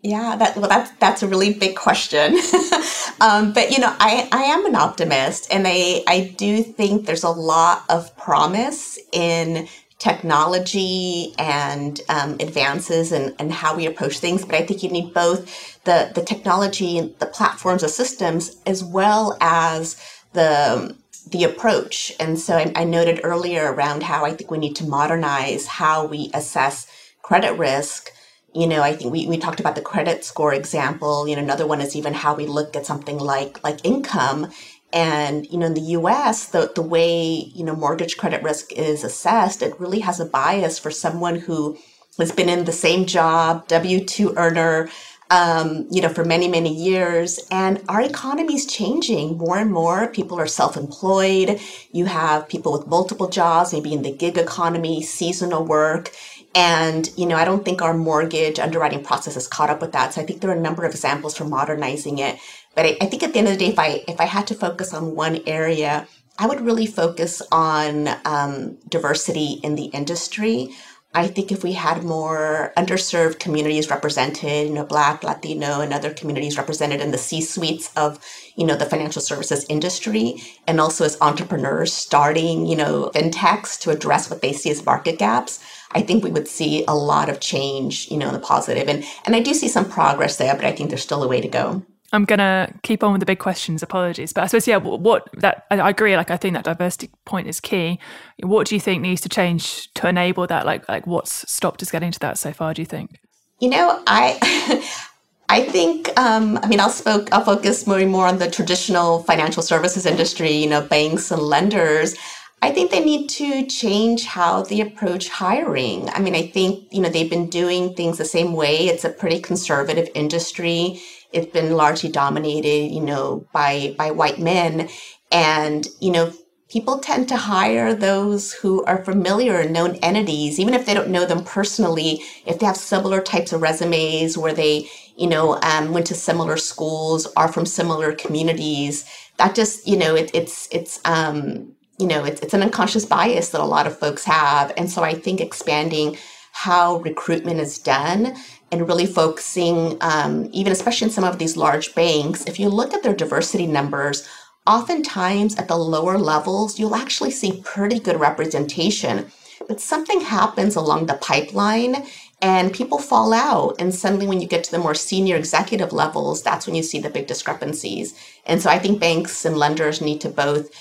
Yeah, 0.01 0.35
that 0.35 0.55
well, 0.57 0.69
that's 0.69 0.91
that's 0.99 1.23
a 1.23 1.27
really 1.27 1.53
big 1.53 1.75
question. 1.75 2.37
um, 3.21 3.53
but 3.53 3.71
you 3.71 3.79
know, 3.79 3.95
I 3.99 4.27
I 4.31 4.43
am 4.43 4.65
an 4.65 4.75
optimist, 4.75 5.51
and 5.51 5.65
I 5.67 6.03
I 6.07 6.35
do 6.37 6.61
think 6.61 7.05
there's 7.05 7.23
a 7.23 7.29
lot 7.29 7.83
of 7.89 8.15
promise 8.15 8.99
in 9.11 9.67
technology 10.03 11.33
and 11.39 12.01
um, 12.09 12.35
advances 12.41 13.13
and, 13.13 13.33
and 13.39 13.53
how 13.53 13.73
we 13.73 13.85
approach 13.85 14.19
things. 14.19 14.43
But 14.43 14.55
I 14.55 14.65
think 14.65 14.83
you 14.83 14.89
need 14.89 15.13
both 15.13 15.81
the, 15.85 16.11
the 16.13 16.21
technology 16.21 16.97
and 16.97 17.17
the 17.19 17.25
platforms, 17.25 17.83
the 17.83 17.89
systems, 17.89 18.57
as 18.65 18.83
well 18.83 19.37
as 19.39 19.95
the 20.33 20.93
the 21.33 21.45
approach. 21.45 22.13
And 22.21 22.39
so 22.39 22.57
I, 22.57 22.73
I 22.77 22.85
noted 22.85 23.21
earlier 23.25 23.73
around 23.73 24.03
how 24.03 24.25
I 24.25 24.33
think 24.33 24.51
we 24.51 24.59
need 24.59 24.77
to 24.77 24.85
modernize 24.87 25.67
how 25.67 26.07
we 26.07 26.31
assess 26.35 26.87
credit 27.23 27.53
risk 27.59 28.11
you 28.55 28.67
know 28.67 28.81
i 28.83 28.95
think 28.95 29.13
we, 29.13 29.27
we 29.27 29.37
talked 29.37 29.59
about 29.61 29.75
the 29.75 29.81
credit 29.81 30.25
score 30.25 30.55
example 30.55 31.27
you 31.27 31.35
know 31.35 31.43
another 31.43 31.67
one 31.67 31.81
is 31.81 31.95
even 31.95 32.15
how 32.15 32.35
we 32.35 32.47
look 32.47 32.75
at 32.77 32.87
something 32.87 33.19
like 33.19 33.63
like 33.63 33.79
income 33.85 34.47
and 34.93 35.45
you 35.51 35.57
know, 35.59 35.67
in 35.67 35.73
the 35.75 35.81
U.S., 35.81 36.47
the 36.47 36.71
the 36.75 36.81
way 36.81 37.25
you 37.55 37.63
know 37.63 37.75
mortgage 37.75 38.17
credit 38.17 38.41
risk 38.43 38.71
is 38.73 39.03
assessed, 39.03 39.61
it 39.61 39.79
really 39.79 39.99
has 39.99 40.19
a 40.19 40.25
bias 40.25 40.79
for 40.79 40.91
someone 40.91 41.35
who 41.35 41.77
has 42.17 42.31
been 42.31 42.49
in 42.49 42.65
the 42.65 42.71
same 42.71 43.05
job, 43.05 43.67
W 43.67 44.03
two 44.03 44.33
earner, 44.37 44.89
um, 45.33 45.87
you 45.89 45.99
know, 46.01 46.09
for 46.09 46.23
many 46.23 46.47
many 46.47 46.73
years. 46.73 47.39
And 47.49 47.81
our 47.89 48.01
economy 48.01 48.53
is 48.55 48.67
changing 48.67 49.37
more 49.37 49.57
and 49.57 49.71
more. 49.71 50.07
People 50.07 50.39
are 50.39 50.47
self 50.47 50.77
employed. 50.77 51.59
You 51.91 52.05
have 52.05 52.47
people 52.47 52.71
with 52.71 52.85
multiple 52.87 53.29
jobs, 53.29 53.73
maybe 53.73 53.93
in 53.93 54.03
the 54.03 54.11
gig 54.11 54.37
economy, 54.37 55.01
seasonal 55.01 55.65
work. 55.65 56.11
And, 56.55 57.09
you 57.17 57.25
know, 57.25 57.35
I 57.35 57.45
don't 57.45 57.65
think 57.65 57.81
our 57.81 57.95
mortgage 57.95 58.59
underwriting 58.59 59.03
process 59.03 59.33
has 59.33 59.47
caught 59.47 59.71
up 59.71 59.81
with 59.81 59.91
that. 59.93 60.13
So 60.13 60.21
I 60.21 60.25
think 60.25 60.39
there 60.39 60.51
are 60.51 60.55
a 60.55 60.67
number 60.67 60.85
of 60.85 60.91
examples 60.91 61.35
for 61.35 61.45
modernizing 61.45 62.19
it. 62.19 62.37
But 62.75 62.85
I, 62.85 62.97
I 63.01 63.05
think 63.07 63.23
at 63.23 63.33
the 63.33 63.39
end 63.39 63.47
of 63.47 63.53
the 63.53 63.65
day, 63.65 63.71
if 63.71 63.79
I 63.79 64.03
if 64.07 64.19
I 64.19 64.25
had 64.25 64.45
to 64.47 64.55
focus 64.55 64.93
on 64.93 65.15
one 65.15 65.39
area, 65.47 66.07
I 66.37 66.45
would 66.47 66.61
really 66.61 66.85
focus 66.85 67.41
on 67.51 68.07
um, 68.25 68.77
diversity 68.87 69.59
in 69.63 69.75
the 69.75 69.85
industry. 69.85 70.69
I 71.15 71.27
think 71.27 71.51
if 71.51 71.63
we 71.63 71.73
had 71.73 72.03
more 72.03 72.73
underserved 72.75 73.39
communities 73.39 73.89
represented, 73.89 74.67
you 74.67 74.73
know, 74.73 74.83
Black, 74.83 75.23
Latino, 75.23 75.79
and 75.79 75.93
other 75.93 76.11
communities 76.11 76.57
represented 76.57 77.01
in 77.01 77.11
the 77.11 77.19
C 77.19 77.39
suites 77.39 77.91
of, 77.95 78.19
you 78.55 78.65
know, 78.65 78.75
the 78.75 78.87
financial 78.87 79.21
services 79.21 79.63
industry, 79.69 80.41
and 80.65 80.81
also 80.81 81.05
as 81.05 81.17
entrepreneurs 81.21 81.93
starting, 81.93 82.65
you 82.65 82.75
know, 82.75 83.11
fintechs 83.13 83.79
to 83.81 83.91
address 83.91 84.29
what 84.29 84.41
they 84.41 84.53
see 84.53 84.71
as 84.71 84.85
market 84.85 85.19
gaps, 85.19 85.63
I 85.91 86.01
think 86.01 86.23
we 86.23 86.31
would 86.31 86.47
see 86.47 86.83
a 86.87 86.95
lot 86.95 87.29
of 87.29 87.39
change, 87.39 88.09
you 88.09 88.17
know, 88.17 88.27
in 88.29 88.33
the 88.33 88.39
positive. 88.39 88.89
And 88.89 89.03
and 89.25 89.35
I 89.35 89.39
do 89.39 89.53
see 89.53 89.67
some 89.67 89.87
progress 89.87 90.37
there, 90.37 90.55
but 90.55 90.65
I 90.65 90.71
think 90.71 90.89
there's 90.89 91.03
still 91.03 91.23
a 91.23 91.27
way 91.27 91.41
to 91.41 91.47
go. 91.47 91.85
I'm 92.13 92.25
gonna 92.25 92.71
keep 92.83 93.03
on 93.03 93.11
with 93.11 93.19
the 93.19 93.25
big 93.25 93.39
questions. 93.39 93.81
Apologies, 93.81 94.31
but 94.33 94.43
I 94.43 94.47
suppose 94.47 94.67
yeah. 94.67 94.77
What 94.77 95.27
that 95.33 95.65
I 95.71 95.89
agree. 95.89 96.15
Like 96.15 96.29
I 96.29 96.37
think 96.37 96.53
that 96.53 96.63
diversity 96.63 97.09
point 97.25 97.47
is 97.47 97.59
key. 97.59 97.99
What 98.41 98.67
do 98.67 98.75
you 98.75 98.81
think 98.81 99.01
needs 99.01 99.21
to 99.21 99.29
change 99.29 99.91
to 99.95 100.07
enable 100.07 100.45
that? 100.47 100.65
Like 100.65 100.87
like 100.87 101.07
what's 101.07 101.51
stopped 101.51 101.81
us 101.81 101.91
getting 101.91 102.11
to 102.11 102.19
that 102.19 102.37
so 102.37 102.53
far? 102.53 102.73
Do 102.73 102.81
you 102.81 102.85
think? 102.85 103.19
You 103.59 103.69
know, 103.69 104.01
I. 104.07 104.87
I 105.49 105.61
think, 105.61 106.09
um, 106.17 106.57
I 106.63 106.67
mean, 106.67 106.79
I'll 106.79 106.89
spoke, 106.89 107.31
I'll 107.31 107.43
focus 107.43 107.85
more 107.85 107.99
and 107.99 108.09
more 108.09 108.25
on 108.25 108.39
the 108.39 108.49
traditional 108.49 109.21
financial 109.23 109.61
services 109.61 110.05
industry. 110.05 110.49
You 110.49 110.69
know, 110.69 110.81
banks 110.81 111.29
and 111.31 111.41
lenders. 111.41 112.15
I 112.63 112.71
think 112.71 112.91
they 112.91 113.03
need 113.03 113.27
to 113.31 113.65
change 113.65 114.23
how 114.23 114.63
they 114.63 114.79
approach 114.79 115.27
hiring. 115.27 116.09
I 116.11 116.19
mean, 116.21 116.33
I 116.33 116.47
think, 116.47 116.87
you 116.93 117.01
know, 117.01 117.09
they've 117.09 117.29
been 117.29 117.49
doing 117.49 117.93
things 117.93 118.17
the 118.17 118.25
same 118.25 118.53
way. 118.53 118.87
It's 118.87 119.03
a 119.03 119.09
pretty 119.09 119.41
conservative 119.41 120.07
industry 120.15 121.01
it's 121.33 121.51
been 121.51 121.73
largely 121.75 122.09
dominated, 122.09 122.93
you 122.93 123.01
know, 123.01 123.47
by 123.53 123.95
by 123.97 124.11
white 124.11 124.39
men, 124.39 124.89
and 125.31 125.87
you 125.99 126.11
know, 126.11 126.33
people 126.69 126.99
tend 126.99 127.29
to 127.29 127.37
hire 127.37 127.93
those 127.93 128.53
who 128.53 128.83
are 128.85 129.03
familiar 129.05 129.59
and 129.59 129.73
known 129.73 129.95
entities, 129.97 130.59
even 130.59 130.73
if 130.73 130.85
they 130.85 130.93
don't 130.93 131.09
know 131.09 131.25
them 131.25 131.43
personally. 131.43 132.21
If 132.45 132.59
they 132.59 132.65
have 132.65 132.77
similar 132.77 133.21
types 133.21 133.53
of 133.53 133.61
resumes, 133.61 134.37
where 134.37 134.53
they, 134.53 134.89
you 135.17 135.27
know, 135.27 135.59
um, 135.61 135.93
went 135.93 136.07
to 136.07 136.15
similar 136.15 136.57
schools, 136.57 137.27
are 137.35 137.51
from 137.51 137.65
similar 137.65 138.13
communities, 138.13 139.05
that 139.37 139.55
just, 139.55 139.87
you 139.87 139.97
know, 139.97 140.15
it, 140.15 140.31
it's 140.33 140.67
it's 140.71 140.99
um, 141.05 141.73
you 141.99 142.07
know, 142.07 142.25
it's 142.25 142.41
it's 142.41 142.53
an 142.53 142.63
unconscious 142.63 143.05
bias 143.05 143.49
that 143.49 143.61
a 143.61 143.65
lot 143.65 143.87
of 143.87 143.97
folks 143.97 144.23
have, 144.25 144.73
and 144.77 144.89
so 144.89 145.03
I 145.03 145.13
think 145.13 145.41
expanding 145.41 146.17
how 146.53 146.97
recruitment 146.97 147.59
is 147.59 147.79
done 147.79 148.35
and 148.73 148.87
really 148.87 149.05
focusing, 149.05 149.97
um, 150.01 150.49
even 150.51 150.73
especially 150.73 151.05
in 151.05 151.11
some 151.11 151.23
of 151.23 151.37
these 151.37 151.55
large 151.55 151.93
banks, 151.93 152.43
if 152.45 152.59
you 152.59 152.69
look 152.69 152.91
at 152.93 153.03
their 153.03 153.13
diversity 153.13 153.67
numbers, 153.67 154.27
oftentimes 154.65 155.55
at 155.57 155.67
the 155.67 155.77
lower 155.77 156.17
levels, 156.17 156.79
you'll 156.79 156.95
actually 156.95 157.29
see 157.29 157.61
pretty 157.63 157.99
good 157.99 158.19
representation. 158.19 159.31
But 159.67 159.79
something 159.79 160.21
happens 160.21 160.75
along 160.75 161.05
the 161.05 161.13
pipeline 161.13 162.07
and 162.41 162.73
people 162.73 162.97
fall 162.97 163.31
out. 163.31 163.75
And 163.79 163.93
suddenly, 163.93 164.27
when 164.27 164.41
you 164.41 164.47
get 164.47 164.63
to 164.65 164.71
the 164.71 164.79
more 164.79 164.95
senior 164.95 165.35
executive 165.37 165.93
levels, 165.93 166.41
that's 166.41 166.65
when 166.65 166.75
you 166.75 166.83
see 166.83 166.99
the 166.99 167.11
big 167.11 167.27
discrepancies. 167.27 168.15
And 168.45 168.59
so 168.59 168.71
I 168.71 168.79
think 168.79 168.99
banks 168.99 169.45
and 169.45 169.55
lenders 169.55 170.01
need 170.01 170.19
to 170.21 170.29
both 170.29 170.71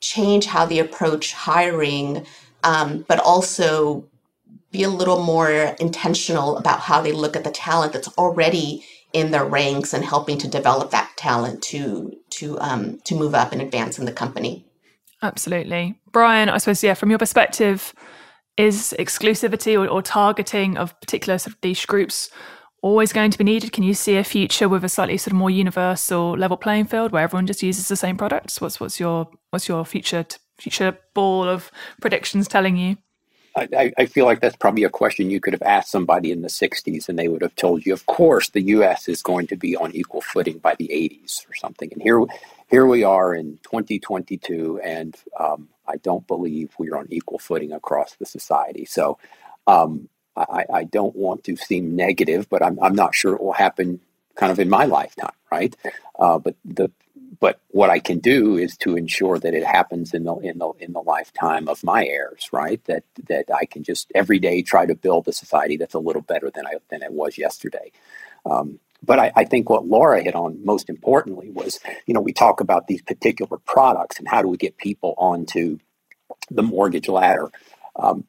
change 0.00 0.46
how 0.46 0.66
they 0.66 0.80
approach 0.80 1.32
hiring, 1.32 2.26
um, 2.64 3.04
but 3.08 3.20
also 3.20 4.04
be 4.70 4.82
a 4.82 4.88
little 4.88 5.22
more 5.22 5.50
intentional 5.80 6.56
about 6.58 6.80
how 6.80 7.00
they 7.00 7.12
look 7.12 7.36
at 7.36 7.44
the 7.44 7.50
talent 7.50 7.92
that's 7.92 8.08
already 8.18 8.84
in 9.12 9.30
their 9.30 9.44
ranks 9.44 9.94
and 9.94 10.04
helping 10.04 10.36
to 10.38 10.48
develop 10.48 10.90
that 10.90 11.10
talent 11.16 11.62
to 11.62 12.14
to 12.30 12.58
um, 12.60 12.98
to 13.04 13.14
move 13.14 13.34
up 13.34 13.52
and 13.52 13.62
advance 13.62 13.98
in 13.98 14.04
the 14.04 14.12
company. 14.12 14.66
Absolutely, 15.22 15.98
Brian. 16.12 16.48
I 16.48 16.58
suppose 16.58 16.82
yeah, 16.82 16.94
from 16.94 17.10
your 17.10 17.18
perspective, 17.18 17.94
is 18.56 18.94
exclusivity 18.98 19.78
or, 19.78 19.88
or 19.88 20.02
targeting 20.02 20.76
of 20.76 20.98
particular 21.00 21.38
sort 21.38 21.54
of 21.54 21.62
niche 21.62 21.86
groups 21.86 22.30
always 22.82 23.12
going 23.12 23.30
to 23.30 23.38
be 23.38 23.44
needed? 23.44 23.72
Can 23.72 23.84
you 23.84 23.94
see 23.94 24.16
a 24.16 24.24
future 24.24 24.68
with 24.68 24.84
a 24.84 24.88
slightly 24.88 25.16
sort 25.16 25.32
of 25.32 25.38
more 25.38 25.50
universal 25.50 26.32
level 26.32 26.56
playing 26.56 26.86
field 26.86 27.12
where 27.12 27.22
everyone 27.22 27.46
just 27.46 27.62
uses 27.62 27.88
the 27.88 27.96
same 27.96 28.16
products? 28.16 28.60
What's 28.60 28.80
what's 28.80 29.00
your 29.00 29.28
what's 29.50 29.68
your 29.68 29.84
future 29.84 30.26
future 30.58 30.98
ball 31.14 31.48
of 31.48 31.70
predictions 32.00 32.48
telling 32.48 32.76
you? 32.76 32.96
I, 33.58 33.92
I, 33.98 34.06
feel 34.06 34.24
like 34.24 34.40
that's 34.40 34.56
probably 34.56 34.84
a 34.84 34.90
question 34.90 35.30
you 35.30 35.40
could 35.40 35.52
have 35.52 35.62
asked 35.62 35.90
somebody 35.90 36.30
in 36.30 36.42
the 36.42 36.48
60s 36.48 37.08
and 37.08 37.18
they 37.18 37.28
would 37.28 37.42
have 37.42 37.54
told 37.56 37.84
you, 37.84 37.92
of 37.92 38.06
course, 38.06 38.50
the 38.50 38.62
U.S. 38.62 39.08
is 39.08 39.22
going 39.22 39.46
to 39.48 39.56
be 39.56 39.76
on 39.76 39.94
equal 39.94 40.20
footing 40.20 40.58
by 40.58 40.74
the 40.76 40.88
80s 40.88 41.48
or 41.48 41.54
something. 41.54 41.92
And 41.92 42.02
here, 42.02 42.22
here 42.68 42.86
we 42.86 43.04
are 43.04 43.34
in 43.34 43.58
2022, 43.64 44.80
and 44.82 45.16
um, 45.38 45.68
I 45.86 45.96
don't 45.96 46.26
believe 46.26 46.72
we're 46.78 46.96
on 46.96 47.06
equal 47.10 47.38
footing 47.38 47.72
across 47.72 48.14
the 48.14 48.26
society. 48.26 48.84
So 48.84 49.18
um, 49.66 50.08
I, 50.36 50.64
I, 50.72 50.84
don't 50.84 51.16
want 51.16 51.44
to 51.44 51.56
seem 51.56 51.96
negative, 51.96 52.48
but 52.48 52.62
I'm, 52.62 52.78
I'm 52.80 52.94
not 52.94 53.14
sure 53.14 53.34
it 53.34 53.42
will 53.42 53.52
happen 53.52 54.00
kind 54.34 54.52
of 54.52 54.58
in 54.58 54.68
my 54.68 54.84
lifetime, 54.84 55.34
right? 55.50 55.74
Uh, 56.18 56.38
but 56.38 56.54
the 56.64 56.90
but 57.40 57.60
what 57.68 57.90
I 57.90 57.98
can 57.98 58.18
do 58.18 58.56
is 58.56 58.76
to 58.78 58.96
ensure 58.96 59.38
that 59.38 59.54
it 59.54 59.64
happens 59.64 60.14
in 60.14 60.24
the 60.24 60.34
in 60.36 60.58
the 60.58 60.72
in 60.80 60.92
the 60.92 61.00
lifetime 61.00 61.68
of 61.68 61.84
my 61.84 62.04
heirs, 62.04 62.48
right? 62.52 62.82
That 62.86 63.04
that 63.28 63.46
I 63.54 63.64
can 63.64 63.84
just 63.84 64.10
every 64.14 64.38
day 64.38 64.62
try 64.62 64.86
to 64.86 64.94
build 64.94 65.28
a 65.28 65.32
society 65.32 65.76
that's 65.76 65.94
a 65.94 66.00
little 66.00 66.22
better 66.22 66.50
than 66.50 66.66
I 66.66 66.74
than 66.90 67.02
it 67.02 67.12
was 67.12 67.38
yesterday. 67.38 67.92
Um, 68.44 68.80
but 69.02 69.18
I, 69.18 69.32
I, 69.36 69.44
think 69.44 69.70
what 69.70 69.86
Laura 69.86 70.22
hit 70.22 70.34
on 70.34 70.64
most 70.64 70.90
importantly 70.90 71.50
was, 71.50 71.78
you 72.06 72.14
know, 72.14 72.20
we 72.20 72.32
talk 72.32 72.60
about 72.60 72.88
these 72.88 73.02
particular 73.02 73.58
products 73.58 74.18
and 74.18 74.26
how 74.26 74.42
do 74.42 74.48
we 74.48 74.56
get 74.56 74.76
people 74.76 75.14
onto 75.18 75.78
the 76.50 76.62
mortgage 76.62 77.08
ladder. 77.08 77.50
Um, 77.94 78.24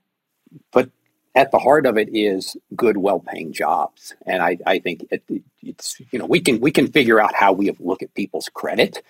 but 0.71 0.91
at 1.39 1.51
the 1.51 1.57
heart 1.57 1.85
of 1.85 1.97
it 1.97 2.09
is 2.13 2.57
good, 2.75 2.97
well-paying 2.97 3.53
jobs, 3.53 4.13
and 4.25 4.43
I, 4.43 4.57
I 4.65 4.79
think 4.79 5.07
it, 5.09 5.23
it's 5.63 6.01
you 6.11 6.19
know 6.19 6.25
we 6.25 6.41
can 6.41 6.59
we 6.59 6.69
can 6.69 6.91
figure 6.91 7.21
out 7.21 7.33
how 7.33 7.53
we 7.53 7.71
look 7.79 8.03
at 8.03 8.13
people's 8.13 8.49
credit, 8.53 9.01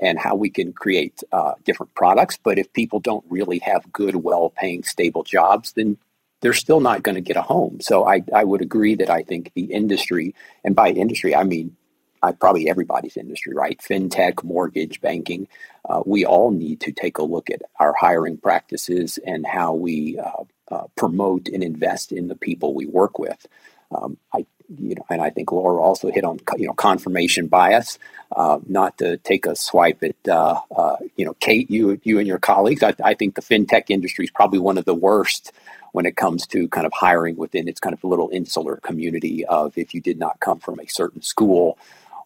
and 0.00 0.18
how 0.18 0.34
we 0.34 0.50
can 0.50 0.72
create 0.72 1.22
uh, 1.30 1.54
different 1.64 1.94
products. 1.94 2.38
But 2.42 2.58
if 2.58 2.72
people 2.72 2.98
don't 2.98 3.24
really 3.28 3.60
have 3.60 3.92
good, 3.92 4.16
well 4.16 4.50
paying, 4.50 4.82
stable 4.82 5.22
jobs, 5.22 5.72
then 5.72 5.96
they're 6.40 6.52
still 6.64 6.80
not 6.80 7.04
going 7.04 7.14
to 7.14 7.20
get 7.20 7.36
a 7.36 7.42
home. 7.42 7.78
So 7.80 8.04
I, 8.04 8.22
I 8.34 8.42
would 8.42 8.62
agree 8.62 8.96
that 8.96 9.08
I 9.08 9.22
think 9.22 9.52
the 9.54 9.64
industry, 9.64 10.34
and 10.64 10.74
by 10.74 10.88
industry, 10.90 11.36
I 11.36 11.44
mean 11.44 11.76
I, 12.20 12.32
probably 12.32 12.68
everybody's 12.68 13.16
industry, 13.16 13.54
right? 13.54 13.78
FinTech, 13.78 14.42
mortgage, 14.42 15.00
banking. 15.00 15.46
Uh, 15.88 16.02
we 16.04 16.24
all 16.24 16.50
need 16.50 16.80
to 16.80 16.90
take 16.90 17.18
a 17.18 17.22
look 17.22 17.48
at 17.48 17.62
our 17.78 17.94
hiring 17.94 18.38
practices 18.38 19.20
and 19.24 19.46
how 19.46 19.72
we 19.72 20.18
uh, 20.18 20.44
uh, 20.70 20.84
promote 20.96 21.48
and 21.48 21.62
invest 21.62 22.12
in 22.12 22.28
the 22.28 22.36
people 22.36 22.74
we 22.74 22.86
work 22.86 23.18
with. 23.18 23.46
Um, 23.92 24.16
I, 24.32 24.46
you 24.68 24.96
know, 24.96 25.06
and 25.10 25.22
I 25.22 25.30
think 25.30 25.52
Laura 25.52 25.80
also 25.80 26.10
hit 26.10 26.24
on 26.24 26.40
you 26.56 26.66
know 26.66 26.74
confirmation 26.74 27.46
bias. 27.46 27.98
Uh, 28.34 28.58
not 28.66 28.98
to 28.98 29.16
take 29.18 29.46
a 29.46 29.54
swipe 29.54 30.02
at 30.02 30.28
uh, 30.28 30.60
uh, 30.76 30.96
you 31.16 31.24
know 31.24 31.34
Kate, 31.34 31.70
you 31.70 32.00
you 32.02 32.18
and 32.18 32.26
your 32.26 32.38
colleagues. 32.38 32.82
I, 32.82 32.94
I 33.04 33.14
think 33.14 33.36
the 33.36 33.42
fintech 33.42 33.84
industry 33.88 34.24
is 34.24 34.30
probably 34.30 34.58
one 34.58 34.78
of 34.78 34.84
the 34.84 34.94
worst 34.94 35.52
when 35.92 36.04
it 36.04 36.16
comes 36.16 36.46
to 36.48 36.68
kind 36.68 36.84
of 36.84 36.92
hiring 36.92 37.36
within 37.36 37.68
its 37.68 37.80
kind 37.80 37.94
of 37.94 38.02
little 38.04 38.28
insular 38.32 38.76
community 38.76 39.46
of 39.46 39.78
if 39.78 39.94
you 39.94 40.00
did 40.00 40.18
not 40.18 40.40
come 40.40 40.58
from 40.58 40.80
a 40.80 40.86
certain 40.86 41.22
school 41.22 41.78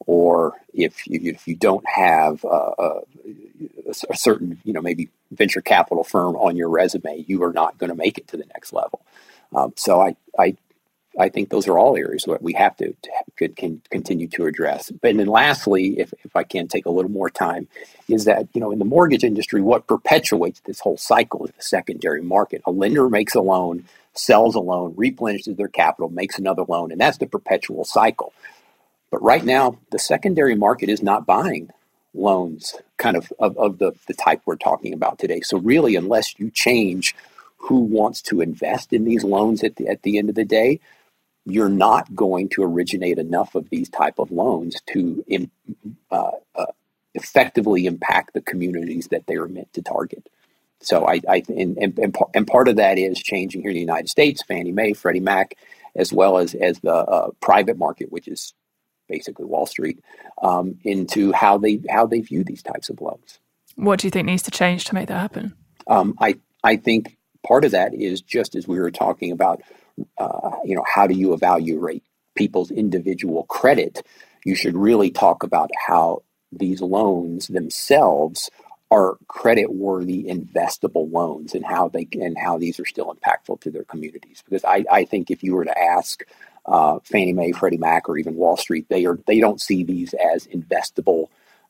or 0.07 0.55
if 0.73 1.07
you, 1.07 1.21
if 1.23 1.47
you 1.47 1.55
don't 1.55 1.87
have 1.89 2.45
uh, 2.45 2.73
a, 2.79 3.01
a, 4.09 4.17
certain, 4.17 4.59
you 4.65 4.73
know, 4.73 4.81
maybe 4.81 5.09
venture 5.33 5.61
capital 5.61 6.05
firm 6.05 6.37
on 6.37 6.57
your 6.57 6.69
resume, 6.69 7.25
you 7.29 7.43
are 7.43 7.53
not 7.53 7.79
going 7.79 7.91
to 7.91 7.97
make 7.97 8.19
it 8.19 8.29
to 8.29 8.37
the 8.37 8.47
next 8.47 8.73
level. 8.73 9.01
Um, 9.55 9.73
so 9.77 10.01
I, 10.01 10.17
I, 10.39 10.57
I 11.19 11.29
think 11.29 11.51
those 11.51 11.67
are 11.67 11.79
all 11.79 11.97
areas 11.97 12.25
that 12.25 12.43
we 12.43 12.53
have 12.55 12.77
to, 12.79 12.95
to 13.39 13.49
can 13.49 13.83
continue 13.91 14.29
to 14.29 14.47
address. 14.47 14.91
But 14.91 15.17
then 15.17 15.27
lastly, 15.27 15.99
if, 15.99 16.15
if 16.25 16.37
I 16.37 16.45
can 16.45 16.69
take 16.69 16.87
a 16.87 16.91
little 16.91 17.11
more 17.11 17.29
time, 17.31 17.67
is 18.09 18.25
that, 18.25 18.49
you 18.55 18.61
know, 18.61 18.71
in 18.71 18.79
the 18.79 18.85
mortgage 18.85 19.25
industry, 19.25 19.61
what 19.61 19.87
perpetuates 19.87 20.61
this 20.61 20.81
whole 20.81 20.97
cycle 20.97 21.45
is 21.47 21.53
the 21.53 21.63
secondary 21.63 22.23
market. 22.23 22.63
A 22.65 22.71
lender 22.71 23.09
makes 23.09 23.35
a 23.35 23.41
loan, 23.41 23.85
sells 24.15 24.55
a 24.55 24.61
loan, 24.61 24.95
replenishes 24.97 25.57
their 25.57 25.69
capital, 25.69 26.11
makes 26.11 26.39
another 26.39 26.65
loan, 26.69 26.93
and 26.93 27.01
that's 27.01 27.19
the 27.19 27.27
perpetual 27.27 27.85
cycle. 27.85 28.33
But 29.11 29.23
right 29.23 29.45
now, 29.45 29.79
the 29.91 29.99
secondary 29.99 30.55
market 30.55 30.89
is 30.89 31.03
not 31.03 31.27
buying 31.27 31.71
loans 32.15 32.77
kind 32.97 33.17
of, 33.17 33.33
of, 33.39 33.57
of 33.57 33.79
the, 33.79 33.93
the 34.07 34.15
type 34.15 34.43
we're 34.45 34.57
talking 34.57 34.93
about 34.93 35.19
today. 35.19 35.41
So 35.41 35.59
really, 35.59 35.97
unless 35.97 36.39
you 36.39 36.51
change 36.51 37.15
who 37.57 37.81
wants 37.81 38.23
to 38.23 38.41
invest 38.41 38.93
in 38.93 39.05
these 39.05 39.25
loans 39.25 39.63
at 39.63 39.77
the, 39.77 39.89
at 39.89 40.03
the 40.03 40.19
end 40.19 40.29
of 40.29 40.35
the 40.35 40.45
day, 40.45 40.81
you're 41.45 41.69
not 41.69 42.15
going 42.15 42.49
to 42.51 42.63
originate 42.63 43.19
enough 43.19 43.55
of 43.55 43.69
these 43.71 43.89
type 43.89 44.19
of 44.19 44.31
loans 44.31 44.81
to 44.93 45.25
in, 45.27 45.51
uh, 46.11 46.31
uh, 46.55 46.67
effectively 47.15 47.87
impact 47.87 48.33
the 48.35 48.41
communities 48.41 49.09
that 49.09 49.27
they 49.27 49.37
are 49.37 49.49
meant 49.49 49.73
to 49.73 49.83
target. 49.83 50.29
So 50.81 51.07
I, 51.07 51.21
I 51.29 51.43
and, 51.49 51.77
and, 51.77 52.17
and, 52.35 52.47
part 52.47 52.69
of 52.69 52.77
that 52.77 52.99
is 52.99 53.19
changing 53.19 53.63
here 53.63 53.71
in 53.71 53.75
the 53.75 53.81
United 53.81 54.09
States, 54.09 54.43
Fannie 54.43 54.73
Mae, 54.73 54.95
Freddie 54.95 55.21
Mac, 55.21 55.55
as 55.95 56.13
well 56.13 56.39
as, 56.39 56.55
as 56.55 56.79
the 56.81 56.95
uh, 56.95 57.31
private 57.41 57.77
market, 57.77 58.11
which 58.11 58.29
is 58.29 58.55
basically 59.11 59.45
Wall 59.45 59.67
Street, 59.67 60.03
um, 60.43 60.79
into 60.85 61.33
how 61.33 61.59
they 61.59 61.81
how 61.91 62.07
they 62.07 62.21
view 62.21 62.45
these 62.45 62.63
types 62.63 62.89
of 62.89 63.01
loans. 63.01 63.41
What 63.77 64.01
do 64.01 64.07
you 64.07 64.11
think 64.11 64.27
needs 64.27 64.43
to 64.45 64.51
change 64.51 64.85
to 64.85 64.95
make 64.95 65.09
that 65.09 65.21
happen? 65.21 65.55
Um, 65.87 66.15
I 66.21 66.37
I 66.65 66.77
think 66.77 67.17
part 67.47 67.65
of 67.65 67.73
that 67.73 67.95
is 67.95 68.21
just 68.21 68.55
as 68.55 68.69
we 68.69 68.79
were 68.79 68.91
talking 68.91 69.33
about, 69.33 69.63
uh, 70.19 70.51
you 70.65 70.75
know, 70.75 70.85
how 70.87 71.07
do 71.07 71.15
you 71.15 71.33
evaluate 71.33 72.05
people's 72.35 72.71
individual 72.71 73.45
credit? 73.45 74.03
You 74.45 74.55
should 74.55 74.77
really 74.77 75.11
talk 75.11 75.43
about 75.43 75.71
how 75.87 76.23
these 76.53 76.81
loans 76.81 77.49
themselves 77.49 78.51
are 78.91 79.19
credit 79.29 79.73
worthy 79.73 80.25
investable 80.25 81.11
loans 81.13 81.55
and 81.55 81.65
how 81.65 81.89
they 81.89 82.09
and 82.13 82.37
how 82.37 82.59
these 82.59 82.81
are 82.81 82.85
still 82.85 83.15
impactful 83.15 83.61
to 83.61 83.71
their 83.71 83.85
communities 83.85 84.43
because 84.45 84.65
I, 84.65 84.85
I 84.91 85.05
think 85.05 85.31
if 85.31 85.45
you 85.45 85.55
were 85.55 85.65
to 85.65 85.79
ask 85.79 86.25
uh, 86.67 86.99
Fannie 87.05 87.33
Mae, 87.33 87.53
Freddie 87.53 87.79
Mac, 87.79 88.09
or 88.09 88.19
even 88.19 88.37
Wall 88.37 88.57
Street, 88.57 88.87
they 88.89 89.05
are 89.07 89.19
they 89.27 89.41
don't 89.41 89.61
see 89.61 89.85
these 89.85 90.15
as 90.15 90.47
investable 90.49 91.27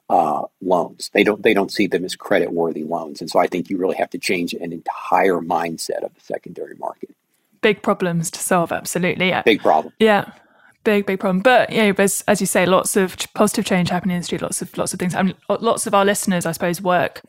uh, 0.09 0.43
loans. 0.61 1.11
They 1.14 1.24
don't 1.24 1.43
they 1.43 1.55
don't 1.55 1.72
see 1.72 1.86
them 1.86 2.05
as 2.05 2.16
credit 2.16 2.53
worthy 2.53 2.84
loans, 2.84 3.20
and 3.20 3.30
so 3.30 3.38
I 3.38 3.47
think 3.47 3.70
you 3.70 3.78
really 3.78 3.97
have 3.97 4.11
to 4.11 4.18
change 4.18 4.53
an 4.55 4.72
entire 4.72 5.41
mindset 5.41 6.03
of 6.03 6.14
the 6.14 6.20
secondary 6.20 6.76
market. 6.76 7.14
Big 7.61 7.82
problems 7.82 8.30
to 8.32 8.41
solve, 8.41 8.72
absolutely. 8.72 9.34
Big 9.45 9.61
problem. 9.61 9.93
Yeah, 9.99 10.32
big 10.85 11.07
big 11.07 11.20
problem. 11.20 11.41
But 11.41 11.70
yeah, 11.70 11.93
as 11.99 12.22
as 12.26 12.41
you 12.41 12.47
say, 12.47 12.66
lots 12.66 12.97
of 12.97 13.16
positive 13.35 13.64
change 13.64 13.91
happening 13.91 14.14
in 14.14 14.14
the 14.14 14.16
industry. 14.16 14.39
Lots 14.39 14.62
of 14.62 14.76
lots 14.76 14.93
of 14.93 14.99
things. 14.99 15.14
I 15.14 15.22
mean, 15.22 15.35
lots 15.49 15.87
of 15.87 15.95
our 15.95 16.05
listeners, 16.05 16.47
I 16.47 16.53
suppose, 16.53 16.81
work 16.81 17.22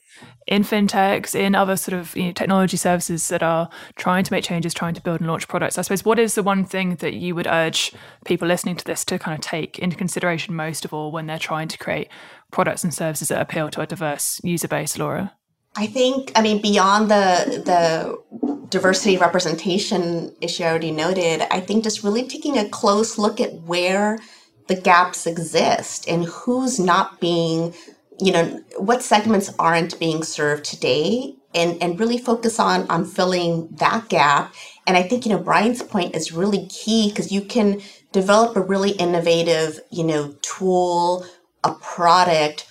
in 0.48 0.64
fintechs, 0.64 1.36
in 1.36 1.56
other 1.56 1.76
sort 1.76 1.98
of 1.98 2.16
you 2.16 2.26
know, 2.26 2.32
technology 2.32 2.78
services 2.78 3.28
that 3.30 3.44
are 3.44 3.70
trying 3.96 4.24
to 4.24 4.34
make 4.34 4.44
changes, 4.44 4.74
trying 4.74 4.94
to 4.94 5.02
build 5.02 5.20
and 5.20 5.30
launch 5.30 5.48
products. 5.48 5.78
I 5.78 5.82
suppose 5.84 6.04
what 6.04 6.20
is 6.20 6.36
the 6.36 6.44
one 6.44 6.66
thing 6.66 6.96
that 6.96 7.14
you 7.14 7.36
would 7.36 7.48
urge 7.48 7.94
people 8.26 8.48
listening 8.48 8.76
to 8.78 8.86
this 8.86 9.06
to 9.06 9.20
kind 9.20 9.36
of 9.36 9.42
take 9.42 9.80
into 9.80 9.96
consideration 9.96 10.56
most 10.56 10.84
of 10.84 10.94
all 10.94 11.12
when 11.12 11.28
they're 11.28 11.40
trying 11.40 11.68
to 11.70 11.78
create 11.78 12.10
products 12.52 12.84
and 12.84 12.94
services 12.94 13.30
that 13.30 13.42
appeal 13.42 13.70
to 13.70 13.82
a 13.82 13.88
diverse 13.88 14.42
user 14.44 14.68
base, 14.68 14.98
Laura? 14.98 15.34
I 15.76 15.88
think, 15.88 16.32
I 16.36 16.42
mean, 16.42 16.62
beyond 16.62 17.10
the 17.12 17.64
the 17.66 18.68
diversity 18.70 19.18
representation 19.18 20.36
issue 20.42 20.64
I 20.64 20.70
already 20.70 20.92
noted, 20.92 21.44
I 21.52 21.62
think 21.62 21.84
just 21.84 22.04
really 22.04 22.28
taking 22.28 22.58
a 22.58 22.70
close 22.70 23.18
look 23.18 23.40
at 23.42 23.54
where 23.64 24.20
the 24.68 24.76
gaps 24.76 25.28
exist 25.28 26.08
and 26.08 26.26
who's 26.26 26.80
not 26.80 27.22
being 27.22 27.74
you 28.20 28.32
know 28.32 28.62
what 28.78 29.04
segments 29.04 29.54
aren't 29.60 30.00
being 30.00 30.24
served 30.24 30.66
today 30.66 31.36
and 31.56 31.82
and 31.84 32.00
really 32.00 32.18
focus 32.18 32.60
on 32.60 32.90
on 32.90 33.06
filling 33.06 33.68
that 33.74 34.10
gap. 34.10 34.54
And 34.88 34.98
i 34.98 35.04
think 35.04 35.26
you 35.26 35.32
know 35.34 35.40
brian's 35.40 35.84
point 35.84 36.16
is 36.16 36.32
really 36.34 36.68
key 36.68 37.10
because 37.10 37.32
you 37.32 37.42
can 37.42 37.82
develop 38.14 38.56
a 38.58 38.62
really 38.62 38.92
innovative 38.92 39.82
you 39.92 40.04
know 40.06 40.36
tool 40.42 41.26
a 41.64 41.74
product 41.76 42.68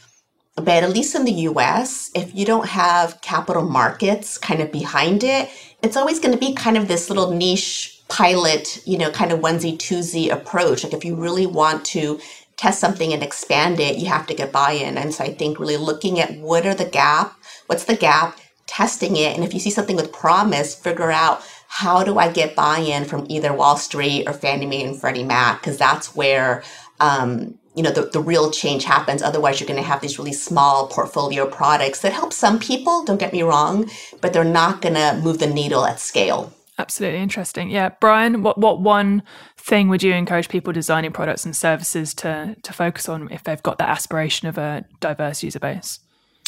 but 0.57 0.83
at 0.83 0.91
least 0.91 1.15
in 1.15 1.25
the 1.25 1.33
us 1.33 2.11
if 2.15 2.35
you 2.35 2.45
don't 2.45 2.69
have 2.69 3.21
capital 3.21 3.63
markets 3.63 4.39
kind 4.39 4.61
of 4.61 4.73
behind 4.73 5.25
it 5.25 5.49
it's 5.83 5.97
always 5.97 6.19
going 6.19 6.33
to 6.33 6.39
be 6.39 6.55
kind 6.55 6.77
of 6.77 6.89
this 6.89 7.09
little 7.09 7.33
niche 7.33 8.03
pilot 8.09 8.83
you 8.87 8.99
know 8.99 9.11
kind 9.11 9.33
of 9.33 9.41
onesie 9.41 9.77
twosie 9.79 10.31
approach 10.31 10.85
like 10.85 10.93
if 10.93 11.05
you 11.05 11.15
really 11.15 11.47
want 11.47 11.85
to 11.85 12.19
test 12.61 12.79
something 12.79 13.15
and 13.15 13.23
expand 13.23 13.81
it, 13.81 13.97
you 13.97 14.07
have 14.07 14.27
to 14.27 14.35
get 14.35 14.53
buy-in. 14.53 14.99
And 14.99 15.15
so 15.15 15.25
I 15.25 15.33
think 15.33 15.59
really 15.59 15.79
looking 15.79 16.21
at 16.21 16.37
what 16.37 16.67
are 16.67 16.75
the 16.75 16.85
gap, 16.85 17.35
what's 17.69 17.85
the 17.85 17.97
gap, 17.97 18.39
testing 18.67 19.17
it, 19.17 19.35
and 19.35 19.43
if 19.43 19.55
you 19.55 19.61
see 19.61 19.71
something 19.71 19.97
with 19.97 20.13
promise, 20.13 20.75
figure 20.75 21.11
out 21.11 21.43
how 21.69 22.05
do 22.05 22.19
I 22.19 22.31
get 22.31 22.55
buy-in 22.55 23.07
from 23.07 23.25
either 23.31 23.55
Wall 23.55 23.79
Street 23.79 24.25
or 24.27 24.35
Fannie 24.35 24.67
Mae 24.67 24.85
and 24.85 25.01
Freddie 25.01 25.25
Mac, 25.25 25.63
because 25.63 25.79
that's 25.79 26.15
where 26.15 26.63
um, 27.01 27.59
you 27.75 27.83
know 27.83 27.91
the, 27.91 28.03
the 28.03 28.21
real 28.21 28.51
change 28.51 28.85
happens. 28.85 29.23
Otherwise, 29.23 29.61
you're 29.61 29.69
going 29.69 29.81
to 29.81 29.87
have 29.87 30.01
these 30.01 30.19
really 30.19 30.33
small 30.33 30.89
portfolio 30.89 31.47
products 31.47 32.01
that 32.01 32.13
help 32.13 32.33
some 32.33 32.59
people. 32.59 33.05
Don't 33.05 33.21
get 33.21 33.33
me 33.33 33.43
wrong, 33.43 33.91
but 34.21 34.33
they're 34.33 34.45
not 34.45 34.83
going 34.83 34.95
to 34.95 35.21
move 35.23 35.39
the 35.39 35.47
needle 35.47 35.85
at 35.85 36.01
scale. 36.01 36.53
Absolutely 36.79 37.21
interesting. 37.21 37.71
Yeah, 37.71 37.91
Brian, 38.01 38.43
what 38.43 38.59
what 38.59 38.81
one 38.81 39.23
thing 39.57 39.89
would 39.89 40.03
you 40.03 40.15
encourage 40.15 40.49
people 40.49 40.73
designing 40.73 41.13
products 41.13 41.45
and 41.45 41.55
services 41.55 42.15
to 42.15 42.57
to 42.63 42.73
focus 42.73 43.09
on 43.09 43.31
if 43.31 43.45
they've 43.45 43.63
got 43.63 43.79
that 43.79 43.91
aspiration 43.91 44.49
of 44.49 44.57
a 44.57 44.85
diverse 44.99 45.43
user 45.43 45.61
base? 45.61 46.01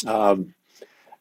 Um, 0.07 0.55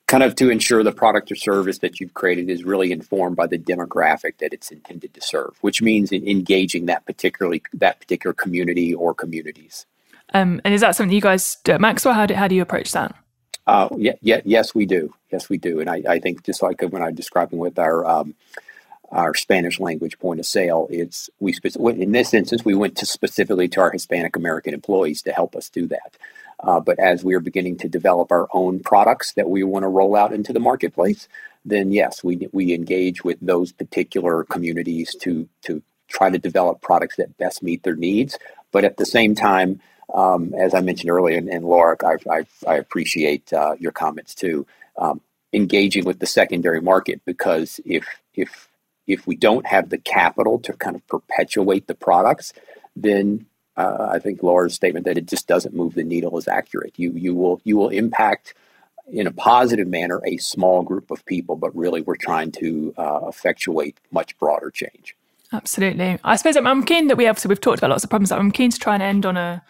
kind 0.07 0.23
of 0.23 0.35
to 0.37 0.51
ensure 0.51 0.83
the 0.83 0.93
product 0.93 1.31
or 1.31 1.37
service 1.37 1.79
that 1.79 2.01
you've 2.01 2.15
created 2.15 2.51
is 2.51 2.65
really 2.65 2.91
informed 2.91 3.37
by 3.37 3.47
the 3.47 3.59
demographic 3.59 4.39
that 4.39 4.53
it's 4.53 4.71
intended 4.71 5.15
to 5.15 5.21
serve, 5.21 5.57
which 5.61 5.81
means 5.83 6.11
engaging 6.11 6.87
that 6.87 7.05
particularly 7.07 7.63
that 7.73 8.01
particular 8.01 8.35
community 8.35 8.95
or 8.95 9.15
communities. 9.15 9.87
Um, 10.35 10.61
and 10.65 10.75
is 10.75 10.81
that 10.81 10.97
something 10.97 11.15
you 11.15 11.21
guys 11.21 11.57
do 11.65 11.73
at 11.73 11.81
Maxwell? 11.81 12.15
How 12.15 12.27
do, 12.27 12.35
how 12.35 12.49
do 12.49 12.55
you 12.55 12.63
approach 12.63 12.93
that? 12.93 13.15
Uh, 13.67 13.89
yeah, 13.97 14.15
yeah, 14.21 14.41
yes, 14.45 14.75
we 14.75 14.87
do. 14.87 15.15
Yes, 15.31 15.49
we 15.49 15.57
do. 15.57 15.81
And 15.81 15.89
I, 15.89 16.03
I 16.09 16.19
think 16.19 16.45
just 16.45 16.63
like 16.63 16.83
when 16.83 17.03
I'm 17.03 17.15
describing 17.15 17.59
with 17.59 17.79
our 17.79 18.05
um, 18.05 18.35
our 19.13 19.35
Spanish 19.35 19.79
language 19.79 20.19
point 20.19 20.41
of 20.41 20.47
sale. 20.47 20.89
It's 20.91 21.31
we 21.39 21.55
in 21.75 22.13
this 22.13 22.35
instance 22.35 22.65
we 22.65 22.75
went 22.75 22.97
to 22.97 23.07
specifically 23.07 23.69
to 23.69 23.81
our 23.81 23.91
Hispanic 23.91 24.37
American 24.37 24.75
employees 24.75 25.23
to 25.23 25.33
help 25.33 25.55
us 25.55 25.69
do 25.69 25.87
that. 25.89 26.17
Uh, 26.61 26.81
but 26.81 26.99
as 26.99 27.25
we 27.25 27.35
are 27.35 27.41
beginning 27.41 27.77
to 27.77 27.89
develop 27.89 28.33
our 28.33 28.49
own 28.53 28.81
products 28.81 29.33
that 29.35 29.51
we 29.51 29.63
want 29.65 29.83
to 29.83 29.89
roll 29.89 30.17
out 30.17 30.33
into 30.33 30.53
the 30.53 30.61
marketplace, 30.61 31.29
then 31.65 31.93
yes, 31.93 32.25
we 32.25 32.49
we 32.53 32.73
engage 32.73 33.23
with 33.23 33.39
those 33.43 33.71
particular 33.71 34.45
communities 34.45 35.15
to 35.21 35.49
to 35.63 35.83
try 36.09 36.31
to 36.31 36.39
develop 36.39 36.81
products 36.81 37.17
that 37.17 37.37
best 37.37 37.63
meet 37.63 37.83
their 37.83 37.97
needs. 37.97 38.39
But 38.71 38.85
at 38.85 38.97
the 38.97 39.07
same 39.07 39.35
time, 39.35 39.81
um, 40.13 40.55
as 40.55 40.75
I 40.75 40.81
mentioned 40.81 41.11
earlier, 41.11 41.39
and, 41.39 41.49
and 41.49 41.65
Laura, 41.65 41.97
I, 42.05 42.17
I, 42.31 42.47
I 42.67 42.77
appreciate 42.77 43.53
uh, 43.53 43.75
your 43.79 43.93
comments 43.93 44.35
too. 44.35 44.67
Um, 44.99 45.21
engaging 45.53 46.05
with 46.05 46.19
the 46.19 46.27
secondary 46.27 46.81
market 46.81 47.21
because 47.25 47.81
if 47.85 48.07
if 48.35 48.69
if 49.07 49.27
we 49.27 49.37
don't 49.37 49.67
have 49.67 49.91
the 49.91 49.99
capital 49.99 50.59
to 50.61 50.73
kind 50.75 50.97
of 50.97 51.07
perpetuate 51.09 51.87
the 51.87 51.95
products, 51.95 52.53
then 52.95 53.47
uh, 53.77 54.09
I 54.11 54.19
think 54.19 54.43
Laura's 54.43 54.75
statement 54.75 55.07
that 55.07 55.19
it 55.19 55.27
just 55.27 55.49
doesn't 55.49 55.75
move 55.75 55.95
the 55.95 56.05
needle 56.05 56.37
is 56.39 56.49
accurate. 56.49 56.99
You 56.99 57.13
you 57.13 57.35
will 57.35 57.61
you 57.65 57.77
will 57.77 57.89
impact 57.89 58.55
in 59.11 59.27
a 59.27 59.33
positive 59.33 59.89
manner 59.89 60.21
a 60.25 60.37
small 60.39 60.83
group 60.83 61.11
of 61.11 61.25
people, 61.27 61.57
but 61.57 61.75
really 61.77 62.01
we're 62.03 62.17
trying 62.17 62.53
to 62.53 62.95
uh, 62.97 63.21
effectuate 63.29 63.99
much 64.11 64.39
broader 64.39 64.71
change. 64.71 65.17
Absolutely. 65.53 66.19
I 66.25 66.37
suppose 66.37 66.57
I'm, 66.57 66.67
I'm 66.67 66.85
keen 66.85 67.09
that 67.09 67.17
we 67.17 67.25
have 67.25 67.39
so 67.39 67.49
we've 67.49 67.61
talked 67.61 67.79
about 67.79 67.91
lots 67.91 68.05
of 68.05 68.11
problems. 68.11 68.33
I'm 68.33 68.53
keen 68.53 68.71
to 68.71 68.79
try 68.79 68.95
and 68.95 69.03
end 69.03 69.27
on 69.27 69.37
a 69.37 69.63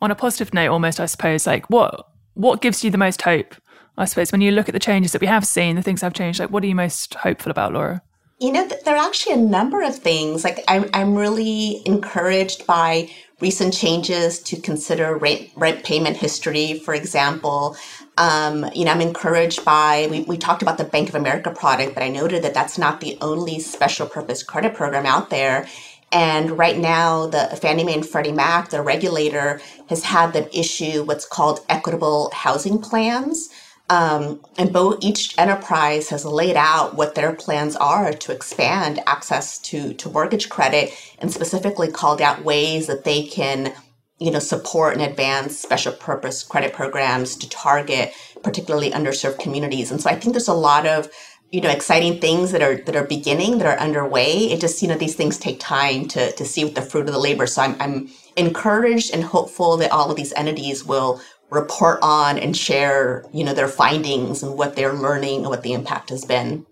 on 0.00 0.10
a 0.10 0.14
positive 0.14 0.54
note, 0.54 0.70
almost. 0.70 1.00
I 1.00 1.06
suppose 1.06 1.46
like 1.46 1.68
what 1.70 2.08
what 2.34 2.60
gives 2.60 2.84
you 2.84 2.90
the 2.90 2.98
most 2.98 3.22
hope? 3.22 3.54
I 3.98 4.04
suppose 4.04 4.30
when 4.30 4.40
you 4.40 4.52
look 4.52 4.68
at 4.68 4.72
the 4.72 4.78
changes 4.78 5.10
that 5.12 5.20
we 5.20 5.26
have 5.26 5.44
seen, 5.44 5.74
the 5.74 5.82
things 5.82 6.02
have 6.02 6.14
changed. 6.14 6.38
Like, 6.38 6.50
what 6.50 6.62
are 6.62 6.68
you 6.68 6.74
most 6.76 7.14
hopeful 7.14 7.50
about, 7.50 7.72
Laura? 7.72 8.00
You 8.38 8.52
know, 8.52 8.68
there 8.84 8.94
are 8.94 9.04
actually 9.04 9.34
a 9.34 9.38
number 9.38 9.82
of 9.82 9.96
things. 9.96 10.44
Like, 10.44 10.62
I'm, 10.68 10.88
I'm 10.94 11.16
really 11.16 11.82
encouraged 11.84 12.64
by 12.64 13.10
recent 13.40 13.74
changes 13.74 14.38
to 14.44 14.60
consider 14.60 15.16
rent, 15.16 15.50
rent 15.56 15.82
payment 15.82 16.16
history, 16.16 16.78
for 16.78 16.94
example. 16.94 17.76
Um, 18.16 18.70
you 18.72 18.84
know, 18.84 18.92
I'm 18.92 19.00
encouraged 19.00 19.64
by, 19.64 20.06
we, 20.08 20.20
we 20.22 20.38
talked 20.38 20.62
about 20.62 20.78
the 20.78 20.84
Bank 20.84 21.08
of 21.08 21.16
America 21.16 21.50
product, 21.50 21.94
but 21.94 22.04
I 22.04 22.08
noted 22.08 22.44
that 22.44 22.54
that's 22.54 22.78
not 22.78 23.00
the 23.00 23.18
only 23.20 23.58
special 23.58 24.06
purpose 24.06 24.44
credit 24.44 24.74
program 24.74 25.06
out 25.06 25.30
there. 25.30 25.66
And 26.12 26.56
right 26.56 26.78
now, 26.78 27.26
the 27.26 27.48
Fannie 27.60 27.84
Mae 27.84 27.94
and 27.94 28.06
Freddie 28.06 28.32
Mac, 28.32 28.70
the 28.70 28.82
regulator, 28.82 29.60
has 29.88 30.04
had 30.04 30.32
them 30.32 30.48
issue 30.52 31.04
what's 31.04 31.26
called 31.26 31.60
equitable 31.68 32.30
housing 32.32 32.80
plans. 32.80 33.50
Um, 33.90 34.40
and 34.58 34.72
both 34.72 35.02
each 35.02 35.36
enterprise 35.38 36.10
has 36.10 36.24
laid 36.24 36.56
out 36.56 36.94
what 36.94 37.14
their 37.14 37.34
plans 37.34 37.74
are 37.76 38.12
to 38.12 38.32
expand 38.32 39.00
access 39.06 39.58
to 39.60 39.94
to 39.94 40.10
mortgage 40.10 40.48
credit, 40.50 40.92
and 41.18 41.32
specifically 41.32 41.90
called 41.90 42.20
out 42.20 42.44
ways 42.44 42.86
that 42.86 43.04
they 43.04 43.24
can, 43.24 43.72
you 44.18 44.30
know, 44.30 44.40
support 44.40 44.94
and 44.94 45.02
advance 45.02 45.58
special 45.58 45.92
purpose 45.92 46.42
credit 46.42 46.74
programs 46.74 47.34
to 47.36 47.48
target 47.48 48.12
particularly 48.42 48.90
underserved 48.90 49.38
communities. 49.40 49.90
And 49.90 50.00
so 50.00 50.10
I 50.10 50.14
think 50.14 50.34
there's 50.34 50.48
a 50.48 50.54
lot 50.54 50.86
of 50.86 51.08
you 51.50 51.60
know 51.60 51.70
exciting 51.70 52.20
things 52.20 52.52
that 52.52 52.62
are 52.62 52.76
that 52.76 52.96
are 52.96 53.04
beginning 53.04 53.58
that 53.58 53.66
are 53.66 53.78
underway 53.78 54.32
it 54.52 54.60
just 54.60 54.82
you 54.82 54.88
know 54.88 54.96
these 54.96 55.14
things 55.14 55.38
take 55.38 55.58
time 55.58 56.06
to 56.06 56.32
to 56.32 56.44
see 56.44 56.64
the 56.64 56.82
fruit 56.82 57.06
of 57.06 57.12
the 57.12 57.18
labor 57.18 57.46
so 57.46 57.62
i'm 57.62 57.76
i'm 57.80 58.08
encouraged 58.36 59.12
and 59.14 59.24
hopeful 59.24 59.76
that 59.76 59.90
all 59.90 60.10
of 60.10 60.16
these 60.16 60.32
entities 60.34 60.84
will 60.84 61.20
report 61.50 61.98
on 62.02 62.38
and 62.38 62.56
share, 62.56 63.24
you 63.32 63.44
know, 63.44 63.54
their 63.54 63.68
findings 63.68 64.42
and 64.42 64.56
what 64.56 64.76
they're 64.76 64.92
learning 64.92 65.40
and 65.40 65.48
what 65.48 65.62
the 65.62 65.72
impact 65.72 66.10
has 66.10 66.24
been. 66.24 66.66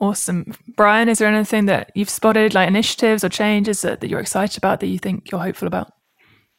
Awesome. 0.00 0.54
Brian, 0.76 1.08
is 1.08 1.18
there 1.18 1.28
anything 1.28 1.66
that 1.66 1.90
you've 1.94 2.10
spotted, 2.10 2.54
like 2.54 2.68
initiatives 2.68 3.24
or 3.24 3.28
changes 3.28 3.82
that, 3.82 4.00
that 4.00 4.08
you're 4.08 4.20
excited 4.20 4.58
about 4.58 4.80
that 4.80 4.88
you 4.88 4.98
think 4.98 5.30
you're 5.30 5.40
hopeful 5.40 5.68
about? 5.68 5.92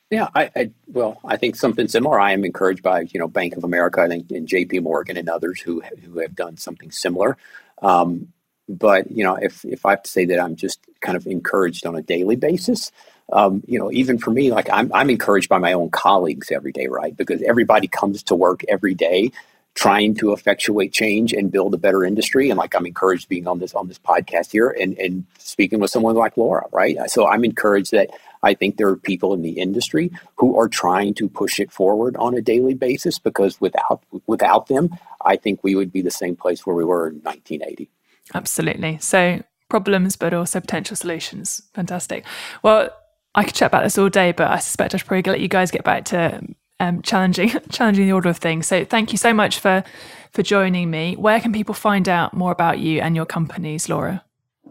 Yeah, 0.09 0.29
I, 0.33 0.49
I, 0.55 0.71
well, 0.87 1.19
I 1.25 1.35
think 1.35 1.55
something 1.57 1.87
similar. 1.87 2.19
I 2.19 2.31
am 2.31 2.45
encouraged 2.45 2.81
by 2.81 3.01
you 3.01 3.19
know 3.19 3.27
Bank 3.27 3.57
of 3.57 3.63
America, 3.63 4.01
I 4.01 4.07
think, 4.07 4.31
and 4.31 4.47
J.P. 4.47 4.79
Morgan 4.79 5.17
and 5.17 5.27
others 5.27 5.59
who 5.59 5.81
who 5.81 6.19
have 6.19 6.35
done 6.35 6.57
something 6.57 6.91
similar. 6.91 7.37
Um, 7.81 8.31
but 8.69 9.11
you 9.11 9.23
know, 9.23 9.35
if 9.35 9.65
if 9.65 9.85
I 9.85 9.91
have 9.91 10.03
to 10.03 10.11
say 10.11 10.25
that 10.25 10.39
I'm 10.39 10.55
just 10.55 10.79
kind 11.01 11.17
of 11.17 11.27
encouraged 11.27 11.85
on 11.85 11.95
a 11.95 12.01
daily 12.01 12.37
basis, 12.37 12.91
um, 13.33 13.63
you 13.67 13.77
know, 13.77 13.91
even 13.91 14.17
for 14.17 14.31
me, 14.31 14.49
like 14.51 14.69
I'm, 14.71 14.91
I'm 14.93 15.09
encouraged 15.09 15.49
by 15.49 15.57
my 15.57 15.73
own 15.73 15.89
colleagues 15.89 16.51
every 16.51 16.71
day, 16.71 16.87
right? 16.87 17.15
Because 17.15 17.41
everybody 17.41 17.87
comes 17.87 18.23
to 18.23 18.35
work 18.35 18.61
every 18.69 18.93
day 18.93 19.31
trying 19.75 20.15
to 20.15 20.33
effectuate 20.33 20.91
change 20.91 21.33
and 21.33 21.51
build 21.51 21.71
a 21.71 21.77
better 21.77 22.03
industry. 22.03 22.49
And 22.49 22.57
like 22.57 22.73
I'm 22.75 22.87
encouraged 22.87 23.29
being 23.29 23.47
on 23.47 23.59
this 23.59 23.75
on 23.75 23.87
this 23.87 23.99
podcast 23.99 24.51
here 24.51 24.69
and, 24.69 24.97
and 24.97 25.25
speaking 25.37 25.79
with 25.79 25.91
someone 25.91 26.15
like 26.15 26.35
Laura, 26.35 26.65
right? 26.71 26.97
So 27.11 27.27
I'm 27.27 27.45
encouraged 27.45 27.91
that 27.91 28.09
I 28.47 28.53
think 28.53 28.77
there 28.77 28.87
are 28.87 28.95
people 28.95 29.33
in 29.33 29.41
the 29.41 29.59
industry 29.59 30.09
who 30.37 30.57
are 30.57 30.69
trying 30.69 31.13
to 31.15 31.27
push 31.27 31.59
it 31.59 31.69
forward 31.69 32.15
on 32.15 32.33
a 32.33 32.41
daily 32.41 32.75
basis 32.75 33.19
because 33.19 33.59
without 33.59 34.01
without 34.25 34.67
them, 34.67 34.97
I 35.25 35.35
think 35.35 35.63
we 35.63 35.75
would 35.75 35.91
be 35.91 36.01
the 36.01 36.17
same 36.21 36.35
place 36.37 36.65
where 36.65 36.75
we 36.75 36.85
were 36.85 37.09
in 37.09 37.15
1980. 37.15 37.89
Absolutely. 38.33 38.99
So 39.01 39.43
problems, 39.67 40.15
but 40.15 40.33
also 40.33 40.61
potential 40.61 40.95
solutions. 40.95 41.61
Fantastic. 41.73 42.23
Well, 42.63 42.89
I 43.35 43.43
could 43.43 43.53
chat 43.53 43.67
about 43.67 43.83
this 43.83 43.97
all 43.97 44.09
day, 44.09 44.31
but 44.31 44.47
I 44.49 44.59
suspect 44.59 44.93
I 44.93 44.97
should 44.97 45.07
probably 45.07 45.29
let 45.29 45.41
you 45.41 45.49
guys 45.49 45.69
get 45.69 45.83
back 45.83 46.05
to 46.05 46.41
um, 46.79 47.01
challenging 47.01 47.49
challenging 47.69 48.05
the 48.05 48.13
order 48.13 48.29
of 48.29 48.37
things. 48.37 48.65
So 48.65 48.85
thank 48.85 49.11
you 49.11 49.17
so 49.17 49.33
much 49.33 49.59
for 49.59 49.83
for 50.31 50.41
joining 50.41 50.89
me. 50.89 51.15
Where 51.17 51.41
can 51.41 51.51
people 51.51 51.75
find 51.75 52.07
out 52.07 52.33
more 52.33 52.53
about 52.53 52.79
you 52.79 53.01
and 53.01 53.13
your 53.13 53.25
companies, 53.25 53.89
Laura? 53.89 54.23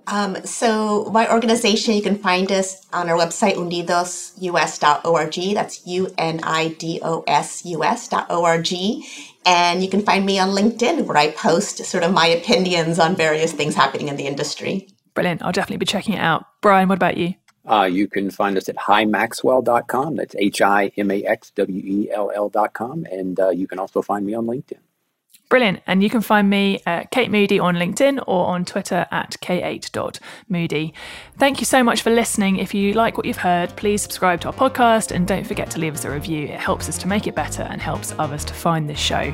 Um, 0.08 0.36
so 0.44 1.10
my 1.12 1.30
organization, 1.32 1.94
you 1.94 2.02
can 2.02 2.18
find 2.18 2.52
us 2.52 2.86
on 2.92 3.08
our 3.08 3.16
website, 3.16 3.56
unidosus.org. 3.56 5.54
That's 5.54 5.86
U-N-I-D-O-S-U-S.org. 5.86 6.62
And 9.44 9.82
you 9.82 9.88
can 9.88 10.02
find 10.02 10.26
me 10.26 10.38
on 10.38 10.50
LinkedIn 10.50 11.06
where 11.06 11.16
I 11.16 11.30
post 11.32 11.84
sort 11.84 12.04
of 12.04 12.12
my 12.12 12.26
opinions 12.26 12.98
on 12.98 13.16
various 13.16 13.52
things 13.52 13.74
happening 13.74 14.08
in 14.08 14.16
the 14.16 14.26
industry. 14.26 14.88
Brilliant. 15.14 15.42
I'll 15.42 15.52
definitely 15.52 15.78
be 15.78 15.86
checking 15.86 16.14
it 16.14 16.20
out. 16.20 16.46
Brian, 16.60 16.88
what 16.88 16.96
about 16.96 17.16
you? 17.16 17.34
Uh, 17.68 17.84
you 17.84 18.06
can 18.06 18.30
find 18.30 18.56
us 18.56 18.68
at 18.68 18.76
himaxwell.com. 18.76 20.16
That's 20.16 20.36
H 20.36 20.62
I 20.62 20.92
M 20.96 21.10
A 21.10 21.24
X 21.24 21.50
W 21.56 21.82
E 21.84 22.10
L 22.12 22.30
L.com. 22.34 23.06
And 23.10 23.40
uh, 23.40 23.50
you 23.50 23.66
can 23.66 23.80
also 23.80 24.02
find 24.02 24.24
me 24.24 24.34
on 24.34 24.46
LinkedIn. 24.46 24.78
Brilliant. 25.48 25.80
And 25.86 26.02
you 26.02 26.10
can 26.10 26.20
find 26.22 26.50
me, 26.50 26.80
at 26.86 27.10
Kate 27.10 27.30
Moody, 27.30 27.58
on 27.58 27.76
LinkedIn 27.76 28.22
or 28.26 28.46
on 28.46 28.64
Twitter 28.64 29.06
at 29.10 29.36
k8.moody. 29.40 30.92
Thank 31.38 31.60
you 31.60 31.64
so 31.64 31.84
much 31.84 32.02
for 32.02 32.10
listening. 32.10 32.56
If 32.56 32.74
you 32.74 32.94
like 32.94 33.16
what 33.16 33.26
you've 33.26 33.36
heard, 33.36 33.74
please 33.76 34.02
subscribe 34.02 34.40
to 34.40 34.48
our 34.48 34.54
podcast 34.54 35.12
and 35.12 35.26
don't 35.26 35.46
forget 35.46 35.70
to 35.70 35.78
leave 35.78 35.94
us 35.94 36.04
a 36.04 36.10
review. 36.10 36.46
It 36.46 36.58
helps 36.58 36.88
us 36.88 36.98
to 36.98 37.08
make 37.08 37.26
it 37.28 37.34
better 37.34 37.62
and 37.62 37.80
helps 37.80 38.12
others 38.18 38.44
to 38.46 38.54
find 38.54 38.88
this 38.88 38.98
show. 38.98 39.32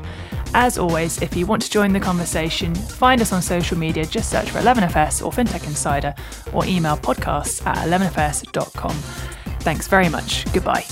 As 0.54 0.76
always, 0.76 1.22
if 1.22 1.34
you 1.34 1.46
want 1.46 1.62
to 1.62 1.70
join 1.70 1.94
the 1.94 2.00
conversation, 2.00 2.74
find 2.74 3.22
us 3.22 3.32
on 3.32 3.40
social 3.40 3.78
media, 3.78 4.04
just 4.04 4.30
search 4.30 4.50
for 4.50 4.58
11FS 4.58 5.24
or 5.24 5.32
FinTech 5.32 5.66
Insider 5.66 6.14
or 6.52 6.66
email 6.66 6.98
podcasts 6.98 7.64
at 7.66 7.78
11FS.com. 7.88 8.92
Thanks 9.60 9.88
very 9.88 10.10
much. 10.10 10.44
Goodbye. 10.52 10.84